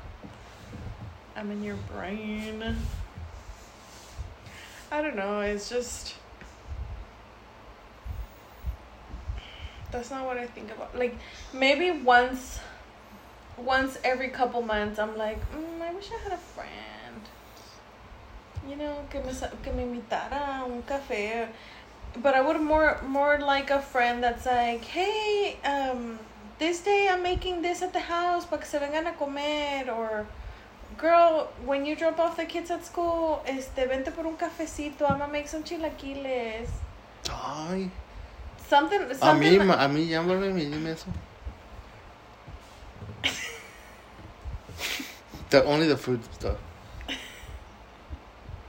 I'm 1.36 1.50
in 1.50 1.64
your 1.64 1.76
brain. 1.92 2.76
I 4.92 5.02
don't 5.02 5.16
know. 5.16 5.40
It's 5.40 5.68
just. 5.68 6.14
That's 9.90 10.10
not 10.10 10.26
what 10.26 10.36
I 10.38 10.46
think 10.46 10.70
about. 10.70 10.96
Like, 10.96 11.16
maybe 11.52 11.90
once. 11.90 12.60
Once 13.56 13.98
every 14.04 14.28
couple 14.28 14.62
months, 14.62 14.98
I'm 14.98 15.16
like, 15.16 15.38
mm, 15.52 15.80
I 15.82 15.92
wish 15.94 16.10
I 16.10 16.22
had 16.24 16.32
a 16.32 16.36
friend. 16.36 17.20
You 18.68 18.76
know, 18.76 19.04
que 19.10 19.20
me, 19.20 19.32
que 19.62 19.72
me 19.72 19.82
invitara 19.84 20.60
a 20.60 20.64
un 20.64 20.82
café. 20.82 21.48
But 22.16 22.34
I 22.34 22.40
would 22.40 22.60
more 22.60 23.00
more 23.06 23.38
like 23.38 23.70
a 23.70 23.80
friend 23.80 24.22
that's 24.22 24.46
like, 24.46 24.84
hey, 24.84 25.56
um, 25.64 26.18
this 26.58 26.80
day 26.80 27.08
I'm 27.10 27.22
making 27.22 27.62
this 27.62 27.82
at 27.82 27.92
the 27.92 28.00
house 28.00 28.44
para 28.46 28.58
que 28.58 28.66
se 28.66 28.78
vengan 28.78 29.06
a 29.08 29.12
comer 29.12 29.90
or 29.90 30.26
girl, 30.96 31.48
when 31.64 31.84
you 31.84 31.96
drop 31.96 32.18
off 32.20 32.36
the 32.36 32.44
kids 32.46 32.70
at 32.70 32.84
school, 32.84 33.42
este, 33.46 33.86
vente 33.88 34.12
por 34.12 34.26
un 34.26 34.36
cafecito, 34.36 35.02
I'm 35.02 35.18
gonna 35.18 35.32
make 35.32 35.48
some 35.48 35.62
chilaquiles. 35.64 36.68
Ay. 37.28 37.90
Something, 38.68 39.02
A 39.10 39.14
something. 39.14 39.52
mí, 39.52 39.58
like- 39.58 39.78
a 39.80 39.88
mí, 39.88 40.08
llámame, 40.08 40.54
dime 40.70 40.92
eso. 40.92 41.06
The, 45.54 45.64
only 45.64 45.86
the 45.86 45.96
food 45.96 46.20
stuff. 46.32 46.56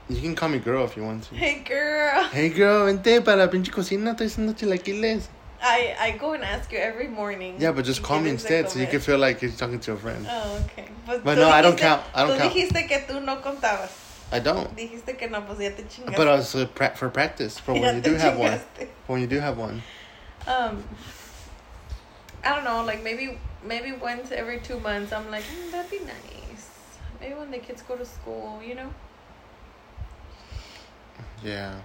You 0.08 0.20
can 0.20 0.36
call 0.36 0.48
me 0.48 0.58
girl 0.60 0.84
if 0.84 0.96
you 0.96 1.02
want 1.02 1.24
to. 1.24 1.34
hey 1.34 1.64
girl, 1.64 2.22
Hey 2.30 2.48
girl, 2.50 2.86
vente 2.86 3.24
para 3.24 3.36
la 3.38 3.48
pinche 3.48 3.72
cocina, 3.72 4.12
estoy 4.14 4.26
haciendo 4.26 4.54
chilaquiles. 4.56 5.28
I, 5.60 5.96
I 5.98 6.10
go 6.12 6.32
and 6.34 6.44
ask 6.44 6.70
you 6.70 6.78
every 6.78 7.08
morning. 7.08 7.56
Yeah, 7.58 7.72
but 7.72 7.84
just 7.84 8.02
call 8.02 8.20
me 8.20 8.30
instead 8.30 8.70
so 8.70 8.78
you 8.78 8.86
can 8.86 9.00
feel 9.00 9.18
like 9.18 9.42
you're 9.42 9.50
talking 9.50 9.80
to 9.80 9.92
a 9.92 9.96
friend. 9.96 10.24
Oh, 10.30 10.64
okay. 10.66 10.86
Pues 11.06 11.24
But 11.24 11.38
no, 11.38 11.48
I 11.48 11.60
don't 11.60 11.76
count. 11.76 12.02
I 12.14 12.24
don't 12.24 12.36
tú 12.36 12.38
count. 12.38 12.54
dijiste 12.54 12.86
que 12.86 12.98
tú 13.08 13.20
no 13.24 13.36
contabas. 13.40 13.90
I 14.30 14.38
don't. 14.38 14.76
Dijiste 14.76 15.16
que 15.18 15.28
no, 15.28 15.40
pues 15.42 15.58
ya 15.58 15.70
te 15.70 15.82
chingaste. 15.84 16.16
But 16.16 16.28
also 16.28 16.66
pra- 16.66 16.94
for 16.94 17.08
practice, 17.10 17.58
for 17.58 17.72
when 17.80 17.96
you 17.96 18.02
do 18.02 18.14
have 18.14 18.38
one. 18.38 18.60
For 19.06 19.12
when 19.14 19.22
you 19.22 19.26
do 19.26 19.40
have 19.40 19.58
one. 19.58 19.82
Um, 20.46 20.84
I 22.44 22.54
don't 22.54 22.62
know, 22.64 22.84
like 22.84 23.02
maybe 23.02 23.38
maybe 23.64 23.90
once 23.90 24.30
every 24.30 24.60
two 24.60 24.78
months, 24.78 25.12
I'm 25.12 25.28
like, 25.32 25.42
mm, 25.42 25.72
that'd 25.72 25.90
be 25.90 25.98
nice. 25.98 26.35
Maybe 27.20 27.34
when 27.34 27.50
the 27.50 27.58
kids 27.58 27.82
go 27.82 27.96
to 27.96 28.04
school, 28.04 28.60
you 28.62 28.74
know. 28.74 28.90
Yeah. 31.42 31.80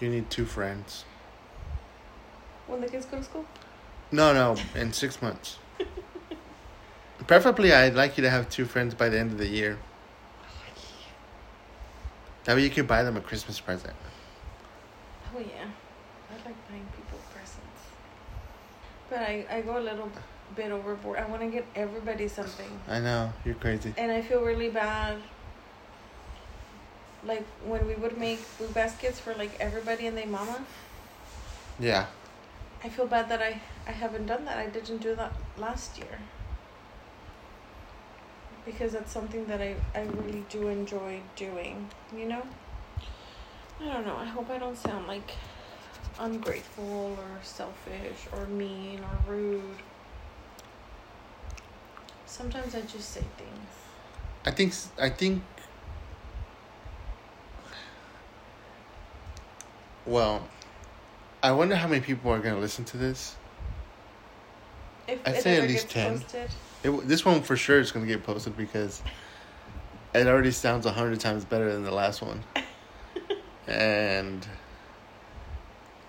You 0.00 0.08
need 0.08 0.30
two 0.30 0.44
friends. 0.44 1.04
When 2.66 2.80
the 2.80 2.88
kids 2.88 3.06
go 3.06 3.18
to 3.18 3.24
school. 3.24 3.44
No, 4.10 4.32
no, 4.32 4.56
in 4.74 4.92
six 4.92 5.22
months. 5.22 5.58
Preferably, 7.26 7.72
I'd 7.72 7.94
like 7.94 8.18
you 8.18 8.22
to 8.22 8.30
have 8.30 8.50
two 8.50 8.64
friends 8.64 8.94
by 8.94 9.08
the 9.08 9.18
end 9.18 9.32
of 9.32 9.38
the 9.38 9.48
year. 9.48 9.78
That 12.44 12.56
way 12.56 12.64
you 12.64 12.70
could 12.70 12.88
buy 12.88 13.04
them 13.04 13.16
a 13.16 13.20
Christmas 13.20 13.60
present. 13.60 13.94
Oh 15.34 15.38
yeah, 15.38 15.70
I 16.28 16.34
like 16.44 16.68
buying 16.68 16.86
people 16.96 17.20
presents. 17.32 17.82
But 19.08 19.20
I 19.20 19.46
I 19.48 19.60
go 19.60 19.78
a 19.78 19.80
little 19.80 20.10
bit 20.54 20.70
overboard. 20.70 21.18
I 21.18 21.26
want 21.26 21.42
to 21.42 21.48
get 21.48 21.66
everybody 21.74 22.28
something, 22.28 22.70
I 22.88 23.00
know, 23.00 23.32
you're 23.44 23.54
crazy. 23.54 23.94
and 23.96 24.10
I 24.12 24.22
feel 24.22 24.40
really 24.42 24.68
bad. 24.70 25.16
Like 27.24 27.44
when 27.64 27.86
we 27.86 27.94
would 27.94 28.18
make 28.18 28.38
food 28.38 28.74
baskets 28.74 29.20
for 29.20 29.34
like 29.34 29.52
everybody 29.60 30.06
and 30.06 30.16
their 30.16 30.26
mama. 30.26 30.64
Yeah. 31.78 32.06
I 32.84 32.88
feel 32.88 33.06
bad 33.06 33.28
that 33.28 33.40
I 33.40 33.60
I 33.86 33.92
haven't 33.92 34.26
done 34.26 34.44
that. 34.44 34.58
I 34.58 34.66
didn't 34.66 34.98
do 34.98 35.14
that 35.14 35.32
last 35.56 35.98
year. 35.98 36.18
Because 38.64 38.92
that's 38.92 39.12
something 39.12 39.46
that 39.46 39.60
I 39.60 39.76
I 39.94 40.02
really 40.02 40.44
do 40.50 40.68
enjoy 40.68 41.20
doing, 41.36 41.88
you 42.16 42.26
know? 42.26 42.42
I 43.80 43.92
don't 43.92 44.06
know. 44.06 44.16
I 44.16 44.24
hope 44.24 44.50
I 44.50 44.58
don't 44.58 44.76
sound 44.76 45.06
like 45.06 45.32
ungrateful 46.18 47.16
or 47.18 47.40
selfish 47.42 48.26
or 48.32 48.46
mean 48.46 49.00
or 49.00 49.32
rude. 49.32 49.78
Sometimes 52.32 52.74
I 52.74 52.80
just 52.80 53.10
say 53.10 53.20
things. 53.36 53.68
I 54.46 54.52
think, 54.52 54.72
I 54.98 55.10
think, 55.10 55.42
well, 60.06 60.48
I 61.42 61.52
wonder 61.52 61.76
how 61.76 61.86
many 61.86 62.00
people 62.00 62.32
are 62.32 62.38
going 62.38 62.54
to 62.54 62.60
listen 62.60 62.86
to 62.86 62.96
this. 62.96 63.36
If 65.06 65.20
I'd 65.28 65.42
say 65.42 65.58
at 65.58 65.68
least 65.68 65.90
10. 65.90 66.24
It, 66.84 67.06
this 67.06 67.22
one 67.22 67.42
for 67.42 67.54
sure 67.54 67.78
is 67.78 67.92
going 67.92 68.06
to 68.06 68.10
get 68.10 68.24
posted 68.24 68.56
because 68.56 69.02
it 70.14 70.26
already 70.26 70.52
sounds 70.52 70.86
a 70.86 70.92
hundred 70.92 71.20
times 71.20 71.44
better 71.44 71.70
than 71.70 71.82
the 71.82 71.94
last 71.94 72.22
one. 72.22 72.42
and 73.66 74.48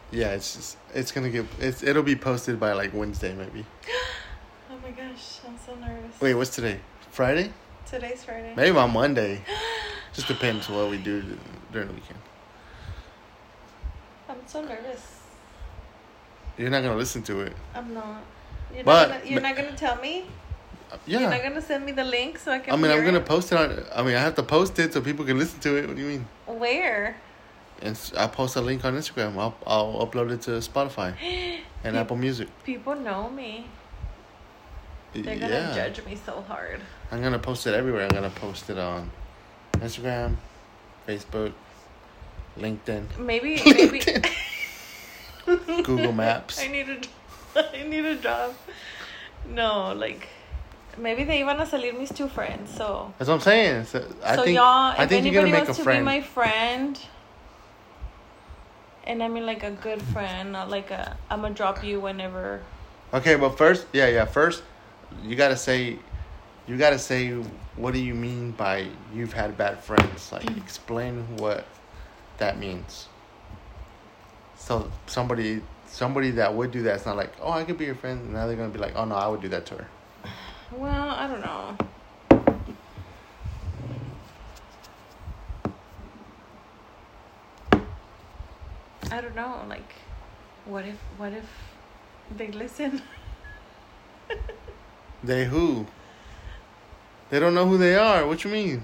yeah, 0.10 0.32
it's 0.32 0.56
just, 0.56 0.78
it's 0.94 1.12
gonna 1.12 1.30
get 1.30 1.46
it's 1.60 1.84
it'll 1.84 2.04
be 2.04 2.16
posted 2.16 2.60
by 2.60 2.74
like 2.74 2.94
Wednesday 2.94 3.34
maybe. 3.34 3.66
Oh 4.74 4.78
my 4.82 4.92
gosh, 4.92 5.40
I'm 5.48 5.58
so 5.58 5.76
nervous. 5.76 6.03
Wait, 6.20 6.34
what's 6.36 6.50
today? 6.56 6.80
Friday? 7.12 7.52
Today's 7.86 8.24
Friday. 8.24 8.54
Maybe 8.56 8.76
on 8.78 8.92
Monday. 8.92 9.42
Just 10.14 10.28
depends 10.28 10.70
what 10.70 10.90
we 10.90 10.98
do 10.98 11.22
during 11.72 11.88
the 11.88 11.94
weekend. 11.94 12.20
I'm 14.30 14.38
so 14.48 14.62
nervous. 14.62 15.20
You're 16.58 16.70
not 16.70 16.84
gonna 16.84 16.96
listen 16.96 17.24
to 17.24 17.42
it. 17.42 17.54
I'm 17.76 17.94
not. 17.94 18.22
You're 18.74 18.84
But- 18.84 19.10
not 19.10 19.18
gonna, 19.20 19.30
you're 19.32 19.42
but- 19.42 19.48
not 19.48 19.56
gonna 19.58 19.78
tell 19.78 19.96
me. 19.98 20.26
Uh, 20.92 20.98
You're 21.08 21.22
not 21.22 21.42
gonna 21.42 21.62
send 21.62 21.84
me 21.86 21.92
the 21.92 22.04
link 22.04 22.38
so 22.38 22.52
I 22.52 22.60
can. 22.60 22.72
I 22.74 22.78
mean, 22.78 22.92
I'm 22.92 23.04
gonna 23.04 23.18
it? 23.18 23.26
post 23.26 23.52
it 23.52 23.58
on. 23.58 23.84
I 23.96 24.04
mean, 24.04 24.16
I 24.16 24.20
have 24.20 24.36
to 24.36 24.44
post 24.44 24.78
it 24.78 24.94
so 24.94 25.02
people 25.02 25.26
can 25.26 25.40
listen 25.40 25.60
to 25.62 25.76
it. 25.78 25.88
What 25.88 25.96
do 25.96 26.02
you 26.04 26.08
mean? 26.08 26.28
Where? 26.46 27.18
And 27.82 28.00
I 28.16 28.28
post 28.28 28.56
a 28.58 28.62
link 28.62 28.86
on 28.86 28.94
Instagram. 28.96 29.36
I'll 29.38 29.56
I'll 29.66 30.06
upload 30.06 30.32
it 30.32 30.42
to 30.44 30.52
Spotify 30.62 31.16
and 31.84 31.98
Apple 31.98 32.16
Music. 32.16 32.48
People 32.64 32.94
know 32.96 33.28
me. 33.30 33.66
They're 35.14 35.36
gonna 35.36 35.48
yeah. 35.48 35.76
judge 35.76 36.04
me 36.06 36.18
so 36.26 36.42
hard. 36.48 36.82
I'm 37.12 37.22
gonna 37.22 37.40
post 37.40 37.68
it 37.68 37.74
everywhere. 37.74 38.04
I'm 38.04 38.10
gonna 38.10 38.32
post 38.32 38.70
it 38.70 38.80
on 38.80 39.12
Instagram, 39.74 40.38
Facebook, 41.08 41.54
LinkedIn, 42.58 43.18
Maybe, 43.20 43.62
maybe. 43.66 44.02
Google 45.84 46.14
Maps. 46.14 46.60
I 46.64 46.68
need 46.68 46.90
a, 46.90 47.00
I 47.78 47.84
need 47.84 48.06
a 48.06 48.16
job. 48.16 48.56
No, 49.50 49.94
like, 49.94 50.30
maybe 50.98 51.24
they 51.26 51.42
iban 51.42 51.60
a 51.60 51.66
salir 51.66 51.98
mis 51.98 52.12
two 52.12 52.28
friends. 52.28 52.74
So, 52.76 53.14
That's 53.18 53.28
what 53.28 53.36
I'm 53.36 53.42
saying. 53.42 53.86
So, 53.86 54.06
I 54.24 54.36
so 54.36 54.44
think 54.44 54.56
y'all, 54.56 54.66
I 54.98 55.04
if 55.04 55.10
think 55.10 55.26
you're 55.26 55.42
anybody 55.42 55.64
wants 55.64 55.78
to 55.78 55.84
friend. 55.84 56.02
be 56.02 56.06
my 56.06 56.22
friend, 56.22 57.00
and 59.04 59.22
I 59.22 59.28
mean 59.28 59.46
like 59.46 59.64
a 59.64 59.72
good 59.72 60.02
friend, 60.02 60.54
not 60.54 60.70
like 60.70 60.90
a 60.92 61.18
I'm 61.30 61.42
gonna 61.42 61.54
drop 61.54 61.84
you 61.84 62.00
whenever. 62.00 62.62
Okay, 63.14 63.36
but 63.36 63.58
first, 63.58 63.86
yeah, 63.94 64.08
yeah. 64.08 64.26
First, 64.26 64.64
you 65.24 65.36
gotta 65.36 65.58
say, 65.58 65.98
you 66.68 66.78
gotta 66.78 67.00
say, 67.00 67.32
what 67.76 67.94
do 67.94 68.00
you 68.00 68.14
mean 68.14 68.52
by 68.52 68.88
you've 69.14 69.34
had 69.34 69.58
bad 69.58 69.80
friends? 69.84 70.32
Like, 70.32 70.44
mm. 70.44 70.58
explain 70.58 71.38
what 71.38 71.66
that 72.38 72.58
means. 72.58 73.08
So 74.56 74.92
somebody, 75.08 75.62
somebody 75.88 76.32
that 76.32 76.54
would 76.54 76.72
do 76.72 76.84
that, 76.84 76.96
it's 76.96 77.06
not 77.06 77.18
like, 77.18 77.34
oh, 77.42 77.52
I 77.52 77.64
could 77.64 77.78
be 77.78 77.86
your 77.86 77.96
friend. 77.96 78.34
Now 78.34 78.48
they're 78.48 78.56
gonna 78.56 78.70
be 78.70 78.80
like, 78.80 78.96
oh 78.96 79.06
no, 79.06 79.16
I 79.16 79.28
would 79.28 79.42
do 79.42 79.50
that 79.50 79.66
to 79.68 79.76
her. 79.76 79.88
Well, 80.72 81.10
I 81.10 81.28
don't 81.28 81.42
know. 81.42 81.78
I 89.12 89.22
don't 89.22 89.36
know. 89.36 89.64
Like, 89.70 89.94
what 90.66 90.86
if 90.86 90.96
what 91.18 91.34
if 91.34 91.46
they 92.36 92.48
listen? 92.48 93.02
They 95.24 95.46
who? 95.46 95.86
They 97.30 97.40
don't 97.40 97.54
know 97.56 97.66
who 97.66 97.78
they 97.78 97.96
are. 97.96 98.26
What 98.28 98.44
you 98.44 98.52
mean? 98.52 98.84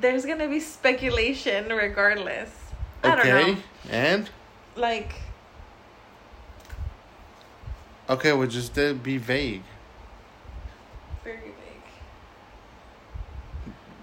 There's 0.00 0.24
gonna 0.24 0.48
be 0.48 0.60
speculation 0.60 1.68
regardless. 1.68 2.50
I 3.02 3.16
don't 3.16 3.26
Okay, 3.26 3.52
know. 3.52 3.58
and 3.90 4.30
Like, 4.76 5.12
okay, 8.08 8.32
well, 8.32 8.46
just 8.48 8.78
uh, 8.78 8.92
be 8.94 9.18
vague. 9.18 9.62
very 11.22 11.36
big. 11.38 11.82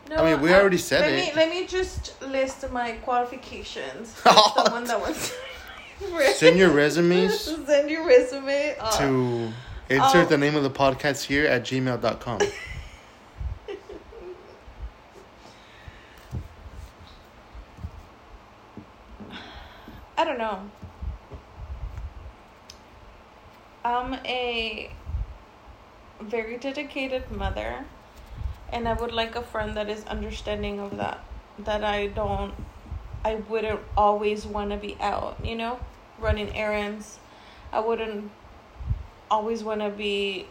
No, 0.10 0.18
I 0.18 0.32
mean, 0.34 0.42
we 0.42 0.54
already 0.54 0.78
said 0.78 1.02
let 1.02 1.12
it. 1.12 1.36
Me, 1.36 1.42
let 1.42 1.50
me 1.50 1.68
just 1.68 2.22
list 2.22 2.70
my 2.72 2.92
qualifications. 3.04 4.10
Someone 4.56 4.84
that 4.86 5.00
wants. 5.00 5.34
Send 6.34 6.58
your 6.58 6.72
resumes 6.72 7.42
Send 7.66 7.90
your 7.90 8.06
resume. 8.06 8.76
Uh, 8.80 8.98
to 8.98 9.54
insert 9.92 10.28
oh. 10.28 10.30
the 10.30 10.38
name 10.38 10.56
of 10.56 10.64
the 10.64 10.70
podcast 10.70 11.26
here 11.26 11.46
at 11.46 11.64
gmail.com. 11.64 12.40
I 20.18 20.24
don't 20.24 20.38
know. 20.38 20.60
I'm 23.84 24.14
a 24.26 24.92
very 26.22 26.58
dedicated 26.58 27.32
mother, 27.32 27.86
and 28.72 28.88
I 28.88 28.94
would 28.94 29.12
like 29.12 29.36
a 29.36 29.42
friend 29.42 29.76
that 29.76 29.90
is 29.90 30.06
understanding 30.06 30.80
of 30.80 30.98
that. 30.98 31.24
That 31.60 31.84
I 31.84 32.08
don't 32.08 32.54
I 33.24 33.36
wouldn't 33.36 33.80
always 33.96 34.46
want 34.46 34.72
to 34.72 34.78
be 34.78 34.98
out, 35.00 35.38
you 35.44 35.56
know, 35.56 35.80
running 36.20 36.56
errands. 36.56 37.20
I 37.72 37.80
wouldn't 37.80 38.32
always 39.32 39.64
want 39.64 39.82
to 39.82 39.90
be 39.90 40.46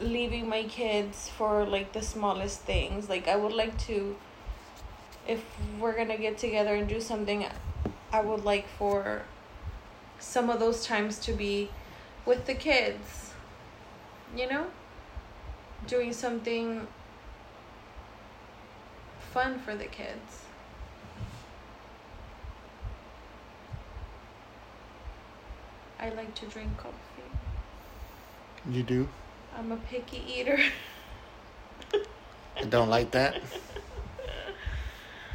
leaving 0.00 0.48
my 0.48 0.64
kids 0.64 1.28
for 1.28 1.64
like 1.64 1.92
the 1.92 2.02
smallest 2.02 2.62
things. 2.62 3.08
Like 3.08 3.28
I 3.28 3.36
would 3.36 3.52
like 3.52 3.78
to 3.86 4.16
if 5.26 5.44
we're 5.78 5.94
going 5.94 6.08
to 6.08 6.16
get 6.16 6.38
together 6.38 6.74
and 6.74 6.88
do 6.88 7.00
something, 7.00 7.46
I 8.12 8.20
would 8.20 8.44
like 8.44 8.66
for 8.76 9.22
some 10.18 10.50
of 10.50 10.58
those 10.58 10.84
times 10.84 11.18
to 11.20 11.32
be 11.32 11.70
with 12.26 12.46
the 12.46 12.54
kids. 12.54 13.32
You 14.36 14.48
know? 14.48 14.66
Doing 15.86 16.12
something 16.12 16.86
fun 19.32 19.58
for 19.58 19.74
the 19.74 19.84
kids. 19.84 20.44
I 26.00 26.08
like 26.10 26.34
to 26.36 26.46
drink 26.46 26.76
coffee. 26.78 27.01
You 28.70 28.82
do? 28.84 29.08
I'm 29.58 29.72
a 29.72 29.76
picky 29.76 30.22
eater. 30.28 30.58
I 32.60 32.64
don't 32.66 32.88
like 32.88 33.10
that. 33.10 33.34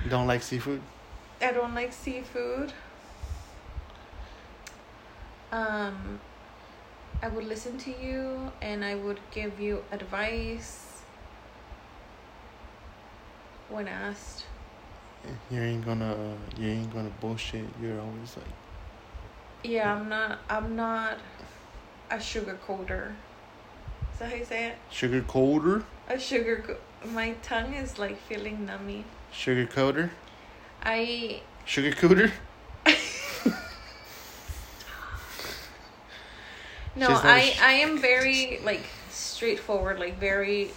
You 0.04 0.10
don't 0.10 0.28
like 0.28 0.42
seafood? 0.42 0.82
I 1.42 1.52
don't 1.52 1.76
like 1.76 1.92
seafood. 1.92 2.72
Um, 5.52 6.20
I 7.22 7.28
would 7.28 7.46
listen 7.46 7.78
to 7.80 7.92
you 7.92 8.52
and 8.62 8.84
I 8.86 8.96
would 8.96 9.20
give 9.32 9.60
you 9.60 9.84
advice 9.92 11.02
when 13.70 13.88
asked. 13.88 14.46
You 15.52 15.62
ain't 15.62 15.86
gonna 15.86 16.16
you 16.58 16.70
ain't 16.70 16.94
gonna 16.94 17.12
bullshit. 17.20 17.66
You're 17.82 18.00
always 18.00 18.38
like 18.38 18.48
Yeah, 19.64 19.94
I'm 19.94 20.08
not. 20.08 20.40
I'm 20.50 20.76
not 20.76 21.18
a 22.10 22.20
sugar 22.20 22.58
coater. 22.66 23.16
Is 24.14 24.20
that 24.20 24.30
how 24.30 24.36
you 24.36 24.46
say 24.46 24.68
it? 24.68 24.76
sugar 24.90 25.22
coater, 25.22 25.84
A 26.10 26.20
sugar. 26.20 26.64
Co- 26.66 26.78
my 27.12 27.34
tongue 27.44 27.74
is 27.74 28.00
like 28.00 28.18
feeling 28.22 28.68
nummy. 28.68 29.04
sugar 29.32 29.66
coater, 29.68 30.12
I 30.84 31.42
sugar 31.66 31.92
cooter. 31.92 32.32
No, 36.96 37.10
She's 37.10 37.24
not 37.24 37.26
a 37.26 37.30
I 37.30 37.56
I 37.62 37.72
am 37.74 38.00
very 38.00 38.60
like 38.64 38.82
straightforward, 39.12 40.00
like 40.00 40.20
very 40.20 40.72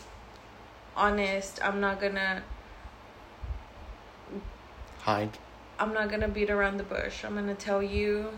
honest. 0.94 1.60
I'm 1.64 1.80
not 1.80 1.98
gonna 2.00 2.42
Hide. 4.98 5.38
I'm 5.78 5.94
not 5.94 6.10
gonna 6.10 6.28
beat 6.28 6.50
around 6.50 6.76
the 6.76 6.82
bush. 6.84 7.24
I'm 7.24 7.34
gonna 7.34 7.54
tell 7.54 7.82
you 7.82 8.32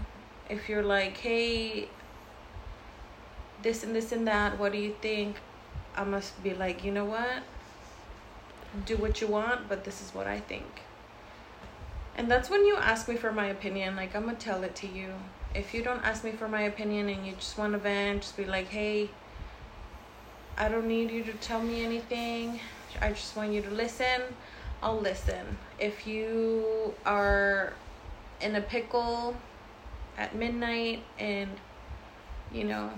if 0.48 0.68
you're 0.68 0.84
like, 0.84 1.16
hey, 1.16 1.88
this 3.62 3.82
and 3.84 3.94
this 3.94 4.12
and 4.12 4.26
that, 4.26 4.58
what 4.58 4.72
do 4.72 4.78
you 4.78 4.94
think? 5.00 5.36
I 5.96 6.04
must 6.04 6.42
be 6.42 6.54
like, 6.54 6.84
you 6.84 6.92
know 6.92 7.04
what? 7.04 7.42
Do 8.86 8.96
what 8.96 9.20
you 9.20 9.26
want, 9.26 9.68
but 9.68 9.84
this 9.84 10.00
is 10.00 10.14
what 10.14 10.26
I 10.26 10.40
think. 10.40 10.82
And 12.16 12.30
that's 12.30 12.50
when 12.50 12.64
you 12.64 12.76
ask 12.76 13.08
me 13.08 13.16
for 13.16 13.32
my 13.32 13.46
opinion. 13.46 13.96
Like, 13.96 14.14
I'm 14.14 14.24
gonna 14.24 14.36
tell 14.36 14.62
it 14.64 14.74
to 14.76 14.86
you. 14.86 15.12
If 15.54 15.74
you 15.74 15.82
don't 15.82 16.02
ask 16.04 16.24
me 16.24 16.32
for 16.32 16.48
my 16.48 16.62
opinion 16.62 17.08
and 17.08 17.26
you 17.26 17.32
just 17.32 17.58
want 17.58 17.72
to 17.72 17.78
vent, 17.78 18.22
just 18.22 18.36
be 18.36 18.44
like, 18.44 18.68
hey, 18.68 19.10
I 20.56 20.68
don't 20.68 20.86
need 20.86 21.10
you 21.10 21.24
to 21.24 21.32
tell 21.34 21.62
me 21.62 21.84
anything. 21.84 22.60
I 23.00 23.10
just 23.10 23.36
want 23.36 23.52
you 23.52 23.62
to 23.62 23.70
listen. 23.70 24.22
I'll 24.82 24.98
listen. 24.98 25.58
If 25.78 26.06
you 26.06 26.94
are 27.04 27.74
in 28.40 28.56
a 28.56 28.60
pickle 28.60 29.36
at 30.18 30.34
midnight 30.34 31.02
and, 31.18 31.50
you 32.52 32.64
know, 32.64 32.90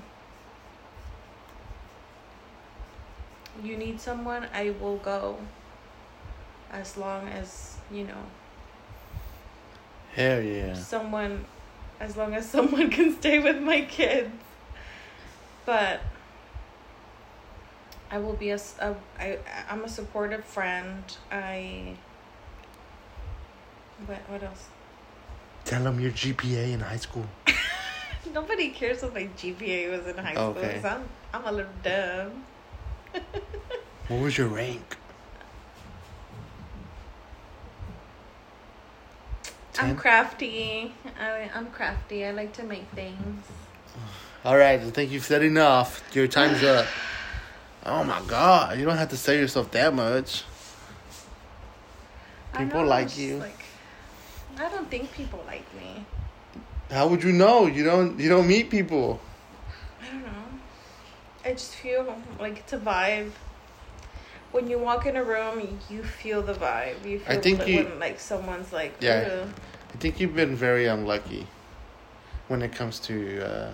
you 3.63 3.77
need 3.77 4.01
someone, 4.01 4.47
I 4.53 4.75
will 4.81 4.97
go. 4.99 5.39
As 6.71 6.97
long 6.97 7.29
as, 7.29 7.77
you 7.91 8.05
know, 8.05 8.25
Hell 10.15 10.43
yeah. 10.43 10.75
someone 10.75 11.45
as 12.01 12.17
long 12.17 12.35
as 12.35 12.49
someone 12.49 12.91
can 12.97 13.17
stay 13.17 13.39
with 13.39 13.61
my 13.61 13.81
kids 13.83 14.31
but 15.67 16.01
i 18.11 18.19
will 18.19 18.35
be 18.35 18.51
a, 18.51 18.61
a 18.81 18.95
I, 19.19 19.39
i'm 19.69 19.83
a 19.85 19.89
supportive 19.89 20.45
friend 20.45 21.03
i 21.31 21.97
what, 24.07 24.19
what 24.29 24.43
else 24.43 24.69
Tell 25.65 25.83
them 25.83 25.99
your 25.99 26.11
GPA 26.11 26.73
in 26.73 26.81
high 26.81 26.99
school. 26.99 27.25
nobody 28.35 28.69
cares 28.69 29.03
what 29.03 29.15
my 29.15 29.29
gpa 29.39 29.91
was 29.91 30.07
in 30.07 30.19
high 30.19 30.35
oh, 30.35 30.53
school 30.53 30.63
Okay. 30.63 30.83
I'm, 30.85 31.05
I'm 31.33 31.45
a 31.47 31.53
little 31.53 31.73
dumb 31.83 32.45
What 34.09 34.21
was 34.21 34.37
your 34.37 34.49
rank? 34.49 34.97
i'm 39.81 39.97
crafty 39.97 40.95
I, 41.21 41.51
i'm 41.53 41.67
crafty 41.67 42.25
i 42.25 42.31
like 42.31 42.53
to 42.55 42.63
make 42.63 42.87
things 42.95 43.45
All 44.45 44.59
right, 44.59 44.79
I 44.79 44.91
think 44.91 45.11
you've 45.11 45.25
said 45.25 45.43
enough. 45.43 46.03
Your 46.15 46.27
time's 46.27 46.63
up. 46.77 46.87
Oh 47.87 48.05
my 48.05 48.21
god, 48.27 48.79
you 48.79 48.85
don't 48.85 48.99
have 48.99 49.09
to 49.09 49.17
say 49.17 49.39
yourself 49.39 49.71
that 49.71 49.95
much. 49.95 50.45
People 52.57 52.83
know, 52.83 52.89
like 52.89 53.17
you. 53.19 53.39
like 53.39 53.65
i 54.59 54.69
don't 54.69 54.89
think 54.89 55.11
people 55.13 55.43
like 55.47 55.65
me 55.75 56.05
How 56.91 57.09
would 57.09 57.25
you 57.25 57.33
know? 57.33 57.67
You 57.67 57.85
don't 57.85 58.21
you 58.21 58.29
don't 58.29 58.47
meet 58.47 58.71
people. 58.71 59.19
I 60.01 60.13
don't 60.13 60.23
know. 60.23 60.44
I 61.45 61.53
just 61.53 61.75
feel 61.75 62.17
like 62.41 62.59
it's 62.59 62.73
a 62.73 62.79
vibe. 62.79 63.31
When 64.53 64.69
you 64.71 64.79
walk 64.79 65.05
in 65.07 65.17
a 65.17 65.25
room, 65.25 65.79
you 65.91 66.03
feel 66.05 66.41
the 66.43 66.55
vibe. 66.55 67.05
You 67.05 67.19
feel 67.19 67.37
I 67.39 67.41
think 67.41 67.59
like 67.59 67.69
you- 67.69 67.77
when 67.85 67.99
like 67.99 68.21
someone's 68.21 68.73
like, 68.73 68.95
Yeah. 69.01 69.29
"Ugh." 69.31 69.49
I 69.95 69.97
think 69.99 70.21
you've 70.21 70.35
been 70.35 70.57
very 70.57 70.87
unlucky 70.87 71.47
when 72.49 72.63
it 72.63 72.73
comes 72.73 72.99
to 73.01 73.41
uh 73.45 73.71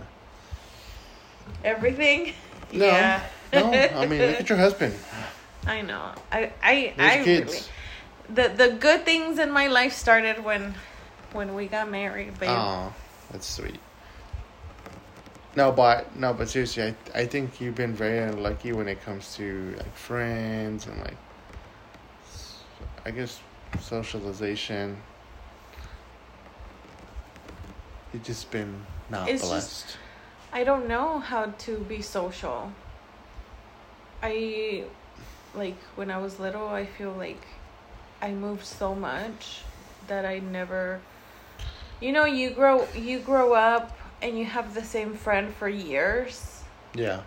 everything. 1.65 2.33
No. 2.73 2.87
Yeah. 2.87 3.23
No, 3.53 3.73
I 3.73 4.07
mean 4.07 4.21
look 4.27 4.41
at 4.41 4.49
your 4.49 4.59
husband. 4.59 4.95
I 5.67 5.83
know. 5.83 6.13
I 6.33 6.53
I 6.63 6.95
There's 6.97 7.13
I 7.13 7.25
kids. 7.25 7.51
really 7.53 7.63
the 8.29 8.49
the 8.49 8.77
good 8.77 9.05
things 9.05 9.39
in 9.39 9.51
my 9.51 9.67
life 9.67 9.93
started 9.93 10.45
when 10.45 10.75
when 11.33 11.55
we 11.55 11.67
got 11.67 11.91
married, 11.91 12.39
babe. 12.39 12.51
Oh, 12.51 12.93
that's 13.31 13.47
sweet. 13.49 13.81
No, 15.57 15.73
but 15.73 16.15
no, 16.17 16.33
but 16.33 16.49
seriously, 16.49 16.83
I 16.85 17.21
I 17.23 17.27
think 17.27 17.61
you've 17.61 17.75
been 17.75 17.95
very 17.95 18.19
unlucky 18.21 18.73
when 18.73 18.87
it 18.89 19.03
comes 19.05 19.35
to 19.37 19.75
like 19.79 19.95
friends 19.97 20.87
and 20.87 20.99
like, 21.01 21.17
I 23.05 23.11
guess 23.11 23.41
socialization. 23.81 24.97
You've 28.13 28.23
just 28.25 28.51
been 28.51 28.87
not 29.09 29.29
It's 29.29 29.43
just- 29.43 29.51
blessed. 29.51 29.97
I 30.53 30.65
don't 30.65 30.89
know 30.89 31.21
how 31.21 31.47
to 31.47 31.79
be 31.79 32.03
social. 32.03 32.73
I 34.23 34.85
like 35.55 35.77
when 35.95 36.11
I 36.11 36.19
was 36.19 36.39
little, 36.41 36.67
I 36.69 36.87
feel 36.87 37.13
like 37.13 37.43
I 38.21 38.33
moved 38.33 38.65
so 38.67 38.95
much 38.95 39.63
that 40.09 40.25
I 40.25 40.39
never 40.41 41.01
You 42.01 42.13
know, 42.13 42.25
you 42.25 42.51
grow 42.51 42.87
you 42.97 43.21
grow 43.21 43.53
up 43.55 43.97
and 44.23 44.39
you 44.39 44.45
have 44.45 44.75
the 44.75 44.85
same 44.85 45.15
friend 45.15 45.53
for 45.55 45.69
years. 45.69 46.63
yeah, 46.95 47.23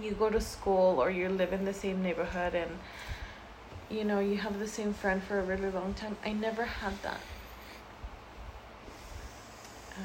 You 0.00 0.12
go 0.12 0.30
to 0.30 0.40
school 0.40 1.00
or 1.00 1.10
you 1.10 1.28
live 1.28 1.52
in 1.52 1.64
the 1.64 1.72
same 1.72 2.02
neighborhood 2.02 2.54
and 2.54 2.70
you 3.90 4.04
know, 4.04 4.18
you 4.18 4.36
have 4.38 4.58
the 4.58 4.66
same 4.66 4.92
friend 4.92 5.22
for 5.22 5.38
a 5.38 5.42
really 5.42 5.70
long 5.70 5.94
time. 5.94 6.16
I 6.24 6.32
never 6.32 6.64
had 6.64 6.94
that. 7.02 7.20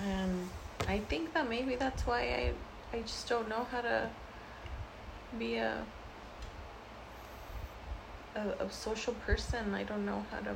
And 0.05 0.49
I 0.87 0.99
think 0.99 1.33
that 1.33 1.49
maybe 1.49 1.75
that's 1.75 2.05
why 2.05 2.21
I 2.21 2.53
I 2.95 3.01
just 3.01 3.27
don't 3.27 3.47
know 3.49 3.65
how 3.71 3.81
to 3.81 4.09
be 5.37 5.55
a 5.55 5.83
a, 8.35 8.65
a 8.65 8.71
social 8.71 9.13
person. 9.13 9.73
I 9.73 9.83
don't 9.83 10.05
know 10.05 10.25
how 10.31 10.39
to 10.39 10.55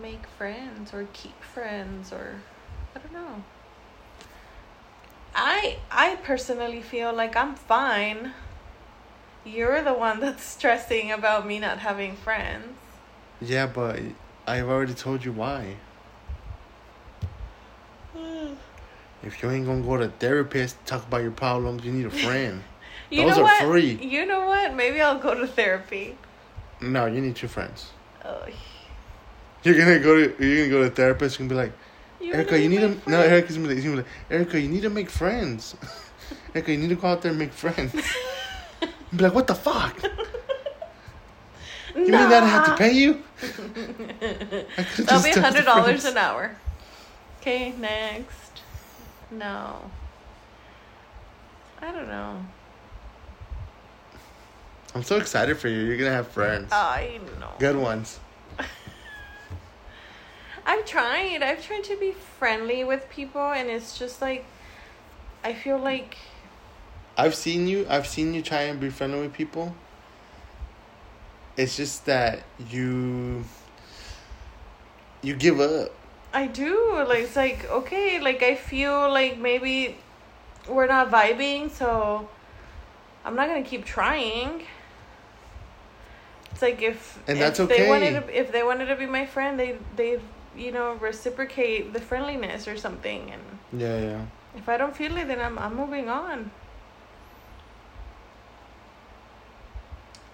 make 0.00 0.26
friends 0.26 0.92
or 0.92 1.06
keep 1.12 1.40
friends 1.42 2.12
or 2.12 2.40
I 2.94 2.98
don't 2.98 3.12
know. 3.12 3.42
I 5.34 5.78
I 5.90 6.16
personally 6.16 6.82
feel 6.82 7.12
like 7.12 7.36
I'm 7.36 7.54
fine. 7.54 8.32
You're 9.44 9.82
the 9.82 9.94
one 9.94 10.20
that's 10.24 10.42
stressing 10.44 11.10
about 11.12 11.46
me 11.46 11.58
not 11.58 11.78
having 11.78 12.16
friends. 12.16 12.76
yeah, 13.40 13.66
but 13.66 14.00
I've 14.46 14.68
already 14.68 14.94
told 14.94 15.24
you 15.24 15.32
why. 15.32 15.76
If 19.22 19.40
you 19.42 19.50
ain't 19.50 19.66
gonna 19.66 19.82
go 19.82 19.96
to 19.96 20.08
therapist, 20.08 20.84
talk 20.84 21.06
about 21.06 21.22
your 21.22 21.30
problems, 21.30 21.84
you 21.84 21.92
need 21.92 22.06
a 22.06 22.10
friend. 22.10 22.62
You 23.10 23.24
Those 23.26 23.36
know 23.36 23.42
are 23.42 23.44
what? 23.44 23.62
free. 23.64 23.92
You 24.00 24.24
know 24.24 24.46
what? 24.46 24.74
Maybe 24.74 24.98
I'll 25.02 25.18
go 25.18 25.34
to 25.34 25.46
therapy. 25.46 26.16
no, 26.80 27.04
you 27.04 27.20
need 27.20 27.36
two 27.36 27.46
friends. 27.46 27.90
Ugh. 28.24 28.50
You're 29.64 29.76
gonna 29.76 29.98
go 30.00 30.14
to 30.16 30.44
you're 30.46 30.64
gonna 30.66 30.70
go 30.70 30.80
to 30.80 30.86
a 30.86 30.90
therapist 30.94 31.38
and 31.38 31.46
be 31.48 31.54
like, 31.54 31.72
You 32.22 32.34
Erica, 32.34 32.58
you 32.58 32.68
need 32.68 32.80
to 32.80 33.10
no? 33.10 33.20
Erica's 33.20 33.56
gonna 33.56 33.68
be, 33.68 33.74
like, 33.74 33.82
gonna 33.82 33.96
be 33.96 34.02
like, 34.02 34.10
Erica, 34.30 34.60
you 34.60 34.68
need 34.68 34.82
to 34.82 34.90
make 34.90 35.10
friends. 35.10 35.74
Erica, 36.54 36.70
you 36.70 36.78
need 36.78 36.90
to 36.90 36.94
go 36.94 37.08
out 37.08 37.20
there 37.20 37.30
and 37.30 37.38
make 37.38 37.52
friends. 37.52 37.92
be 39.16 39.24
like, 39.24 39.34
what 39.34 39.48
the 39.48 39.54
fuck? 39.56 40.00
You 41.94 42.02
mean 42.02 42.12
that 42.12 42.42
I 42.42 42.46
have 42.46 42.66
to 42.66 42.76
pay 42.76 42.92
you? 42.92 43.22
That'll 44.98 45.22
be 45.22 45.30
hundred 45.32 45.64
dollars 45.64 46.04
an 46.04 46.16
hour. 46.16 46.56
Okay, 47.40 47.72
next. 47.72 48.62
No. 49.30 49.90
I 51.80 51.90
don't 51.90 52.06
know. 52.06 52.44
I'm 54.94 55.02
so 55.02 55.16
excited 55.16 55.58
for 55.58 55.68
you. 55.68 55.80
You're 55.80 55.96
gonna 55.96 56.10
have 56.10 56.28
friends. 56.28 56.72
I 56.72 57.18
know. 57.40 57.50
Good 57.58 57.76
ones. 57.76 58.20
I've 60.64 60.84
tried. 60.84 61.42
I've 61.42 61.64
tried 61.64 61.84
to 61.84 61.96
be 61.96 62.12
friendly 62.12 62.84
with 62.84 63.08
people, 63.10 63.50
and 63.52 63.68
it's 63.68 63.98
just 63.98 64.20
like, 64.20 64.44
I 65.44 65.52
feel 65.52 65.78
like 65.78 66.16
I've 67.16 67.34
seen 67.34 67.66
you. 67.66 67.86
I've 67.88 68.06
seen 68.06 68.34
you 68.34 68.42
try 68.42 68.62
and 68.62 68.80
be 68.80 68.90
friendly 68.90 69.20
with 69.20 69.32
people. 69.32 69.74
It's 71.56 71.76
just 71.76 72.06
that 72.06 72.42
you 72.70 73.44
you 75.22 75.34
give 75.34 75.60
up. 75.60 75.90
I 76.32 76.46
do. 76.46 77.04
Like 77.06 77.24
it's 77.24 77.36
like 77.36 77.68
okay, 77.70 78.20
like 78.20 78.42
I 78.42 78.54
feel 78.54 79.10
like 79.10 79.38
maybe 79.38 79.96
we're 80.68 80.86
not 80.86 81.10
vibing, 81.10 81.70
so 81.70 82.28
I'm 83.24 83.34
not 83.36 83.48
gonna 83.48 83.62
keep 83.62 83.84
trying. 83.84 84.62
It's 86.52 86.62
like 86.62 86.80
if 86.82 87.18
And 87.28 87.36
if 87.36 87.40
that's 87.40 87.58
they 87.58 87.64
okay. 87.74 87.88
wanted 87.88 88.26
to, 88.26 88.38
if 88.40 88.52
they 88.52 88.62
wanted 88.62 88.86
to 88.86 88.96
be 88.96 89.06
my 89.06 89.26
friend, 89.26 89.58
they 89.58 89.76
they 89.96 90.20
you 90.56 90.70
know 90.72 90.94
reciprocate 90.94 91.92
the 91.92 92.00
friendliness 92.00 92.66
or 92.68 92.76
something. 92.76 93.30
And 93.30 93.42
Yeah, 93.80 93.98
yeah. 94.00 94.24
if 94.56 94.68
I 94.68 94.76
don't 94.76 94.94
feel 94.96 95.16
it, 95.16 95.28
then 95.28 95.40
I'm 95.40 95.58
I'm 95.58 95.74
moving 95.76 96.08
on. 96.08 96.50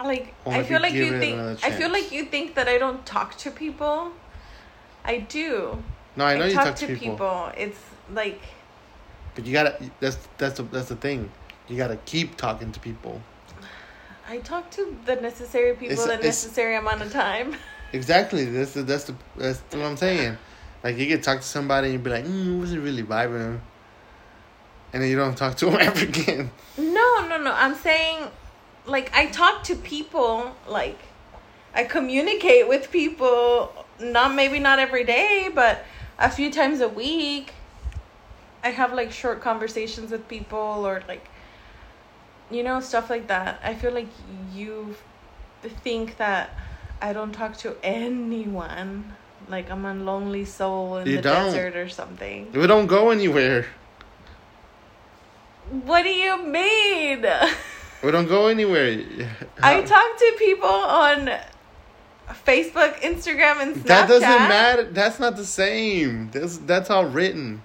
Like 0.03 0.33
I 0.47 0.63
feel 0.63 0.81
like 0.81 0.95
you 0.95 1.19
think 1.19 1.65
I 1.65 1.71
feel 1.73 1.91
like 1.91 2.13
you 2.13 2.25
think 2.25 2.55
that 2.55 2.69
I 2.69 2.79
don't 2.79 3.05
talk 3.05 3.37
to 3.39 3.51
people. 3.51 4.13
I 5.05 5.19
do. 5.19 5.83
No, 6.17 6.25
I 6.25 6.39
know 6.39 6.47
you 6.47 6.55
talk, 6.55 6.65
talk 6.67 6.77
to 6.77 6.87
to 6.87 6.95
people. 6.97 7.11
people, 7.17 7.53
It's 7.57 7.81
like 8.13 8.41
but 9.35 9.47
you 9.47 9.53
gotta. 9.53 9.79
That's 10.01 10.19
that's 10.37 10.57
the 10.57 10.65
that's 10.65 10.89
the 10.89 10.97
thing. 10.97 11.31
You 11.69 11.77
gotta 11.77 11.97
keep 12.07 12.37
talking 12.37 12.73
to 12.73 12.81
people. 12.81 13.21
I 14.29 14.39
talk 14.39 14.71
to 14.73 14.97
the 15.07 15.17
necessary 15.17 15.73
people 15.75 15.93
It's- 15.93 16.07
the 16.07 16.15
it's- 16.15 16.25
necessary 16.25 16.77
amount 16.77 17.03
of 17.03 17.13
time. 17.13 17.55
Exactly. 17.93 18.45
That's 18.45 18.73
the 18.73 18.83
that's 18.83 19.05
the 19.05 19.15
that's 19.37 19.61
what 19.71 19.83
I'm 19.83 19.97
saying. 19.97 20.37
Like 20.83 20.97
you 20.97 21.07
could 21.07 21.23
talk 21.23 21.39
to 21.39 21.47
somebody 21.47 21.95
and 21.95 22.05
be 22.05 22.11
like, 22.11 22.25
mm, 22.25 22.61
wasn't 22.61 22.83
really 22.83 23.03
vibing, 23.03 23.61
and 24.93 25.03
then 25.03 25.09
you 25.09 25.17
don't 25.17 25.37
talk 25.37 25.57
to 25.59 25.67
them 25.67 25.77
ever 25.81 26.05
again. 26.05 26.51
No, 26.77 27.27
no, 27.29 27.39
no. 27.39 27.53
I'm 27.53 27.75
saying, 27.75 28.29
like, 28.87 29.15
I 29.15 29.27
talk 29.27 29.65
to 29.65 29.75
people. 29.75 30.55
Like, 30.69 30.99
I 31.75 31.85
communicate 31.85 32.69
with 32.69 32.91
people. 32.91 33.73
Not 34.01 34.35
maybe 34.35 34.59
not 34.59 34.79
every 34.79 35.05
day, 35.05 35.51
but 35.53 35.85
a 36.19 36.31
few 36.31 36.53
times 36.53 36.81
a 36.81 36.89
week. 36.89 37.53
I 38.63 38.71
have 38.71 38.93
like 38.93 39.13
short 39.13 39.41
conversations 39.41 40.11
with 40.11 40.29
people, 40.29 40.59
or 40.87 41.03
like, 41.09 41.29
you 42.51 42.63
know, 42.63 42.81
stuff 42.81 43.09
like 43.09 43.29
that. 43.29 43.61
I 43.65 43.75
feel 43.75 43.93
like 43.93 44.09
you 44.53 44.95
think 45.63 46.17
that 46.19 46.51
I 47.01 47.13
don't 47.13 47.33
talk 47.33 47.57
to 47.59 47.77
anyone. 47.83 49.15
Like 49.49 49.71
I'm 49.71 49.85
a 49.85 49.95
lonely 49.95 50.45
soul 50.45 50.99
in 50.99 51.07
You 51.07 51.17
the 51.17 51.23
don't. 51.23 51.45
desert 51.47 51.77
or 51.77 51.89
something. 51.89 52.53
We 52.53 52.67
don't 52.67 52.87
go 52.87 53.11
anywhere. 53.11 53.67
What 55.71 56.03
do 56.03 56.11
you 56.11 56.43
mean? 56.45 57.25
We 58.01 58.13
don't 58.13 58.29
go 58.29 58.47
anywhere. 58.47 59.03
I 59.61 59.83
talk 59.83 60.17
to 60.19 60.35
people 60.39 60.69
on 60.69 61.31
Facebook, 62.47 62.95
Instagram, 63.01 63.61
and 63.61 63.75
Snapchat. 63.75 63.87
That 63.87 64.09
doesn't 64.09 64.29
matter. 64.29 64.85
That's 64.85 65.19
not 65.19 65.35
the 65.37 65.45
same. 65.45 66.31
That's 66.31 66.59
that's 66.59 66.91
all 66.91 67.07
written. 67.07 67.61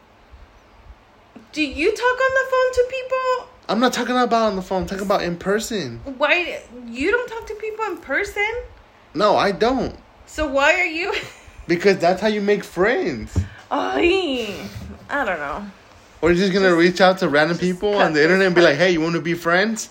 Do 1.51 1.61
you 1.61 1.91
talk 1.91 2.19
on 2.27 2.34
the 2.34 2.49
phone 2.49 2.73
to 2.73 2.88
people? 2.89 3.49
I'm 3.69 3.79
not 3.79 3.93
talking 3.93 4.17
about 4.17 4.47
on 4.47 4.55
the 4.55 4.63
phone. 4.63 4.81
I'm 4.81 4.88
talking 4.88 5.05
about 5.05 5.21
in 5.21 5.38
person. 5.38 5.99
Why 6.17 6.63
you 6.88 7.11
don't 7.11 7.29
talk 7.29 7.45
to 7.45 7.53
people 7.55 7.86
in 7.86 7.97
person? 7.97 8.51
No, 9.14 9.36
I 9.36 9.51
don't. 9.51 9.95
So 10.26 10.47
why 10.47 10.74
are 10.80 10.86
you? 10.86 11.14
Because 11.66 11.97
that's 11.97 12.20
how 12.20 12.28
you 12.28 12.41
make 12.41 12.61
friends. 12.61 13.39
Ay, 13.72 14.68
I 15.09 15.24
don't 15.24 15.39
know. 15.39 15.66
Or 16.22 16.30
you're 16.30 16.38
just 16.38 16.51
gonna 16.51 16.76
reach 16.76 16.99
out 16.99 17.20
to 17.20 17.30
random 17.30 17.57
people 17.57 17.93
on 17.95 18.11
the 18.11 18.22
internet 18.22 18.47
and 18.47 18.53
be 18.55 18.59
like, 18.61 18.76
"Hey, 18.76 18.91
you 18.91 18.99
want 18.99 19.16
to 19.16 19.22
be 19.22 19.34
friends?" 19.34 19.89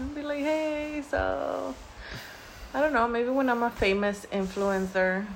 I'll 0.00 0.06
be 0.14 0.22
like, 0.22 0.38
hey, 0.38 1.02
so 1.10 1.74
I 2.72 2.80
don't 2.80 2.94
know. 2.94 3.06
Maybe 3.06 3.28
when 3.28 3.50
I'm 3.50 3.62
a 3.62 3.68
famous 3.70 4.24
influencer, 4.32 5.26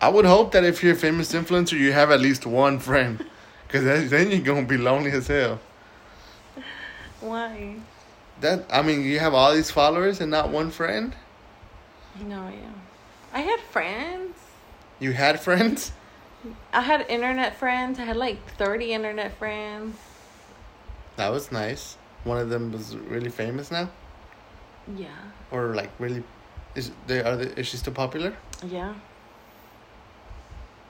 I 0.00 0.08
would 0.08 0.24
hope 0.24 0.50
that 0.52 0.64
if 0.64 0.82
you're 0.82 0.94
a 0.94 0.96
famous 0.96 1.32
influencer, 1.32 1.78
you 1.78 1.92
have 1.92 2.10
at 2.10 2.20
least 2.20 2.44
one 2.44 2.80
friend, 2.80 3.24
because 3.68 4.10
then 4.10 4.32
you're 4.32 4.40
gonna 4.40 4.66
be 4.66 4.78
lonely 4.78 5.12
as 5.12 5.28
hell. 5.28 5.60
why? 7.20 7.76
That 8.40 8.64
I 8.68 8.82
mean, 8.82 9.04
you 9.04 9.20
have 9.20 9.34
all 9.34 9.54
these 9.54 9.70
followers 9.70 10.20
and 10.20 10.30
not 10.30 10.50
one 10.50 10.70
friend. 10.72 11.14
No, 12.26 12.48
yeah. 12.48 12.70
I 13.32 13.40
had 13.40 13.60
friends. 13.60 14.36
You 15.00 15.12
had 15.12 15.40
friends. 15.40 15.92
I 16.72 16.80
had 16.82 17.06
internet 17.08 17.56
friends. 17.56 17.98
I 17.98 18.04
had 18.04 18.16
like 18.16 18.38
30 18.56 18.92
internet 18.92 19.36
friends. 19.38 19.96
That 21.16 21.30
was 21.30 21.50
nice. 21.52 21.96
One 22.24 22.38
of 22.38 22.48
them 22.50 22.72
was 22.72 22.96
really 22.96 23.30
famous 23.30 23.70
now, 23.70 23.88
Yeah. 24.96 25.08
or 25.50 25.74
like 25.74 25.90
really, 25.98 26.22
is 26.74 26.90
they 27.06 27.22
are 27.22 27.36
they, 27.36 27.46
is 27.60 27.66
she 27.68 27.76
still 27.76 27.92
popular? 27.92 28.34
Yeah. 28.66 28.94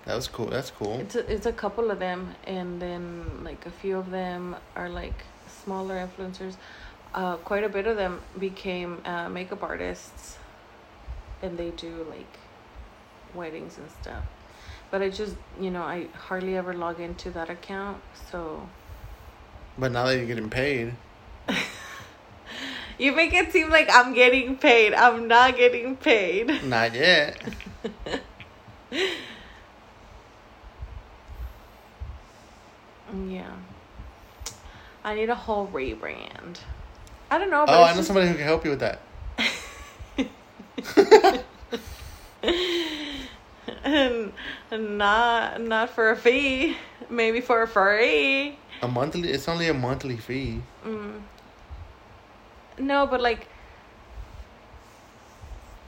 That 0.06 0.14
was 0.16 0.26
cool. 0.26 0.46
That's 0.46 0.70
cool. 0.70 0.98
It's 1.00 1.16
a, 1.16 1.30
it's 1.32 1.46
a 1.46 1.52
couple 1.52 1.90
of 1.90 1.98
them, 1.98 2.34
and 2.46 2.80
then 2.80 3.42
like 3.44 3.66
a 3.66 3.70
few 3.70 3.98
of 3.98 4.10
them 4.10 4.56
are 4.74 4.88
like 4.88 5.24
smaller 5.64 5.96
influencers. 5.96 6.56
Uh, 7.14 7.36
quite 7.36 7.64
a 7.64 7.68
bit 7.68 7.86
of 7.86 7.96
them 7.96 8.20
became 8.38 9.00
uh, 9.04 9.28
makeup 9.28 9.62
artists, 9.62 10.37
and 11.42 11.56
they 11.58 11.70
do 11.70 12.06
like 12.10 12.38
weddings 13.34 13.78
and 13.78 13.90
stuff. 14.02 14.24
But 14.90 15.02
I 15.02 15.10
just 15.10 15.36
you 15.60 15.70
know 15.70 15.82
I 15.82 16.06
hardly 16.14 16.56
ever 16.56 16.72
log 16.72 17.00
into 17.00 17.30
that 17.30 17.50
account, 17.50 18.00
so 18.30 18.68
But 19.78 19.92
now 19.92 20.06
that 20.06 20.16
you're 20.16 20.26
getting 20.26 20.50
paid, 20.50 20.94
you 22.98 23.12
make 23.12 23.32
it 23.34 23.52
seem 23.52 23.70
like 23.70 23.88
I'm 23.92 24.14
getting 24.14 24.56
paid. 24.56 24.94
I'm 24.94 25.28
not 25.28 25.56
getting 25.56 25.96
paid. 25.96 26.62
not 26.64 26.94
yet. 26.94 27.40
Yeah. 33.26 33.52
I 35.04 35.14
need 35.14 35.30
a 35.30 35.34
whole 35.34 35.66
rebrand. 35.68 36.58
I 37.30 37.38
don't 37.38 37.50
know. 37.50 37.64
Oh, 37.66 37.82
I 37.82 37.90
know 37.90 37.96
just- 37.96 38.06
somebody 38.08 38.28
who 38.28 38.34
can 38.34 38.44
help 38.44 38.64
you 38.64 38.70
with 38.70 38.80
that. 38.80 39.00
And 43.84 44.32
not 44.72 45.60
not 45.60 45.90
for 45.90 46.10
a 46.10 46.16
fee, 46.16 46.76
maybe 47.10 47.40
for 47.40 47.62
a 47.62 47.68
free. 47.68 48.58
A 48.82 48.88
monthly. 48.88 49.30
It's 49.30 49.48
only 49.48 49.68
a 49.68 49.74
monthly 49.74 50.16
fee. 50.16 50.62
Mm. 50.84 51.22
No, 52.78 53.06
but 53.06 53.20
like 53.20 53.48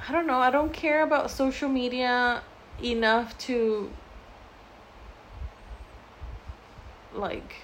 I 0.08 0.12
don't 0.12 0.26
know. 0.26 0.38
I 0.38 0.50
don't 0.50 0.72
care 0.72 1.02
about 1.02 1.30
social 1.30 1.68
media 1.68 2.42
enough 2.82 3.36
to 3.38 3.90
like 7.14 7.54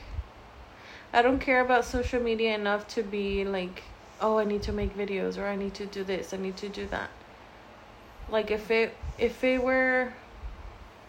I 1.13 1.23
don't 1.23 1.39
care 1.39 1.61
about 1.61 1.85
social 1.85 2.21
media 2.21 2.55
enough 2.55 2.87
to 2.89 3.03
be 3.03 3.45
like, 3.45 3.83
oh, 4.21 4.39
I 4.39 4.45
need 4.45 4.63
to 4.65 4.73
make 4.73 4.97
videos 4.97 5.39
or 5.39 5.47
I 5.47 5.57
need 5.57 5.75
to 5.75 5.87
do 5.87 6.05
this, 6.05 6.35
I 6.35 6.37
need 6.37 6.57
to 6.59 6.69
do 6.69 6.87
that. 6.89 7.11
Like 8.31 8.51
if 8.51 8.71
it 8.71 8.97
if 9.19 9.43
it 9.45 9.63
were 9.63 10.13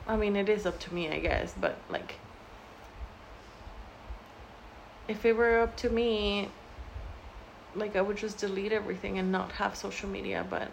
I 0.07 0.15
mean, 0.15 0.35
it 0.37 0.47
is 0.47 0.65
up 0.65 0.79
to 0.81 0.93
me, 0.93 1.09
I 1.09 1.19
guess, 1.19 1.53
but 1.59 1.77
like 1.89 2.15
if 5.07 5.25
it 5.25 5.35
were 5.35 5.59
up 5.59 5.75
to 5.77 5.89
me, 5.89 6.49
like 7.75 7.95
I 7.95 8.01
would 8.01 8.17
just 8.17 8.37
delete 8.37 8.71
everything 8.71 9.17
and 9.17 9.31
not 9.31 9.51
have 9.53 9.75
social 9.75 10.09
media, 10.09 10.45
but 10.49 10.71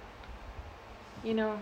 you 1.24 1.34
know, 1.34 1.58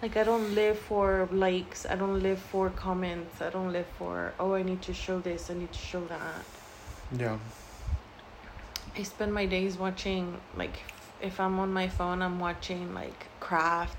like 0.00 0.16
I 0.16 0.24
don't 0.24 0.54
live 0.54 0.78
for 0.78 1.28
likes, 1.30 1.84
I 1.84 1.96
don't 1.96 2.22
live 2.22 2.38
for 2.38 2.70
comments, 2.70 3.42
I 3.42 3.50
don't 3.50 3.72
live 3.72 3.86
for 3.98 4.32
oh 4.40 4.54
I 4.54 4.62
need 4.62 4.80
to 4.82 4.94
show 4.94 5.20
this, 5.20 5.50
I 5.50 5.54
need 5.54 5.72
to 5.72 5.78
show 5.78 6.04
that. 6.06 6.44
Yeah. 7.18 7.38
I 8.96 9.02
spend 9.02 9.32
my 9.32 9.46
days 9.46 9.76
watching 9.76 10.40
like 10.56 10.78
if 11.22 11.38
I'm 11.40 11.58
on 11.58 11.72
my 11.72 11.88
phone, 11.88 12.22
I'm 12.22 12.38
watching 12.38 12.94
like 12.94 13.26
crafts, 13.40 13.96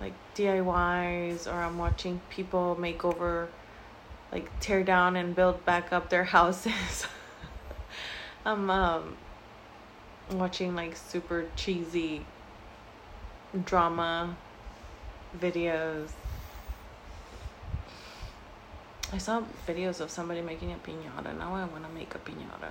like 0.00 0.14
DIYs, 0.34 1.46
or 1.46 1.56
I'm 1.56 1.78
watching 1.78 2.20
people 2.30 2.78
make 2.78 3.04
over, 3.04 3.48
like 4.30 4.48
tear 4.60 4.82
down 4.82 5.16
and 5.16 5.34
build 5.34 5.64
back 5.64 5.92
up 5.92 6.10
their 6.10 6.24
houses. 6.36 7.06
I'm 8.44 8.70
um, 8.70 9.16
watching 10.32 10.74
like 10.74 10.96
super 10.96 11.46
cheesy 11.56 12.24
drama 13.64 14.36
videos. 15.38 16.10
I 19.12 19.18
saw 19.18 19.42
videos 19.66 20.00
of 20.00 20.10
somebody 20.10 20.40
making 20.40 20.72
a 20.72 20.76
piñata. 20.76 21.36
Now 21.36 21.54
I 21.54 21.64
want 21.66 21.84
to 21.84 21.92
make 21.92 22.14
a 22.14 22.18
piñata. 22.18 22.70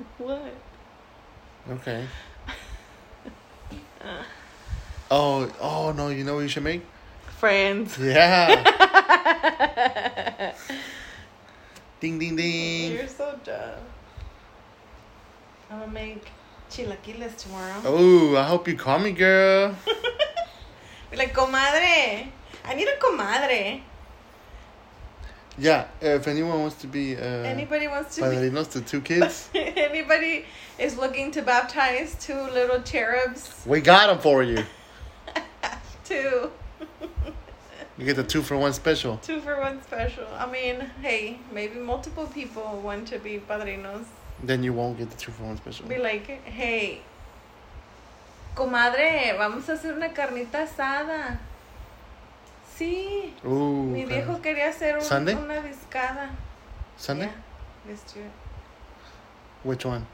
what? 0.18 0.54
Okay. 1.70 2.06
Uh. 4.02 4.22
Oh, 5.10 5.52
oh 5.60 5.92
no! 5.92 6.08
You 6.08 6.24
know 6.24 6.36
what 6.36 6.40
you 6.40 6.48
should 6.48 6.64
make? 6.64 6.80
Friends. 7.36 7.98
Yeah. 7.98 8.48
ding 12.00 12.18
ding 12.18 12.34
ding. 12.34 12.92
You're 12.92 13.06
so 13.06 13.38
dumb. 13.44 13.76
I'm 15.70 15.80
gonna 15.80 15.92
make 15.92 16.30
chilaquiles 16.70 17.36
tomorrow. 17.36 17.82
Oh, 17.84 18.36
I 18.36 18.44
hope 18.44 18.66
you 18.68 18.74
call 18.74 19.00
me, 19.00 19.12
girl. 19.12 19.76
Be 21.10 21.18
like, 21.18 21.34
comadre. 21.34 22.26
I 22.64 22.74
need 22.74 22.88
a 22.88 22.96
comadre. 22.96 23.82
Yeah, 25.58 25.86
if 26.00 26.26
anyone 26.26 26.60
wants 26.60 26.76
to 26.76 26.86
be 26.86 27.16
uh, 27.16 27.20
Anybody 27.20 27.86
wants 27.88 28.14
to 28.16 28.22
be. 28.22 28.28
padrinos 28.28 28.70
to 28.72 28.80
two 28.80 29.00
kids, 29.00 29.50
Anybody 29.54 30.44
is 30.78 30.96
looking 30.96 31.30
to 31.32 31.42
baptize 31.42 32.16
two 32.18 32.40
little 32.40 32.80
cherubs? 32.82 33.50
we 33.66 33.80
got 33.80 34.06
them 34.06 34.18
for 34.18 34.42
you. 34.42 34.64
Two. 36.04 36.50
You 37.98 38.04
get 38.06 38.16
the 38.16 38.24
two 38.24 38.42
for 38.42 38.56
one 38.56 38.72
special. 38.72 39.18
Two 39.18 39.40
for 39.42 39.60
one 39.60 39.82
special. 39.82 40.26
I 40.38 40.50
mean, 40.50 40.80
hey, 41.02 41.38
maybe 41.52 41.78
multiple 41.78 42.26
people 42.26 42.80
want 42.82 43.06
to 43.08 43.18
be 43.18 43.38
padrinos. 43.38 44.06
Then 44.42 44.62
you 44.62 44.72
won't 44.72 44.96
get 44.98 45.10
the 45.10 45.16
two 45.16 45.30
for 45.32 45.42
one 45.44 45.56
special. 45.58 45.86
Be 45.86 45.98
like, 45.98 46.26
hey, 46.46 47.02
comadre, 48.56 49.36
vamos 49.36 49.68
a 49.68 49.72
hacer 49.72 49.94
una 49.94 50.08
carnita 50.08 50.66
asada. 50.66 51.38
Sí. 52.80 53.34
Ooh. 53.44 53.84
Mi 53.92 54.06
viejo 54.06 54.40
quería 54.40 54.70
hacer 54.70 54.96
un- 54.96 55.02
Sunday? 55.04 55.34
una 55.34 55.60
discada. 55.60 56.30
Sunday? 56.96 57.28
Yeah, 57.28 57.92
it. 58.16 58.30
Which 59.64 59.84
one? 59.84 60.06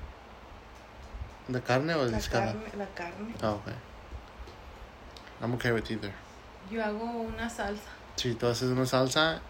The 1.49 1.61
carne 1.61 1.95
or 1.95 2.07
the 2.07 2.11
La 2.11 2.19
discada? 2.19 2.47
carne, 2.53 2.77
la 2.77 2.87
carne. 2.87 3.35
Oh, 3.41 3.61
okay. 3.63 3.75
I'm 5.41 5.55
okay 5.55 5.71
with 5.71 5.89
either. 5.93 6.13
Yo 6.69 6.83
hago 6.83 7.05
una 7.05 7.49
salsa. 7.49 7.89
Si 8.17 8.35
tú 8.35 8.49
haces 8.49 8.69
una 8.71 8.85
salsa, 8.85 9.41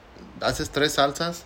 haces 0.43 0.69
tres 0.71 0.93
salsas. 0.93 1.45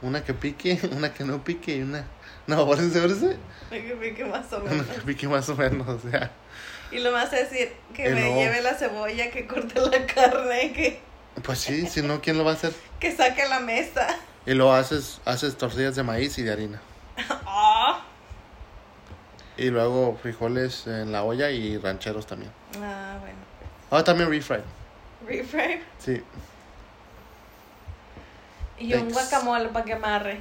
Una 0.00 0.24
que 0.24 0.32
pique, 0.32 0.80
una 0.96 1.12
que 1.12 1.24
no 1.24 1.44
pique 1.44 1.76
y 1.76 1.82
una... 1.82 2.06
No, 2.46 2.72
is 2.72 2.96
it? 3.22 3.36
Me 3.70 3.82
que 3.82 3.96
pique 3.96 4.24
más 4.24 4.50
o 4.54 4.60
Una 4.60 4.70
menos. 4.70 4.86
que 4.86 5.00
pique 5.02 5.28
más 5.28 5.46
o 5.50 5.54
menos, 5.56 6.02
yeah. 6.10 6.30
Y 6.90 6.98
lo 6.98 7.12
más 7.12 7.32
es 7.32 7.50
decir 7.50 7.72
que 7.94 8.08
Y 8.10 8.12
me 8.14 8.20
no. 8.30 8.36
lleve 8.36 8.62
la 8.62 8.74
cebolla, 8.74 9.30
que 9.30 9.46
corte 9.46 9.80
la 9.80 10.06
carne, 10.06 10.72
que, 10.72 11.00
Pues 11.42 11.58
sí, 11.60 11.86
si 11.86 12.02
no, 12.02 12.20
¿quién 12.20 12.36
lo 12.38 12.44
va 12.44 12.52
a 12.52 12.54
hacer? 12.54 12.72
que 12.98 13.14
saque 13.14 13.46
la 13.48 13.60
mesa. 13.60 14.06
Y 14.46 14.54
luego 14.54 14.72
haces, 14.74 15.20
haces 15.24 15.56
tortillas 15.56 15.94
de 15.96 16.02
maíz 16.02 16.36
y 16.38 16.42
de 16.42 16.52
harina. 16.52 16.80
Ah, 17.46 18.02
Y 19.56 19.68
luego 19.70 20.18
frijoles 20.22 20.86
en 20.86 21.12
la 21.12 21.22
olla 21.22 21.50
y 21.50 21.76
rancheros 21.78 22.26
también. 22.26 22.50
Ah, 22.82 23.16
bueno. 23.20 23.38
Ah, 23.90 24.02
también 24.04 24.30
refried. 24.30 24.60
Reframe. 25.26 25.82
Sí. 25.98 26.22
Y 28.78 28.94
un 28.94 29.10
guacamole 29.10 29.68
para 29.68 29.84
que 29.84 29.92
amarre. 29.92 30.40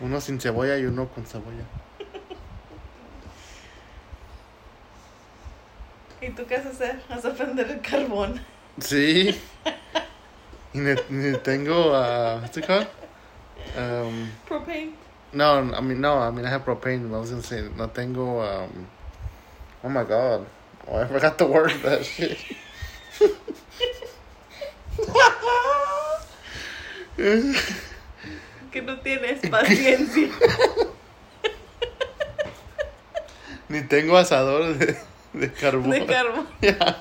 Uno 0.00 0.20
sin 0.20 0.40
cebolla 0.40 0.78
y 0.78 0.86
uno 0.86 1.08
con 1.08 1.26
cebolla. 1.26 1.64
¿Y 6.20 6.30
tú 6.30 6.46
qué 6.46 6.56
vas 6.56 6.66
a 6.66 6.70
hacer? 6.70 7.00
Vas 7.08 7.24
a 7.24 7.34
prender 7.34 7.70
el 7.70 7.80
carbón. 7.80 8.40
Sí. 8.80 9.40
Y 10.72 10.78
ni, 10.78 10.94
ni 11.08 11.38
tengo, 11.38 11.92
uh, 11.92 12.40
what's 12.40 12.56
it 12.56 12.66
called? 12.66 12.88
Um, 13.76 14.30
Propane. 14.48 14.92
no, 15.32 15.58
I 15.72 15.80
mean, 15.80 16.00
no, 16.00 16.18
I 16.18 16.30
mean, 16.30 16.44
I 16.44 16.50
have 16.50 16.64
propane. 16.64 17.14
I 17.14 17.20
was 17.20 17.30
gonna 17.30 17.42
say, 17.42 17.62
no 17.76 17.86
tengo, 17.88 18.40
um, 18.40 18.86
oh 19.84 19.88
my 19.88 20.02
god. 20.04 20.46
Oh, 20.88 20.96
I 20.96 21.06
forgot 21.06 21.38
the 21.38 21.46
word 21.46 21.72
that 21.82 22.04
shit. 22.04 22.38
que 27.16 28.82
no 28.82 28.96
tienes 28.98 29.40
paciencia. 29.48 30.28
Ni 33.68 33.82
tengo 33.82 34.16
asador 34.16 34.76
de, 34.78 34.96
de 35.34 35.48
carbón. 35.48 35.90
de 35.90 36.06
carbón. 36.06 36.46
Yeah. 36.62 36.96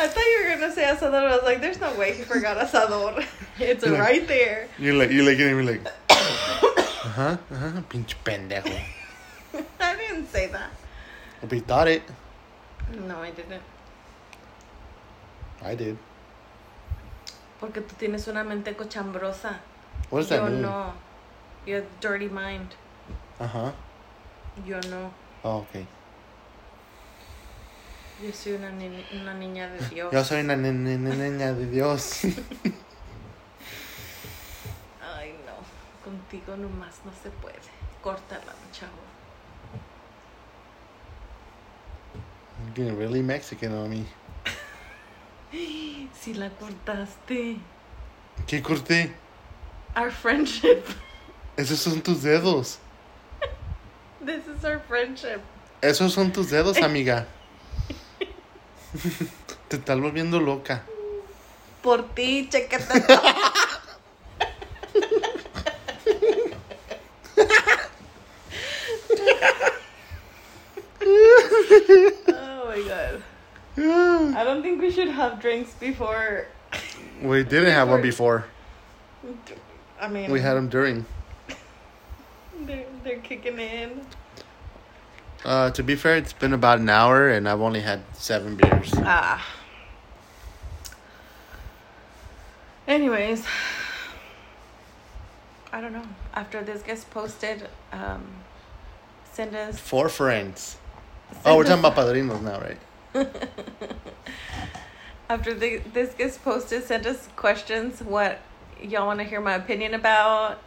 I 0.00 0.06
thought 0.06 0.24
you 0.24 0.44
were 0.44 0.56
gonna 0.56 0.72
say 0.72 0.84
asador. 0.84 1.14
I 1.26 1.34
was 1.36 1.42
like, 1.44 1.60
there's 1.60 1.80
no 1.80 1.92
way 1.94 2.12
he 2.12 2.22
forgot 2.22 2.56
asador. 2.56 3.24
It's 3.58 3.84
Like- 3.84 3.98
right 4.00 4.28
there. 4.28 4.68
You're 4.78 4.94
like, 4.94 5.10
you're 5.10 5.24
like, 5.24 5.38
you're 5.38 5.62
like, 5.64 5.82
uh-huh, 6.08 7.36
uh-huh, 7.50 7.80
pinche 7.90 8.14
pendejo. 8.24 8.78
I 9.80 9.96
didn't 9.96 10.28
say 10.28 10.46
that. 10.46 10.70
But 11.40 11.52
he 11.52 11.60
thought 11.60 11.88
it. 11.88 12.02
No, 13.06 13.18
I 13.18 13.30
didn't. 13.32 13.62
I 15.62 15.74
did. 15.74 15.98
Porque 17.60 17.80
tú 17.80 17.96
tienes 17.98 18.28
una 18.28 18.44
mente 18.44 18.72
cochambrosa. 18.76 19.56
What 20.10 20.20
does 20.20 20.28
that 20.28 20.36
Yo 20.42 20.48
mean? 20.48 20.62
no. 20.62 20.92
You 21.66 21.74
have 21.76 21.86
dirty 22.00 22.28
mind. 22.28 22.76
Uh-huh. 23.40 23.72
Yo 24.64 24.78
no. 24.88 25.12
Oh, 25.44 25.66
okay. 25.66 25.86
Yo 28.22 28.32
soy 28.32 28.52
una, 28.54 28.70
ni- 28.70 29.06
una 29.20 29.34
niña 29.34 29.68
de 29.68 29.88
Dios. 29.88 30.12
Yo 30.12 30.24
soy 30.24 30.40
una 30.40 30.56
ne- 30.56 30.72
niña 30.72 31.52
de 31.52 31.66
Dios. 31.66 32.20
Ay, 35.16 35.34
no. 35.46 35.54
Contigo 36.04 36.56
nomás 36.56 36.96
no 37.04 37.12
se 37.22 37.30
puede. 37.30 37.58
Córtala, 38.02 38.52
chavo. 38.72 38.92
Getting 42.74 42.98
really 42.98 43.22
Mexican 43.22 43.72
on 43.74 43.90
me. 43.90 44.04
Si 46.20 46.34
la 46.34 46.50
cortaste. 46.50 47.56
¿Qué 48.46 48.60
corté? 48.62 49.12
Our 49.96 50.10
friendship. 50.10 50.82
Esos 51.56 51.78
son 51.78 52.02
tus 52.02 52.22
dedos. 52.22 52.78
This 54.24 54.46
is 54.46 54.64
our 54.64 54.80
friendship. 54.80 55.40
Esos 55.80 56.12
son 56.12 56.32
tus 56.32 56.50
dedos, 56.50 56.76
amiga. 56.82 57.26
Te 59.68 59.76
estás 59.76 60.00
volviendo 60.00 60.40
loca. 60.40 60.82
Por 61.82 62.02
ti, 62.14 62.48
chécate. 62.50 62.86
oh 72.28 72.72
my 72.74 72.82
god. 72.82 73.22
I 74.36 74.44
don't 74.44 74.62
think 74.62 74.80
we 74.80 74.90
should 74.90 75.08
have 75.08 75.40
drinks 75.40 75.72
before. 75.74 76.46
We 77.22 77.44
didn't 77.44 77.72
have 77.72 77.88
one 77.88 78.02
before. 78.02 78.44
I 80.00 80.08
mean, 80.08 80.30
We 80.30 80.40
had 80.40 80.54
them 80.54 80.68
during. 80.68 81.04
They're, 82.62 82.86
they're 83.04 83.18
kicking 83.18 83.58
in. 83.58 84.00
Uh, 85.44 85.70
to 85.70 85.82
be 85.82 85.94
fair, 85.94 86.16
it's 86.16 86.32
been 86.32 86.52
about 86.52 86.78
an 86.80 86.88
hour 86.88 87.28
and 87.28 87.48
I've 87.48 87.60
only 87.60 87.80
had 87.80 88.00
seven 88.14 88.56
beers. 88.56 88.92
Ah. 88.98 89.44
Anyways, 92.86 93.44
I 95.72 95.80
don't 95.80 95.92
know. 95.92 96.06
After 96.34 96.62
this 96.62 96.82
gets 96.82 97.04
posted, 97.04 97.68
um, 97.92 98.24
send 99.32 99.54
us. 99.54 99.78
Four 99.78 100.08
friends. 100.08 100.76
send 101.30 101.40
Oh, 101.46 101.56
we're 101.56 101.62
us- 101.62 101.68
talking 101.68 101.84
about 101.84 101.96
padrinos 101.96 102.42
now, 102.42 102.60
right? 102.60 102.78
After 105.30 105.52
the, 105.52 105.78
this 105.92 106.14
gets 106.14 106.38
posted, 106.38 106.84
send 106.84 107.06
us 107.06 107.28
questions. 107.36 108.00
What 108.00 108.38
y'all 108.82 109.06
want 109.06 109.18
to 109.20 109.24
hear 109.24 109.40
my 109.42 109.54
opinion 109.54 109.92
about? 109.94 110.58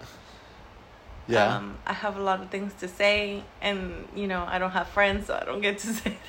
Yeah. 1.27 1.57
Um, 1.57 1.77
I 1.85 1.93
have 1.93 2.17
a 2.17 2.21
lot 2.21 2.41
of 2.41 2.49
things 2.49 2.73
to 2.79 2.87
say, 2.87 3.43
and 3.61 4.07
you 4.15 4.27
know 4.27 4.45
I 4.47 4.59
don't 4.59 4.71
have 4.71 4.87
friends, 4.87 5.27
so 5.27 5.37
I 5.39 5.45
don't 5.45 5.61
get 5.61 5.77
to 5.79 5.87
say. 5.87 6.17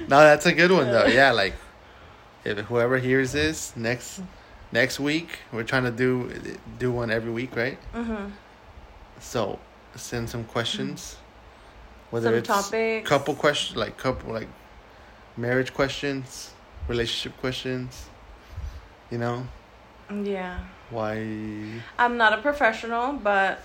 no, 0.08 0.18
that's 0.20 0.46
a 0.46 0.52
good 0.52 0.70
one 0.70 0.86
though. 0.90 1.06
Yeah, 1.06 1.32
like 1.32 1.54
if 2.44 2.58
whoever 2.58 2.98
hears 2.98 3.32
this 3.32 3.76
next 3.76 4.20
next 4.72 5.00
week 5.00 5.38
we're 5.52 5.62
trying 5.62 5.84
to 5.84 5.90
do 5.90 6.30
do 6.78 6.92
one 6.92 7.10
every 7.10 7.30
week, 7.30 7.54
right? 7.56 7.78
Mm-hmm. 7.94 8.30
So 9.20 9.58
send 9.94 10.28
some 10.30 10.44
questions. 10.44 11.16
Whether 12.10 12.28
Some 12.28 12.34
it's 12.36 12.48
topics. 12.48 13.08
couple 13.08 13.34
questions, 13.34 13.76
like 13.76 13.98
couple 13.98 14.32
like 14.32 14.48
marriage 15.36 15.74
questions, 15.74 16.52
relationship 16.88 17.38
questions. 17.38 18.06
You 19.10 19.18
know 19.18 19.46
Yeah. 20.10 20.58
why 20.90 21.16
I'm 21.98 22.16
not 22.16 22.32
a 22.32 22.38
professional, 22.42 23.12
but 23.14 23.60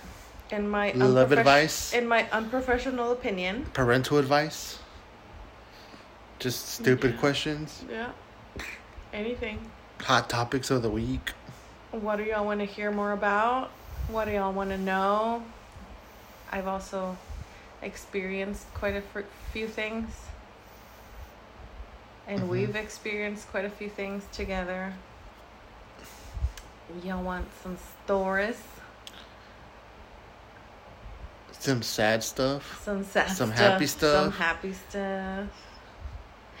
in 0.50 0.68
my 0.68 0.92
Love 0.92 1.32
unprofes- 1.32 1.38
advice? 1.38 1.92
in 1.94 2.06
my 2.06 2.28
unprofessional 2.30 3.12
opinion, 3.12 3.66
parental 3.72 4.18
advice. 4.18 4.78
Just 6.38 6.68
stupid 6.68 7.14
Yeah. 7.14 7.20
questions. 7.20 7.84
yeah. 7.90 8.10
Anything. 9.12 9.70
Hot 10.02 10.28
topics 10.28 10.70
of 10.70 10.82
the 10.82 10.90
week. 10.90 11.32
What 11.92 12.16
do 12.16 12.24
y'all 12.24 12.44
want 12.44 12.60
to 12.60 12.66
hear 12.66 12.90
more 12.90 13.12
about? 13.12 13.70
What 14.08 14.26
do 14.26 14.32
y'all 14.32 14.52
want 14.52 14.70
to 14.70 14.76
know? 14.78 15.44
I've 16.52 16.66
also 16.66 17.16
experienced 17.80 18.66
quite 18.74 18.96
a 18.96 19.02
few 19.52 19.66
things. 19.68 20.10
And 22.26 22.40
Mhm. 22.42 22.48
we've 22.48 22.76
experienced 22.76 23.48
quite 23.50 23.64
a 23.64 23.70
few 23.70 23.88
things 23.88 24.24
together. 24.32 24.94
Y'all 27.02 27.22
want 27.22 27.46
some 27.62 27.76
stories? 28.04 28.60
Some 31.52 31.82
sad 31.82 32.22
stuff. 32.22 32.82
Some 32.84 33.04
sad 33.04 33.30
Some 33.30 33.48
stuff, 33.48 33.58
happy 33.58 33.86
stuff. 33.86 34.22
Some 34.24 34.32
happy 34.32 34.72
stuff. 34.72 35.48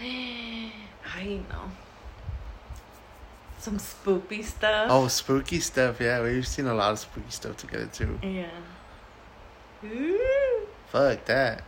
I 0.00 1.40
know. 1.50 1.70
Some 3.58 3.78
spooky 3.78 4.42
stuff. 4.42 4.86
Oh, 4.90 5.08
spooky 5.08 5.60
stuff. 5.60 6.00
Yeah, 6.00 6.22
we've 6.22 6.46
seen 6.46 6.66
a 6.66 6.74
lot 6.74 6.92
of 6.92 6.98
spooky 6.98 7.30
stuff 7.30 7.56
together 7.58 7.86
too. 7.92 8.18
Yeah. 8.22 8.46
Ooh. 9.84 10.66
Fuck 10.90 11.24
that. 11.26 11.62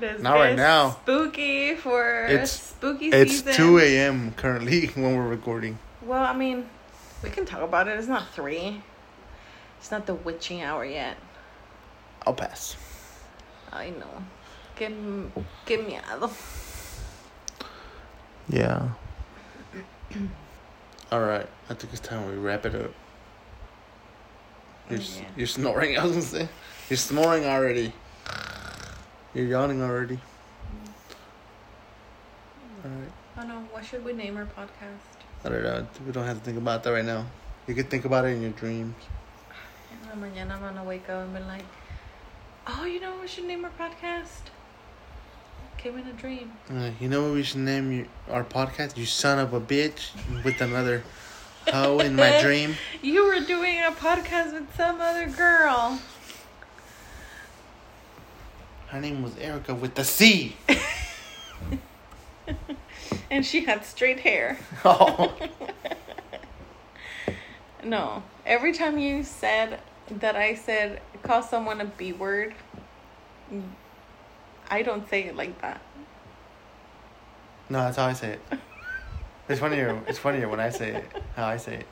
Let's 0.00 0.22
Not 0.22 0.34
right 0.34 0.56
now. 0.56 0.90
Spooky 1.02 1.76
for 1.76 2.24
It's- 2.26 2.50
spooky 2.70 3.08
It's 3.10 3.32
season. 3.32 3.52
2 3.54 3.78
a.m. 3.78 4.32
currently 4.32 4.86
when 4.94 5.16
we're 5.16 5.28
recording. 5.28 5.78
Well, 6.00 6.22
I 6.24 6.32
mean, 6.32 6.68
we 7.22 7.30
can 7.30 7.44
talk 7.44 7.62
about 7.62 7.88
it. 7.88 7.98
It's 7.98 8.08
not 8.08 8.28
three. 8.30 8.82
It's 9.78 9.90
not 9.90 10.06
the 10.06 10.14
witching 10.14 10.62
hour 10.62 10.84
yet. 10.84 11.16
I'll 12.26 12.34
pass. 12.34 12.76
I 13.72 13.90
know. 13.90 14.22
Give, 14.76 14.92
m- 14.92 15.32
give 15.66 15.80
miedo. 15.80 16.30
Yeah. 18.48 18.88
All 21.12 21.20
right. 21.20 21.46
I 21.68 21.74
think 21.74 21.92
it's 21.92 22.00
time 22.00 22.26
we 22.26 22.34
wrap 22.36 22.66
it 22.66 22.74
up. 22.74 22.92
You're, 24.90 24.98
s 25.00 25.18
Yeah. 25.20 25.28
you're 25.36 25.46
snoring. 25.46 25.96
I 25.98 26.02
was 26.02 26.12
gonna 26.12 26.22
say 26.22 26.48
you're 26.90 26.96
snoring 26.96 27.44
already. 27.46 27.92
You're 29.34 29.46
yawning 29.46 29.80
already. 29.82 30.16
Mm. 30.16 30.90
All 32.84 32.90
right. 32.90 33.12
Oh 33.38 33.42
no, 33.46 33.54
what 33.72 33.84
should 33.84 34.04
we 34.04 34.12
name 34.12 34.36
our 34.36 34.44
podcast? 34.44 35.11
I 35.44 35.48
don't 35.48 35.62
know. 35.62 35.86
We 36.06 36.12
don't 36.12 36.24
have 36.24 36.38
to 36.38 36.44
think 36.44 36.58
about 36.58 36.84
that 36.84 36.90
right 36.90 37.04
now. 37.04 37.26
You 37.66 37.74
could 37.74 37.90
think 37.90 38.04
about 38.04 38.24
it 38.24 38.28
in 38.28 38.42
your 38.42 38.52
dreams. 38.52 38.94
In 39.90 40.08
la 40.08 40.26
mañana 40.26 40.52
I'm 40.52 40.60
gonna 40.60 40.84
wake 40.84 41.08
up 41.08 41.24
and 41.24 41.34
be 41.34 41.40
like, 41.40 41.64
oh, 42.66 42.84
you 42.84 43.00
know 43.00 43.12
what 43.12 43.22
we 43.22 43.28
should 43.28 43.44
name 43.44 43.64
our 43.64 43.70
podcast? 43.70 44.50
Came 45.78 45.98
in 45.98 46.06
a 46.06 46.12
dream. 46.12 46.52
Uh, 46.70 46.90
you 47.00 47.08
know 47.08 47.24
what 47.24 47.32
we 47.32 47.42
should 47.42 47.60
name 47.60 47.90
you, 47.90 48.06
our 48.30 48.44
podcast? 48.44 48.96
You 48.96 49.04
son 49.04 49.40
of 49.40 49.52
a 49.52 49.60
bitch 49.60 50.10
with 50.44 50.60
another 50.60 51.02
hoe 51.68 51.98
in 51.98 52.14
my 52.14 52.40
dream. 52.42 52.76
You 53.00 53.26
were 53.26 53.40
doing 53.40 53.78
a 53.78 53.90
podcast 53.90 54.52
with 54.52 54.74
some 54.76 55.00
other 55.00 55.28
girl. 55.28 56.00
Her 58.88 59.00
name 59.00 59.22
was 59.22 59.36
Erica 59.38 59.74
with 59.74 59.94
the 59.96 60.04
C. 60.04 60.56
And 63.32 63.46
she 63.46 63.64
had 63.64 63.82
straight 63.84 64.20
hair. 64.20 64.58
Oh. 64.84 65.34
No. 67.84 68.22
Every 68.46 68.72
time 68.72 68.96
you 68.96 69.24
said 69.24 69.80
that 70.20 70.36
I 70.36 70.54
said 70.54 71.00
call 71.24 71.42
someone 71.42 71.80
a 71.80 71.84
B 71.84 72.12
word, 72.12 72.54
I 74.70 74.82
don't 74.82 75.08
say 75.10 75.24
it 75.24 75.34
like 75.34 75.60
that. 75.62 75.80
No, 77.68 77.80
that's 77.80 77.96
how 77.96 78.06
I 78.06 78.12
say 78.12 78.34
it. 78.34 78.40
It's 79.48 79.58
funnier. 79.58 80.00
It's 80.06 80.18
funnier 80.20 80.48
when 80.48 80.60
I 80.60 80.70
say 80.70 80.90
it. 80.94 81.04
How 81.34 81.46
I 81.46 81.56
say 81.56 81.76
it. 81.76 81.86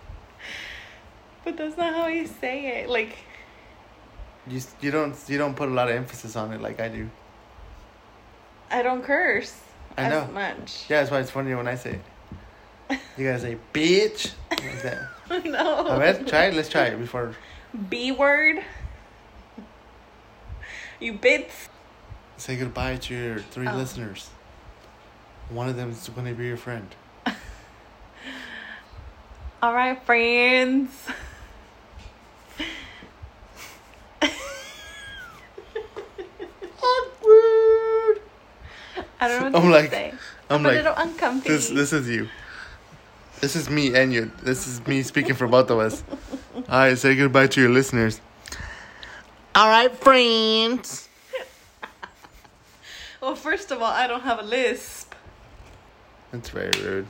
But 1.44 1.56
that's 1.56 1.76
not 1.76 1.92
how 1.94 2.06
you 2.06 2.26
say 2.26 2.82
it. 2.82 2.88
Like 2.88 3.16
You 4.46 4.60
you 4.80 4.92
don't 4.92 5.16
you 5.26 5.38
don't 5.38 5.56
put 5.56 5.68
a 5.68 5.72
lot 5.72 5.88
of 5.90 5.96
emphasis 5.96 6.36
on 6.36 6.52
it 6.52 6.60
like 6.60 6.78
I 6.78 6.88
do. 6.88 7.10
I 8.70 8.82
don't 8.82 9.02
curse 9.02 9.58
I 9.96 10.08
know. 10.08 10.26
much. 10.32 10.86
Yeah, 10.88 11.00
that's 11.00 11.10
why 11.10 11.20
it's 11.20 11.30
funnier 11.30 11.56
when 11.56 11.68
I 11.68 11.74
say 11.74 11.98
it. 12.90 12.98
You 13.16 13.26
gotta 13.26 13.40
say 13.40 13.56
bitch 13.72 14.32
like 14.50 14.82
that. 14.82 15.08
no. 15.44 15.86
A 15.86 15.98
ver, 15.98 16.22
try 16.24 16.46
it. 16.46 16.54
Let's 16.54 16.68
try 16.68 16.86
it 16.86 16.98
before. 16.98 17.34
B 17.88 18.12
word. 18.12 18.62
You 20.98 21.14
bits. 21.14 21.68
Say 22.36 22.56
goodbye 22.56 22.96
to 22.96 23.14
your 23.14 23.38
three 23.38 23.68
Oh. 23.68 23.76
listeners. 23.76 24.30
One 25.50 25.68
of 25.68 25.76
them 25.76 25.90
is 25.90 26.08
gonna 26.14 26.32
be 26.32 26.46
your 26.46 26.56
friend. 26.56 26.88
All 29.62 29.74
right, 29.74 30.02
friends. 30.04 30.90
I 39.20 39.28
don't 39.28 39.40
know 39.40 39.44
what 39.50 39.56
I'm 39.56 39.62
to 39.62 39.68
like- 39.70 39.90
say. 39.90 40.14
I'm 40.48 40.64
a 40.64 40.68
like 40.68 40.76
little 40.78 40.94
uncomfy. 40.96 41.48
this. 41.48 41.68
This 41.68 41.92
is 41.92 42.08
you. 42.08 42.28
This 43.40 43.54
is 43.56 43.70
me 43.70 43.94
and 43.94 44.12
you. 44.12 44.30
This 44.42 44.66
is 44.66 44.84
me 44.86 45.02
speaking 45.02 45.34
for 45.34 45.46
both 45.46 45.70
of 45.70 45.78
us. 45.78 46.02
All 46.56 46.62
right, 46.68 46.98
say 46.98 47.14
goodbye 47.14 47.46
to 47.48 47.60
your 47.60 47.70
listeners. 47.70 48.20
All 49.54 49.68
right, 49.68 49.94
friends. 49.96 51.08
Well, 53.20 53.34
first 53.34 53.70
of 53.70 53.78
all, 53.82 53.90
I 53.92 54.06
don't 54.06 54.22
have 54.22 54.38
a 54.38 54.42
lisp. 54.42 55.14
That's 56.32 56.48
very 56.50 56.70
rude. 56.82 57.06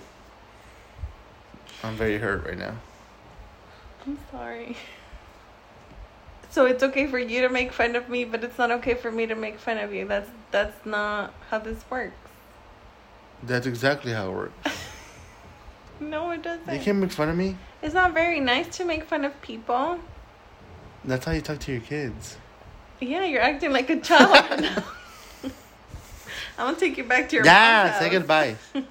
I'm 1.84 1.94
very 1.96 2.18
hurt 2.18 2.44
right 2.46 2.58
now. 2.58 2.74
I'm 4.06 4.18
sorry. 4.30 4.76
So 6.50 6.66
it's 6.66 6.82
okay 6.82 7.06
for 7.06 7.18
you 7.18 7.42
to 7.42 7.48
make 7.48 7.72
fun 7.72 7.94
of 7.94 8.08
me, 8.08 8.24
but 8.24 8.42
it's 8.42 8.58
not 8.58 8.70
okay 8.72 8.94
for 8.94 9.10
me 9.12 9.26
to 9.26 9.34
make 9.36 9.58
fun 9.58 9.78
of 9.78 9.92
you. 9.94 10.06
That's 10.06 10.28
that's 10.50 10.84
not 10.84 11.32
how 11.50 11.58
this 11.60 11.84
works. 11.88 12.14
That's 13.42 13.66
exactly 13.66 14.12
how 14.12 14.30
it 14.30 14.34
works. 14.34 14.76
No, 16.00 16.30
it 16.30 16.42
doesn't. 16.42 16.72
You 16.72 16.80
can't 16.80 16.96
make 16.96 17.12
fun 17.12 17.28
of 17.28 17.36
me. 17.36 17.58
It's 17.82 17.92
not 17.92 18.14
very 18.14 18.40
nice 18.40 18.74
to 18.78 18.86
make 18.86 19.04
fun 19.04 19.22
of 19.26 19.38
people. 19.42 19.98
That's 21.04 21.26
how 21.26 21.32
you 21.32 21.42
talk 21.42 21.58
to 21.60 21.72
your 21.72 21.82
kids. 21.82 22.38
Yeah, 23.00 23.24
you're 23.24 23.42
acting 23.42 23.70
like 23.70 23.90
a 23.90 24.00
child. 24.00 24.32
I'm 26.58 26.66
gonna 26.68 26.76
take 26.78 26.96
you 26.96 27.04
back 27.04 27.28
to 27.28 27.36
your 27.36 27.44
Yeah, 27.44 27.98
say 27.98 28.08
goodbye. 28.08 28.56
Bye, 28.72 28.82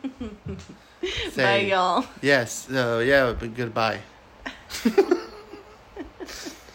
Say 1.31 1.69
y'all. 1.69 2.05
yes. 2.21 2.69
Uh, 2.69 3.03
yeah, 3.03 3.33
but 3.33 3.55
goodbye. 3.55 4.01